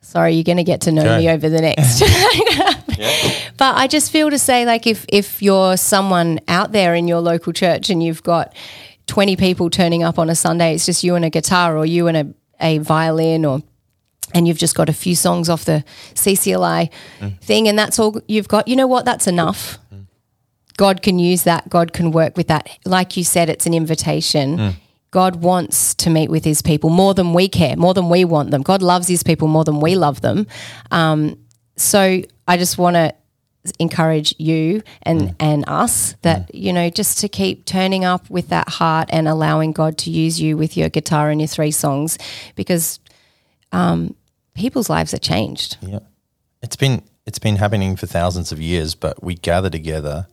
sorry 0.00 0.34
you're 0.34 0.44
going 0.44 0.58
to 0.58 0.64
get 0.64 0.82
to 0.82 0.92
know 0.92 1.00
Okay. 1.00 1.18
me 1.18 1.30
over 1.30 1.48
the 1.48 1.62
next 1.62 2.00
but 3.56 3.74
i 3.76 3.86
just 3.86 4.12
feel 4.12 4.28
to 4.28 4.38
say 4.38 4.66
like 4.66 4.86
if 4.86 5.06
if 5.08 5.40
you're 5.40 5.78
someone 5.78 6.38
out 6.46 6.72
there 6.72 6.94
in 6.94 7.08
your 7.08 7.20
local 7.20 7.54
church 7.54 7.88
and 7.88 8.02
you've 8.02 8.22
got 8.22 8.54
20 9.06 9.34
people 9.36 9.70
turning 9.70 10.02
up 10.02 10.18
on 10.18 10.28
a 10.28 10.34
sunday 10.34 10.74
it's 10.74 10.84
just 10.84 11.04
you 11.04 11.14
and 11.14 11.24
a 11.24 11.30
guitar 11.30 11.78
or 11.78 11.86
you 11.86 12.06
and 12.06 12.16
a, 12.18 12.26
a 12.64 12.78
violin 12.78 13.44
or 13.44 13.62
and 14.32 14.48
you've 14.48 14.58
just 14.58 14.74
got 14.74 14.88
a 14.88 14.92
few 14.92 15.14
songs 15.14 15.48
off 15.48 15.64
the 15.64 15.84
CCLI 16.14 16.90
mm. 17.20 17.40
thing 17.40 17.68
and 17.68 17.78
that's 17.78 17.98
all 18.00 18.20
you've 18.26 18.48
got 18.48 18.66
you 18.66 18.74
know 18.74 18.86
what 18.88 19.04
that's 19.04 19.28
enough 19.28 19.78
mm. 19.92 20.04
God 20.76 21.02
can 21.02 21.18
use 21.18 21.44
that. 21.44 21.68
God 21.68 21.92
can 21.92 22.10
work 22.10 22.36
with 22.36 22.48
that. 22.48 22.68
Like 22.84 23.16
you 23.16 23.24
said, 23.24 23.48
it's 23.48 23.66
an 23.66 23.74
invitation. 23.74 24.58
Mm. 24.58 24.74
God 25.10 25.36
wants 25.36 25.94
to 25.96 26.10
meet 26.10 26.30
with 26.30 26.44
his 26.44 26.62
people 26.62 26.90
more 26.90 27.14
than 27.14 27.32
we 27.32 27.48
care, 27.48 27.76
more 27.76 27.94
than 27.94 28.08
we 28.08 28.24
want 28.24 28.50
them. 28.50 28.62
God 28.62 28.82
loves 28.82 29.06
his 29.06 29.22
people 29.22 29.46
more 29.46 29.64
than 29.64 29.78
we 29.78 29.94
love 29.94 30.20
them. 30.20 30.46
Um, 30.90 31.38
so 31.76 32.22
I 32.48 32.56
just 32.56 32.78
want 32.78 32.94
to 32.94 33.14
encourage 33.78 34.34
you 34.38 34.82
and 35.02 35.34
and 35.40 35.64
us 35.66 36.16
that 36.22 36.54
you 36.54 36.72
know 36.72 36.90
just 36.90 37.18
to 37.18 37.28
keep 37.28 37.64
turning 37.64 38.04
up 38.04 38.28
with 38.28 38.48
that 38.48 38.68
heart 38.68 39.08
and 39.10 39.26
allowing 39.26 39.72
God 39.72 39.96
to 39.98 40.10
use 40.10 40.40
you 40.40 40.56
with 40.56 40.76
your 40.76 40.88
guitar 40.90 41.30
and 41.30 41.40
your 41.40 41.48
three 41.48 41.70
songs 41.70 42.18
because 42.56 43.00
um, 43.72 44.14
people's 44.54 44.88
lives 44.90 45.14
are 45.14 45.18
changed. 45.18 45.78
Yeah. 45.80 46.00
It's 46.62 46.76
been 46.76 47.02
it's 47.26 47.38
been 47.38 47.56
happening 47.56 47.96
for 47.96 48.06
thousands 48.06 48.52
of 48.52 48.60
years, 48.60 48.94
but 48.94 49.22
we 49.24 49.34
gather 49.34 49.70
together. 49.70 50.26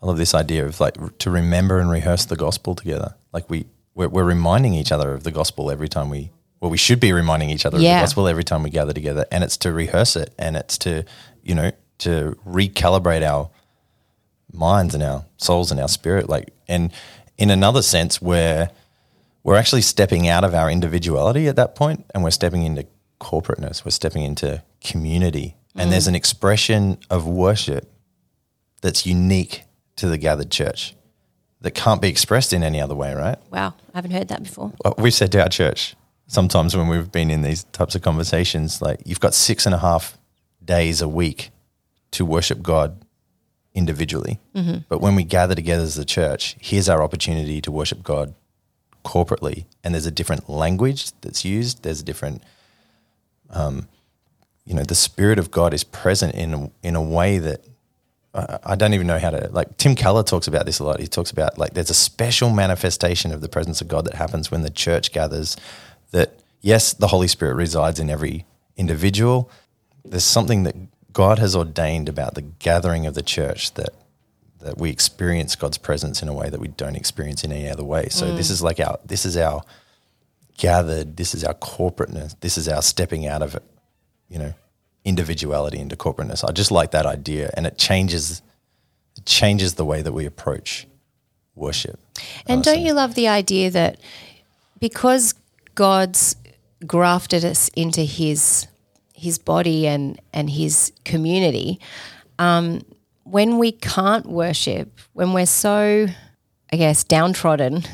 I 0.00 0.06
love 0.06 0.16
this 0.16 0.34
idea 0.34 0.64
of 0.64 0.80
like 0.80 1.18
to 1.18 1.30
remember 1.30 1.78
and 1.80 1.90
rehearse 1.90 2.24
the 2.24 2.36
gospel 2.36 2.74
together. 2.74 3.14
Like 3.32 3.50
we 3.50 3.66
we're, 3.94 4.08
we're 4.08 4.24
reminding 4.24 4.74
each 4.74 4.92
other 4.92 5.12
of 5.12 5.24
the 5.24 5.30
gospel 5.32 5.70
every 5.70 5.88
time 5.88 6.08
we 6.08 6.30
well 6.60 6.70
we 6.70 6.78
should 6.78 6.98
be 7.00 7.12
reminding 7.12 7.50
each 7.50 7.66
other 7.66 7.78
Yeah. 7.78 7.96
of 7.96 8.00
the 8.00 8.04
gospel 8.06 8.26
every 8.28 8.44
time 8.44 8.62
we 8.62 8.70
gather 8.70 8.92
together, 8.94 9.26
and 9.30 9.44
it's 9.44 9.56
to 9.58 9.72
rehearse 9.72 10.16
it 10.16 10.32
and 10.38 10.56
it's 10.56 10.78
to 10.78 11.04
you 11.42 11.54
know 11.54 11.72
to 11.98 12.36
recalibrate 12.46 13.26
our 13.26 13.50
minds 14.52 14.94
and 14.94 15.02
our 15.02 15.24
souls 15.36 15.70
and 15.70 15.80
our 15.80 15.88
spirit. 15.88 16.28
Like 16.28 16.52
and 16.68 16.92
in 17.36 17.50
another 17.50 17.82
sense, 17.82 18.20
where 18.20 18.70
we're 19.42 19.56
actually 19.56 19.82
stepping 19.82 20.28
out 20.28 20.44
of 20.44 20.54
our 20.54 20.70
individuality 20.70 21.48
at 21.48 21.56
that 21.56 21.74
point 21.74 22.04
and 22.14 22.22
we're 22.22 22.30
stepping 22.30 22.64
into 22.64 22.86
corporateness, 23.20 23.84
we're 23.84 23.90
stepping 23.90 24.22
into 24.22 24.62
community. 24.82 25.56
And 25.74 25.88
mm. 25.88 25.90
there's 25.92 26.06
an 26.08 26.14
expression 26.14 26.98
of 27.10 27.26
worship 27.26 27.90
that's 28.80 29.06
unique 29.06 29.64
to 29.96 30.08
the 30.08 30.18
gathered 30.18 30.50
church 30.50 30.94
that 31.60 31.72
can't 31.72 32.00
be 32.00 32.08
expressed 32.08 32.52
in 32.52 32.62
any 32.62 32.80
other 32.80 32.94
way, 32.94 33.14
right? 33.14 33.38
Wow, 33.50 33.74
I 33.92 33.98
haven't 33.98 34.12
heard 34.12 34.28
that 34.28 34.42
before. 34.42 34.72
Well, 34.84 34.94
We've 34.98 35.14
said 35.14 35.32
to 35.32 35.42
our 35.42 35.48
church 35.48 35.96
sometimes 36.26 36.76
when 36.76 36.88
we've 36.88 37.10
been 37.10 37.30
in 37.30 37.42
these 37.42 37.64
types 37.64 37.94
of 37.94 38.02
conversations, 38.02 38.80
like 38.80 39.00
you've 39.04 39.20
got 39.20 39.34
six 39.34 39.66
and 39.66 39.74
a 39.74 39.78
half 39.78 40.16
days 40.64 41.00
a 41.00 41.08
week 41.08 41.50
to 42.12 42.24
worship 42.24 42.62
God 42.62 43.04
individually. 43.74 44.38
But 44.88 45.00
when 45.00 45.14
we 45.14 45.24
gather 45.24 45.54
together 45.54 45.82
as 45.82 45.98
a 45.98 46.04
church, 46.04 46.56
here's 46.60 46.88
our 46.88 47.02
opportunity 47.02 47.60
to 47.60 47.70
worship 47.70 48.02
God 48.02 48.34
corporately. 49.04 49.66
And 49.84 49.94
there's 49.94 50.06
a 50.06 50.10
different 50.10 50.48
language 50.48 51.12
that's 51.20 51.44
used. 51.44 51.82
There's 51.82 52.00
a 52.00 52.04
different, 52.04 52.42
um, 53.50 53.88
you 54.64 54.74
know, 54.74 54.82
the 54.82 54.94
Spirit 54.94 55.38
of 55.38 55.50
God 55.50 55.72
is 55.72 55.84
present 55.84 56.34
in 56.34 56.54
a, 56.54 56.70
in 56.82 56.96
a 56.96 57.02
way 57.02 57.38
that 57.38 57.64
I 58.34 58.58
I 58.64 58.74
don't 58.76 58.94
even 58.94 59.06
know 59.06 59.18
how 59.18 59.30
to 59.30 59.48
like 59.52 59.76
Tim 59.76 59.94
Keller 59.94 60.22
talks 60.22 60.46
about 60.46 60.66
this 60.66 60.78
a 60.78 60.84
lot. 60.84 61.00
He 61.00 61.06
talks 61.06 61.30
about 61.30 61.58
like 61.58 61.74
there's 61.74 61.90
a 61.90 61.94
special 61.94 62.50
manifestation 62.50 63.32
of 63.32 63.40
the 63.40 63.48
presence 63.48 63.80
of 63.80 63.88
God 63.88 64.04
that 64.04 64.14
happens 64.14 64.50
when 64.50 64.62
the 64.62 64.70
church 64.70 65.12
gathers 65.12 65.56
that 66.10 66.40
yes, 66.60 66.92
the 66.92 67.08
Holy 67.08 67.28
Spirit 67.28 67.54
resides 67.54 67.98
in 67.98 68.10
every 68.10 68.44
individual. 68.76 69.50
There's 70.04 70.24
something 70.24 70.64
that 70.64 70.74
God 71.18 71.40
has 71.40 71.56
ordained 71.56 72.08
about 72.08 72.36
the 72.36 72.42
gathering 72.42 73.04
of 73.04 73.14
the 73.14 73.24
church 73.24 73.74
that 73.74 73.90
that 74.60 74.78
we 74.78 74.88
experience 74.88 75.56
God's 75.56 75.76
presence 75.76 76.22
in 76.22 76.28
a 76.28 76.32
way 76.32 76.48
that 76.48 76.60
we 76.60 76.68
don't 76.68 76.94
experience 76.94 77.42
in 77.42 77.50
any 77.50 77.68
other 77.68 77.82
way. 77.82 78.08
So 78.08 78.26
mm. 78.26 78.36
this 78.36 78.50
is 78.50 78.62
like 78.62 78.78
our 78.78 79.00
this 79.04 79.26
is 79.26 79.36
our 79.36 79.64
gathered, 80.58 81.16
this 81.16 81.34
is 81.34 81.42
our 81.42 81.54
corporateness, 81.54 82.38
this 82.38 82.56
is 82.56 82.68
our 82.68 82.82
stepping 82.82 83.26
out 83.26 83.42
of 83.42 83.58
you 84.28 84.38
know, 84.38 84.54
individuality 85.04 85.80
into 85.80 85.96
corporateness. 85.96 86.48
I 86.48 86.52
just 86.52 86.70
like 86.70 86.92
that 86.92 87.04
idea 87.04 87.50
and 87.54 87.66
it 87.66 87.78
changes 87.78 88.40
it 89.16 89.24
changes 89.24 89.74
the 89.74 89.84
way 89.84 90.02
that 90.02 90.12
we 90.12 90.24
approach 90.24 90.86
worship. 91.56 91.98
And 92.46 92.62
don't 92.62 92.82
you 92.82 92.92
love 92.92 93.16
the 93.16 93.26
idea 93.26 93.72
that 93.72 93.98
because 94.78 95.34
God's 95.74 96.36
grafted 96.86 97.44
us 97.44 97.70
into 97.74 98.02
his 98.02 98.68
his 99.18 99.38
body 99.38 99.86
and 99.86 100.20
and 100.32 100.48
his 100.48 100.92
community, 101.04 101.80
um, 102.38 102.80
when 103.24 103.58
we 103.58 103.72
can't 103.72 104.26
worship, 104.26 105.00
when 105.12 105.32
we're 105.32 105.46
so, 105.46 106.06
I 106.72 106.76
guess, 106.76 107.04
downtrodden, 107.04 107.84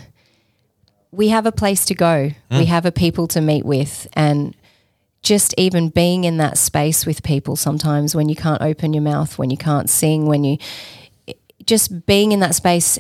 we 1.10 1.28
have 1.28 1.46
a 1.46 1.52
place 1.52 1.84
to 1.86 1.94
go. 1.94 2.30
We 2.50 2.66
have 2.66 2.86
a 2.86 2.92
people 2.92 3.26
to 3.28 3.40
meet 3.40 3.64
with, 3.64 4.06
and 4.12 4.54
just 5.22 5.54
even 5.56 5.88
being 5.88 6.24
in 6.24 6.36
that 6.36 6.58
space 6.58 7.06
with 7.06 7.22
people 7.22 7.56
sometimes 7.56 8.14
when 8.14 8.28
you 8.28 8.36
can't 8.36 8.60
open 8.60 8.92
your 8.92 9.02
mouth, 9.02 9.38
when 9.38 9.50
you 9.50 9.56
can't 9.56 9.88
sing, 9.88 10.26
when 10.26 10.44
you 10.44 10.58
just 11.66 12.04
being 12.06 12.32
in 12.32 12.40
that 12.40 12.54
space 12.54 12.98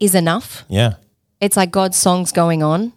is 0.00 0.14
enough 0.16 0.64
Yeah. 0.68 0.94
it's 1.40 1.56
like 1.56 1.70
God's 1.70 1.96
songs 1.96 2.32
going 2.32 2.60
on 2.60 2.92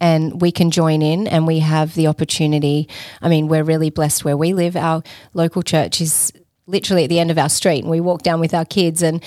and 0.00 0.40
we 0.40 0.50
can 0.50 0.70
join 0.70 1.02
in 1.02 1.26
and 1.26 1.46
we 1.46 1.58
have 1.58 1.94
the 1.94 2.06
opportunity. 2.06 2.88
I 3.20 3.28
mean, 3.28 3.48
we're 3.48 3.64
really 3.64 3.90
blessed 3.90 4.24
where 4.24 4.36
we 4.36 4.54
live. 4.54 4.76
Our 4.76 5.02
local 5.34 5.62
church 5.62 6.00
is 6.00 6.32
literally 6.66 7.04
at 7.04 7.08
the 7.08 7.18
end 7.18 7.30
of 7.30 7.38
our 7.38 7.48
street 7.48 7.80
and 7.80 7.90
we 7.90 8.00
walk 8.00 8.22
down 8.22 8.40
with 8.40 8.54
our 8.54 8.64
kids 8.64 9.02
and 9.02 9.22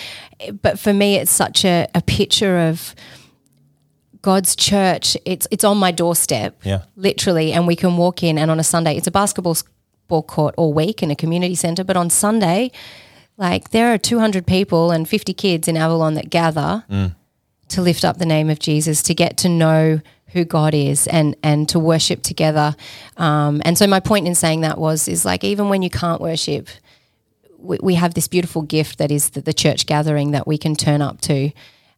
but 0.62 0.79
for 0.79 0.93
me 0.93 1.15
it's 1.15 1.31
such 1.31 1.65
a, 1.65 1.88
a 1.93 2.01
picture 2.01 2.57
of 2.57 2.95
God's 4.21 4.55
church. 4.55 5.17
It's 5.25 5.47
it's 5.51 5.65
on 5.65 5.77
my 5.77 5.91
doorstep. 5.91 6.62
Yeah. 6.63 6.83
Literally 6.95 7.51
and 7.51 7.67
we 7.67 7.76
can 7.76 7.97
walk 7.97 8.24
in 8.24 8.38
and 8.38 8.49
on 8.49 8.59
a 8.59 8.63
Sunday 8.63 8.95
it's 8.95 9.07
a 9.07 9.11
basketball 9.11 9.57
ball 10.07 10.24
court 10.24 10.55
all 10.57 10.74
week 10.74 11.03
in 11.03 11.11
a 11.11 11.15
community 11.15 11.55
center, 11.55 11.84
but 11.84 11.97
on 11.97 12.09
Sunday 12.09 12.71
like 13.38 13.71
there 13.71 13.93
are 13.93 13.97
200 13.97 14.47
people 14.47 14.91
and 14.91 15.07
50 15.07 15.34
kids 15.34 15.67
in 15.67 15.76
Avalon 15.76 16.13
that 16.13 16.30
gather 16.30 16.86
mm. 16.89 17.15
to 17.69 17.82
lift 17.82 18.05
up 18.05 18.17
the 18.17 18.26
name 18.26 18.49
of 18.49 18.59
Jesus, 18.59 19.03
to 19.03 19.13
get 19.13 19.38
to 19.38 19.49
know 19.49 20.01
who 20.34 20.43
God 20.43 20.73
is, 20.73 21.07
and 21.07 21.36
and 21.43 21.69
to 21.69 21.79
worship 21.79 22.21
together. 22.23 22.75
Um, 23.17 23.61
and 23.65 23.77
so 23.77 23.88
my 23.88 23.99
point 23.99 24.27
in 24.27 24.36
saying 24.36 24.61
that 24.61 24.77
was 24.77 25.07
is 25.07 25.23
like 25.25 25.43
even 25.43 25.69
when 25.69 25.81
you 25.81 25.89
can't 25.89 26.19
worship, 26.21 26.67
we, 27.57 27.77
we 27.81 27.95
have 27.95 28.13
this 28.13 28.27
beautiful 28.27 28.61
gift 28.61 28.97
that 28.97 29.11
is 29.11 29.29
the, 29.31 29.41
the 29.41 29.53
church 29.53 29.86
gathering 29.86 30.31
that 30.31 30.45
we 30.47 30.57
can 30.57 30.75
turn 30.75 31.01
up 31.01 31.21
to, 31.21 31.51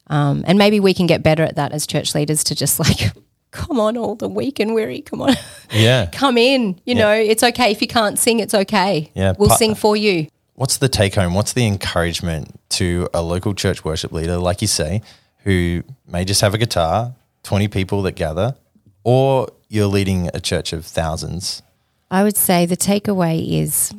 um, 0.07 0.43
and 0.47 0.57
maybe 0.57 0.79
we 0.79 0.93
can 0.93 1.07
get 1.07 1.23
better 1.23 1.43
at 1.43 1.55
that 1.55 1.71
as 1.71 1.88
church 1.88 2.13
leaders 2.13 2.43
to 2.45 2.55
just 2.55 2.79
like 2.86 3.11
come 3.51 3.79
on, 3.79 3.95
all 3.97 4.15
the 4.15 4.27
weak 4.27 4.59
and 4.59 4.73
weary, 4.75 5.01
come 5.01 5.21
on, 5.21 5.33
Yeah. 5.71 6.07
come 6.11 6.38
in. 6.38 6.79
You 6.86 6.93
know, 6.95 7.11
it's 7.13 7.41
okay 7.41 7.71
if 7.71 7.81
you 7.81 7.88
can't 7.88 8.19
sing. 8.19 8.41
It's 8.41 8.53
okay. 8.53 9.09
Yeah, 9.15 9.33
we'll 9.38 9.47
pa- 9.47 9.55
sing 9.55 9.75
for 9.75 9.95
you. 9.95 10.27
What's 10.55 10.77
the 10.77 10.89
take 10.89 11.15
home? 11.15 11.33
What's 11.33 11.53
the 11.53 11.65
encouragement 11.65 12.59
to 12.71 13.07
a 13.13 13.21
local 13.21 13.53
church 13.53 13.86
worship 13.86 14.11
leader, 14.11 14.38
like 14.38 14.61
you 14.61 14.67
say, 14.67 15.01
who 15.39 15.83
may 16.05 16.25
just 16.25 16.41
have 16.41 16.53
a 16.53 16.57
guitar, 16.57 17.13
20 17.45 17.67
people 17.67 18.01
that 18.01 18.13
gather, 18.13 18.55
or 19.03 19.47
you're 19.69 19.85
leading 19.85 20.29
a 20.33 20.39
church 20.39 20.73
of 20.73 20.85
thousands? 20.85 21.61
I 22.09 22.23
would 22.23 22.35
say 22.35 22.65
the 22.65 22.75
takeaway 22.75 23.61
is 23.61 23.93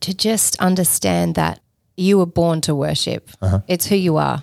to 0.00 0.14
just 0.14 0.56
understand 0.60 1.34
that 1.34 1.60
you 1.96 2.18
were 2.18 2.26
born 2.26 2.60
to 2.62 2.74
worship. 2.74 3.30
It's 3.68 3.86
who 3.86 3.96
you 3.96 4.16
are. 4.16 4.42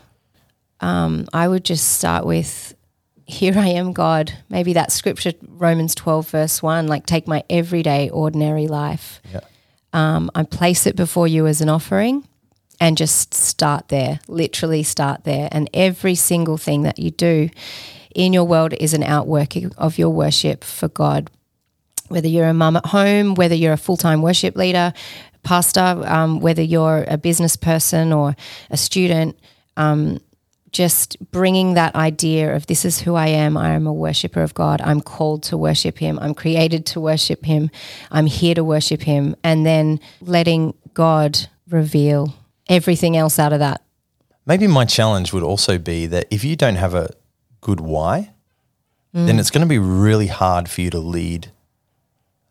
Um, 0.79 1.27
I 1.33 1.47
would 1.47 1.65
just 1.65 1.97
start 1.97 2.25
with, 2.25 2.75
Here 3.25 3.57
I 3.57 3.67
am, 3.67 3.93
God. 3.93 4.31
Maybe 4.49 4.73
that 4.73 4.91
scripture, 4.91 5.33
Romans 5.47 5.95
12, 5.95 6.29
verse 6.29 6.63
1, 6.63 6.87
like 6.87 7.05
take 7.05 7.27
my 7.27 7.43
everyday, 7.49 8.09
ordinary 8.09 8.67
life. 8.67 9.21
Yeah. 9.33 9.41
Um, 9.93 10.31
I 10.35 10.43
place 10.43 10.85
it 10.85 10.95
before 10.95 11.27
you 11.27 11.47
as 11.47 11.61
an 11.61 11.69
offering 11.69 12.27
and 12.81 12.97
just 12.97 13.33
start 13.33 13.87
there, 13.87 14.19
literally 14.27 14.83
start 14.83 15.23
there. 15.23 15.47
And 15.53 15.69
every 15.73 16.15
single 16.15 16.57
thing 16.57 16.81
that 16.81 16.99
you 16.99 17.11
do 17.11 17.49
in 18.13 18.33
your 18.33 18.43
world 18.43 18.73
is 18.73 18.93
an 18.93 19.03
outworking 19.03 19.71
of 19.77 19.97
your 19.97 20.09
worship 20.09 20.65
for 20.65 20.89
God 20.89 21.29
whether 22.11 22.27
you're 22.27 22.47
a 22.47 22.53
mum 22.53 22.75
at 22.75 22.85
home, 22.87 23.35
whether 23.35 23.55
you're 23.55 23.73
a 23.73 23.77
full 23.77 23.97
time 23.97 24.21
worship 24.21 24.55
leader, 24.55 24.93
pastor, 25.43 26.03
um, 26.05 26.39
whether 26.39 26.61
you're 26.61 27.05
a 27.07 27.17
business 27.17 27.55
person 27.55 28.13
or 28.13 28.35
a 28.69 28.77
student, 28.77 29.39
um, 29.77 30.19
just 30.71 31.17
bringing 31.31 31.73
that 31.73 31.95
idea 31.95 32.55
of 32.55 32.67
this 32.67 32.85
is 32.85 32.99
who 32.99 33.15
I 33.15 33.27
am. 33.27 33.57
I 33.57 33.69
am 33.71 33.87
a 33.87 33.93
worshiper 33.93 34.41
of 34.41 34.53
God. 34.53 34.81
I'm 34.81 35.01
called 35.01 35.43
to 35.43 35.57
worship 35.57 35.97
Him. 35.97 36.19
I'm 36.19 36.33
created 36.33 36.85
to 36.87 37.01
worship 37.01 37.43
Him. 37.43 37.69
I'm 38.09 38.25
here 38.25 38.55
to 38.55 38.63
worship 38.63 39.01
Him. 39.01 39.35
And 39.43 39.65
then 39.65 39.99
letting 40.21 40.73
God 40.93 41.39
reveal 41.69 42.35
everything 42.71 43.15
else 43.17 43.37
out 43.37 43.53
of 43.53 43.59
that. 43.59 43.81
Maybe 44.45 44.65
my 44.67 44.85
challenge 44.85 45.33
would 45.33 45.43
also 45.43 45.77
be 45.77 46.07
that 46.07 46.25
if 46.31 46.43
you 46.43 46.55
don't 46.55 46.75
have 46.77 46.95
a 46.95 47.09
good 47.61 47.79
why, 47.79 48.31
then 49.13 49.37
it's 49.39 49.51
going 49.51 49.61
to 49.61 49.67
be 49.67 49.77
really 49.77 50.27
hard 50.27 50.69
for 50.69 50.81
you 50.81 50.89
to 50.89 50.97
lead 50.99 51.51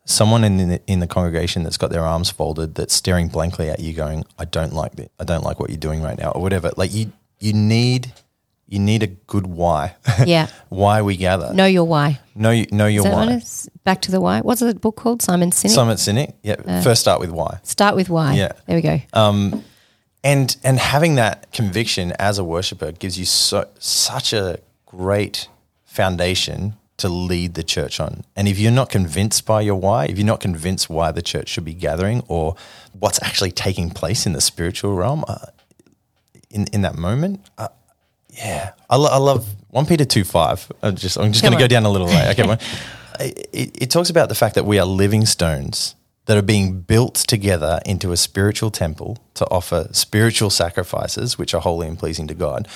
someone 0.04 0.44
in 0.44 0.56
the, 0.68 0.80
in 0.86 1.00
the 1.00 1.06
congregation 1.06 1.62
that's 1.62 1.76
got 1.78 1.90
their 1.90 2.04
arms 2.04 2.30
folded, 2.30 2.74
that's 2.74 2.92
staring 2.94 3.28
blankly 3.28 3.70
at 3.70 3.80
you, 3.80 3.92
going, 3.94 4.24
"I 4.38 4.44
don't 4.44 4.72
like 4.74 4.98
it. 4.98 5.10
I 5.18 5.24
don't 5.24 5.42
like 5.44 5.58
what 5.58 5.70
you're 5.70 5.78
doing 5.78 6.02
right 6.02 6.18
now," 6.18 6.30
or 6.32 6.42
whatever. 6.42 6.70
Like 6.76 6.92
you, 6.92 7.12
you 7.38 7.52
need, 7.54 8.12
you 8.68 8.78
need 8.78 9.02
a 9.02 9.06
good 9.06 9.46
why. 9.46 9.96
Yeah. 10.26 10.48
why 10.68 11.00
we 11.02 11.16
gather. 11.16 11.52
know 11.54 11.64
your 11.66 11.84
why. 11.84 12.20
know, 12.34 12.50
you- 12.50 12.66
know 12.72 12.86
your 12.86 13.04
why. 13.04 13.40
back 13.84 14.02
to 14.02 14.10
the 14.10 14.20
why? 14.20 14.40
What's 14.40 14.60
the 14.60 14.74
book 14.74 14.96
called? 14.96 15.22
Simon 15.22 15.50
Sinek. 15.50 15.70
Simon 15.70 15.96
Sinek. 15.96 16.34
Yeah. 16.42 16.56
Uh, 16.66 16.82
First, 16.82 17.00
start 17.00 17.20
with 17.20 17.30
why. 17.30 17.58
Start 17.62 17.96
with 17.96 18.10
why. 18.10 18.34
Yeah. 18.34 18.52
There 18.66 18.76
we 18.76 18.82
go. 18.82 19.00
Um, 19.14 19.64
and 20.22 20.56
and 20.62 20.78
having 20.78 21.14
that 21.16 21.50
conviction 21.52 22.12
as 22.18 22.38
a 22.38 22.44
worshiper 22.44 22.92
gives 22.92 23.18
you 23.18 23.24
so 23.24 23.68
such 23.78 24.32
a 24.32 24.58
great 24.86 25.48
foundation 25.84 26.74
to 26.98 27.08
lead 27.08 27.54
the 27.54 27.62
church 27.62 27.98
on. 27.98 28.24
And 28.36 28.46
if 28.46 28.58
you're 28.58 28.70
not 28.70 28.90
convinced 28.90 29.46
by 29.46 29.62
your 29.62 29.76
why, 29.76 30.04
if 30.06 30.18
you're 30.18 30.26
not 30.26 30.40
convinced 30.40 30.90
why 30.90 31.10
the 31.12 31.22
church 31.22 31.48
should 31.48 31.64
be 31.64 31.72
gathering 31.72 32.22
or 32.28 32.56
what's 32.98 33.22
actually 33.22 33.52
taking 33.52 33.90
place 33.90 34.26
in 34.26 34.34
the 34.34 34.40
spiritual 34.40 34.94
realm 34.94 35.24
uh, 35.26 35.46
in 36.50 36.66
in 36.72 36.82
that 36.82 36.96
moment, 36.96 37.40
uh, 37.56 37.68
yeah, 38.28 38.72
I, 38.88 38.96
lo- 38.96 39.10
I 39.10 39.16
love 39.16 39.46
one 39.70 39.86
Peter 39.86 40.04
two 40.04 40.24
five. 40.24 40.70
I'm 40.82 40.96
just 40.96 41.16
I'm 41.18 41.32
just 41.32 41.42
going 41.42 41.54
to 41.54 41.58
go 41.58 41.68
down 41.68 41.84
a 41.84 41.90
little 41.90 42.08
way. 42.08 42.30
Okay. 42.30 42.58
It, 43.18 43.50
it, 43.52 43.82
it 43.82 43.90
talks 43.90 44.08
about 44.08 44.30
the 44.30 44.34
fact 44.34 44.54
that 44.54 44.64
we 44.64 44.78
are 44.78 44.86
living 44.86 45.26
stones 45.26 45.94
that 46.26 46.36
are 46.36 46.42
being 46.42 46.80
built 46.80 47.14
together 47.14 47.80
into 47.86 48.12
a 48.12 48.16
spiritual 48.16 48.70
temple 48.70 49.18
to 49.34 49.48
offer 49.50 49.88
spiritual 49.92 50.50
sacrifices, 50.50 51.38
which 51.38 51.54
are 51.54 51.60
holy 51.60 51.88
and 51.88 51.98
pleasing 51.98 52.26
to 52.28 52.34
God. 52.34 52.68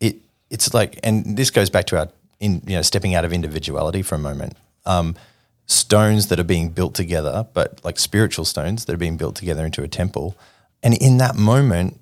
It 0.00 0.16
it's 0.50 0.72
like, 0.72 0.98
and 1.02 1.36
this 1.36 1.50
goes 1.50 1.70
back 1.70 1.86
to 1.86 1.98
our 1.98 2.08
in 2.40 2.62
you 2.66 2.76
know 2.76 2.82
stepping 2.82 3.14
out 3.14 3.24
of 3.24 3.32
individuality 3.32 4.02
for 4.02 4.14
a 4.14 4.18
moment. 4.18 4.56
Um, 4.86 5.16
stones 5.66 6.28
that 6.28 6.38
are 6.38 6.44
being 6.44 6.68
built 6.70 6.94
together, 6.94 7.46
but 7.54 7.82
like 7.84 7.98
spiritual 7.98 8.44
stones 8.44 8.84
that 8.84 8.92
are 8.92 8.98
being 8.98 9.16
built 9.16 9.36
together 9.36 9.64
into 9.64 9.82
a 9.82 9.88
temple, 9.88 10.36
and 10.82 10.94
in 10.94 11.18
that 11.18 11.36
moment, 11.36 11.98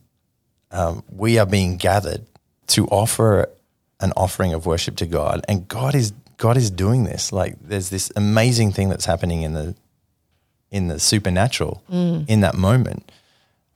um, 0.72 1.04
we 1.08 1.38
are 1.38 1.46
being 1.46 1.76
gathered 1.76 2.26
to 2.68 2.86
offer 2.88 3.48
an 4.00 4.12
offering 4.16 4.52
of 4.52 4.66
worship 4.66 4.96
to 4.96 5.06
God, 5.06 5.44
and 5.48 5.68
God 5.68 5.94
is 5.94 6.12
God 6.36 6.56
is 6.56 6.70
doing 6.70 7.04
this. 7.04 7.32
Like 7.32 7.56
there's 7.60 7.90
this 7.90 8.10
amazing 8.16 8.72
thing 8.72 8.88
that's 8.88 9.04
happening 9.04 9.42
in 9.42 9.52
the 9.52 9.76
in 10.72 10.88
the 10.88 10.98
supernatural 10.98 11.82
in 11.88 12.40
that 12.40 12.54
moment 12.56 13.12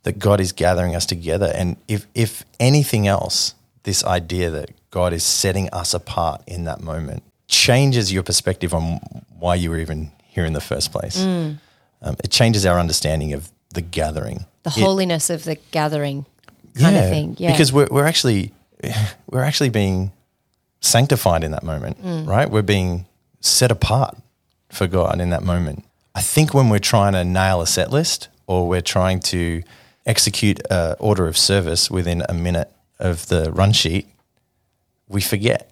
that 0.02 0.18
God 0.18 0.40
is 0.40 0.52
gathering 0.52 0.96
us 0.96 1.06
together. 1.06 1.52
And 1.54 1.76
if 1.88 2.06
if 2.14 2.44
anything 2.58 3.06
else, 3.06 3.54
this 3.82 4.02
idea 4.04 4.50
that 4.50 4.70
God 4.90 5.12
is 5.12 5.22
setting 5.22 5.68
us 5.72 5.94
apart 5.94 6.42
in 6.46 6.64
that 6.64 6.80
moment 6.80 7.22
changes 7.48 8.12
your 8.12 8.22
perspective 8.24 8.74
on 8.74 8.98
why 9.38 9.54
you 9.54 9.70
were 9.70 9.78
even 9.78 10.10
here 10.24 10.44
in 10.46 10.52
the 10.54 10.60
first 10.60 10.90
place. 10.92 11.18
Um, 12.02 12.16
it 12.24 12.30
changes 12.30 12.66
our 12.66 12.78
understanding 12.80 13.32
of 13.34 13.50
the 13.74 13.82
gathering. 13.82 14.46
The 14.62 14.70
It- 14.70 14.82
holiness 14.82 15.30
of 15.30 15.44
the 15.44 15.56
gathering 15.70 16.24
kind 16.78 16.96
of 16.96 17.08
thing. 17.10 17.36
Yeah. 17.38 17.52
Because 17.52 17.72
we're, 17.72 17.88
we're 17.90 18.06
actually 18.06 18.52
we're 19.30 19.44
actually 19.44 19.70
being 19.70 20.12
sanctified 20.80 21.42
in 21.44 21.50
that 21.52 21.62
moment, 21.62 22.02
Mm. 22.02 22.26
right? 22.26 22.50
We're 22.50 22.62
being 22.62 23.06
set 23.40 23.70
apart 23.70 24.16
for 24.70 24.86
God 24.86 25.20
in 25.20 25.30
that 25.30 25.42
moment. 25.42 25.84
I 26.16 26.22
think 26.22 26.54
when 26.54 26.70
we're 26.70 26.78
trying 26.78 27.12
to 27.12 27.24
nail 27.24 27.60
a 27.60 27.66
set 27.66 27.90
list 27.90 28.28
or 28.46 28.66
we're 28.66 28.80
trying 28.80 29.20
to 29.20 29.62
execute 30.06 30.60
a 30.70 30.96
order 30.98 31.28
of 31.28 31.36
service 31.36 31.90
within 31.90 32.22
a 32.26 32.32
minute 32.32 32.72
of 32.98 33.26
the 33.26 33.52
run 33.52 33.72
sheet, 33.72 34.06
we 35.08 35.20
forget. 35.20 35.70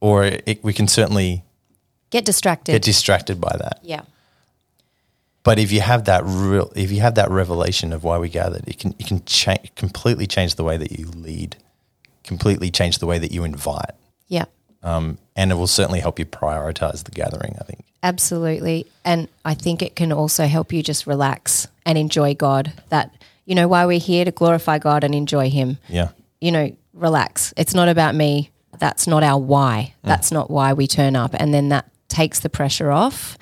Or 0.00 0.24
it, 0.24 0.64
we 0.64 0.72
can 0.72 0.88
certainly 0.88 1.44
get 2.08 2.24
distracted. 2.24 2.72
get 2.72 2.82
distracted 2.82 3.38
by 3.38 3.54
that. 3.58 3.80
yeah. 3.82 4.02
But 5.44 5.58
if 5.58 5.72
you 5.72 5.80
have 5.80 6.04
that 6.04 6.22
real, 6.24 6.72
if 6.74 6.90
you 6.92 7.00
have 7.00 7.16
that 7.16 7.28
revelation 7.30 7.92
of 7.92 8.04
why 8.04 8.16
we 8.16 8.28
gathered, 8.28 8.66
it 8.68 8.78
can 8.78 8.94
it 8.98 9.06
can 9.08 9.24
cha- 9.24 9.56
completely 9.76 10.26
change 10.26 10.54
the 10.54 10.64
way 10.64 10.76
that 10.76 10.92
you 10.98 11.06
lead, 11.08 11.56
completely 12.24 12.70
change 12.70 12.98
the 12.98 13.06
way 13.06 13.18
that 13.18 13.32
you 13.32 13.42
invite, 13.44 13.90
Yeah. 14.28 14.44
Um, 14.82 15.18
and 15.36 15.50
it 15.50 15.54
will 15.54 15.66
certainly 15.66 16.00
help 16.00 16.18
you 16.18 16.24
prioritize 16.26 17.04
the 17.04 17.10
gathering. 17.10 17.56
I 17.60 17.64
think. 17.64 17.84
Absolutely. 18.02 18.86
And 19.04 19.28
I 19.44 19.54
think 19.54 19.82
it 19.82 19.94
can 19.96 20.12
also 20.12 20.46
help 20.46 20.72
you 20.72 20.82
just 20.82 21.06
relax 21.06 21.68
and 21.86 21.96
enjoy 21.96 22.34
God. 22.34 22.72
That, 22.88 23.14
you 23.44 23.54
know, 23.54 23.68
why 23.68 23.86
we're 23.86 24.00
here 24.00 24.24
to 24.24 24.30
glorify 24.32 24.78
God 24.78 25.04
and 25.04 25.14
enjoy 25.14 25.50
Him. 25.50 25.78
Yeah, 25.88 26.08
You 26.40 26.52
know, 26.52 26.76
relax. 26.92 27.54
It's 27.56 27.74
not 27.74 27.88
about 27.88 28.14
me. 28.14 28.50
That's 28.78 29.06
not 29.06 29.22
our 29.22 29.38
why. 29.38 29.94
That's 30.02 30.32
not 30.32 30.50
why 30.50 30.72
we 30.72 30.86
turn 30.86 31.14
up. 31.14 31.30
And 31.34 31.54
then 31.54 31.68
that 31.68 31.88
takes 32.08 32.40
the 32.40 32.48
pressure 32.48 32.90
off. 32.90 33.38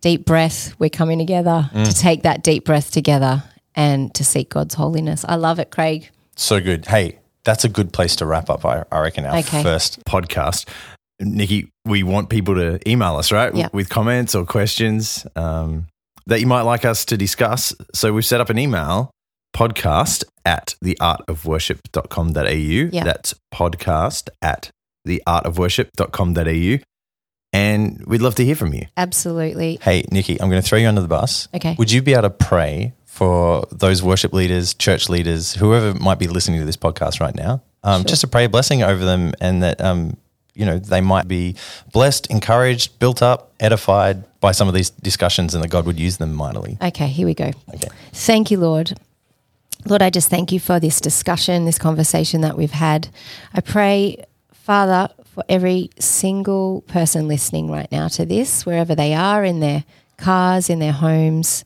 Deep 0.00 0.24
breath. 0.24 0.74
We're 0.78 0.90
coming 0.90 1.18
together 1.18 1.70
to 1.72 1.92
take 1.94 2.22
that 2.22 2.42
deep 2.42 2.64
breath 2.64 2.90
together 2.90 3.44
and 3.74 4.12
to 4.14 4.24
seek 4.24 4.48
God's 4.50 4.74
holiness. 4.74 5.24
I 5.28 5.36
love 5.36 5.58
it, 5.58 5.70
Craig. 5.70 6.10
so 6.34 6.60
good. 6.60 6.86
Hey, 6.86 7.18
that's 7.46 7.64
a 7.64 7.70
good 7.70 7.94
place 7.94 8.14
to 8.16 8.26
wrap 8.26 8.50
up. 8.50 8.66
I, 8.66 8.84
I 8.92 9.00
reckon 9.00 9.24
our 9.24 9.38
Okay. 9.38 9.62
first. 9.62 10.04
podcast. 10.04 10.68
Nikki, 11.18 11.70
we 11.86 12.02
want 12.02 12.28
people 12.28 12.56
to 12.56 12.78
email 12.86 13.16
us, 13.16 13.32
right? 13.32 13.54
Yeah. 13.54 13.68
With 13.72 13.88
comments 13.88 14.34
or 14.34 14.44
questions 14.44 15.26
um, 15.34 15.86
that 16.26 16.40
you 16.40 16.46
might 16.46 16.60
like 16.62 16.84
us 16.84 17.06
to 17.06 17.16
discuss. 17.16 17.74
So 17.94 18.12
we've 18.12 18.26
set 18.26 18.42
up 18.42 18.50
an 18.50 18.58
email 18.58 19.10
podcast 19.56 20.24
at 20.44 20.74
theartofworship.com.au. 20.84 22.90
Yeah. 22.92 23.04
That's 23.04 23.34
podcast 23.54 24.28
at 24.42 24.68
theartofworship.com.au. 25.08 26.82
And 27.52 28.04
we'd 28.06 28.20
love 28.20 28.34
to 28.34 28.44
hear 28.44 28.56
from 28.56 28.74
you. 28.74 28.86
Absolutely. 28.96 29.78
Hey, 29.80 30.04
Nikki, 30.10 30.40
I'm 30.40 30.50
going 30.50 30.60
to 30.60 30.68
throw 30.68 30.78
you 30.78 30.88
under 30.88 31.00
the 31.00 31.08
bus. 31.08 31.48
Okay. 31.54 31.74
Would 31.78 31.90
you 31.90 32.02
be 32.02 32.12
able 32.12 32.22
to 32.22 32.30
pray 32.30 32.92
for 33.16 33.66
those 33.72 34.02
worship 34.02 34.34
leaders, 34.34 34.74
church 34.74 35.08
leaders, 35.08 35.54
whoever 35.54 35.94
might 35.98 36.18
be 36.18 36.26
listening 36.26 36.60
to 36.60 36.66
this 36.66 36.76
podcast 36.76 37.18
right 37.18 37.34
now? 37.34 37.62
Um, 37.82 38.04
Just 38.04 38.20
to 38.20 38.26
pray 38.26 38.44
a 38.44 38.48
blessing 38.50 38.82
over 38.82 39.02
them 39.02 39.32
and 39.40 39.62
that, 39.62 39.80
um, 39.80 40.18
you 40.52 40.66
know, 40.66 40.78
they 40.78 41.00
might 41.00 41.26
be 41.26 41.56
blessed, 41.94 42.26
encouraged, 42.26 42.98
built 42.98 43.22
up, 43.22 43.54
edified 43.58 44.22
by 44.40 44.52
some 44.52 44.68
of 44.68 44.74
these 44.74 44.90
discussions 44.90 45.54
and 45.54 45.64
that 45.64 45.68
God 45.68 45.86
would 45.86 45.98
use 45.98 46.18
them 46.18 46.34
mightily. 46.34 46.76
Okay, 46.82 47.06
here 47.06 47.26
we 47.26 47.32
go. 47.32 47.52
Okay. 47.74 47.88
Thank 48.12 48.50
you, 48.50 48.58
Lord. 48.58 48.92
Lord, 49.86 50.02
I 50.02 50.10
just 50.10 50.28
thank 50.28 50.52
you 50.52 50.60
for 50.60 50.78
this 50.78 51.00
discussion, 51.00 51.64
this 51.64 51.78
conversation 51.78 52.42
that 52.42 52.58
we've 52.58 52.70
had. 52.70 53.08
I 53.54 53.62
pray, 53.62 54.26
Father, 54.52 55.08
for 55.24 55.42
every 55.48 55.88
single 55.98 56.82
person 56.82 57.28
listening 57.28 57.70
right 57.70 57.90
now 57.90 58.08
to 58.08 58.26
this, 58.26 58.66
wherever 58.66 58.94
they 58.94 59.14
are 59.14 59.42
in 59.42 59.60
their 59.60 59.84
cars, 60.18 60.68
in 60.68 60.80
their 60.80 60.92
homes, 60.92 61.64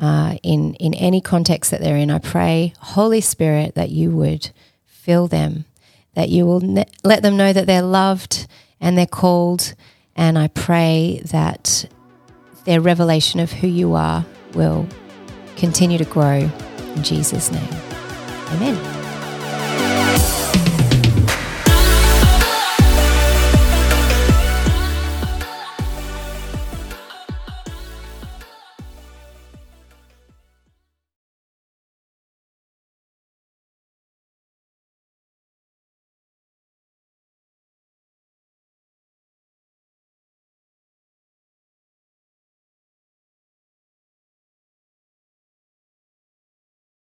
uh, 0.00 0.36
in 0.42 0.74
in 0.74 0.94
any 0.94 1.20
context 1.20 1.70
that 1.70 1.80
they're 1.80 1.96
in. 1.96 2.10
I 2.10 2.18
pray, 2.18 2.72
Holy 2.78 3.20
Spirit, 3.20 3.74
that 3.74 3.90
you 3.90 4.10
would 4.12 4.50
fill 4.86 5.28
them, 5.28 5.64
that 6.14 6.28
you 6.28 6.46
will 6.46 6.60
ne- 6.60 6.86
let 7.04 7.22
them 7.22 7.36
know 7.36 7.52
that 7.52 7.66
they're 7.66 7.82
loved 7.82 8.46
and 8.80 8.96
they're 8.96 9.06
called. 9.06 9.74
And 10.16 10.38
I 10.38 10.48
pray 10.48 11.22
that 11.26 11.88
their 12.64 12.80
revelation 12.80 13.40
of 13.40 13.52
who 13.52 13.68
you 13.68 13.94
are 13.94 14.26
will 14.54 14.86
continue 15.56 15.98
to 15.98 16.04
grow 16.04 16.50
in 16.94 17.02
Jesus' 17.02 17.50
name. 17.50 17.68
Amen. 18.50 18.97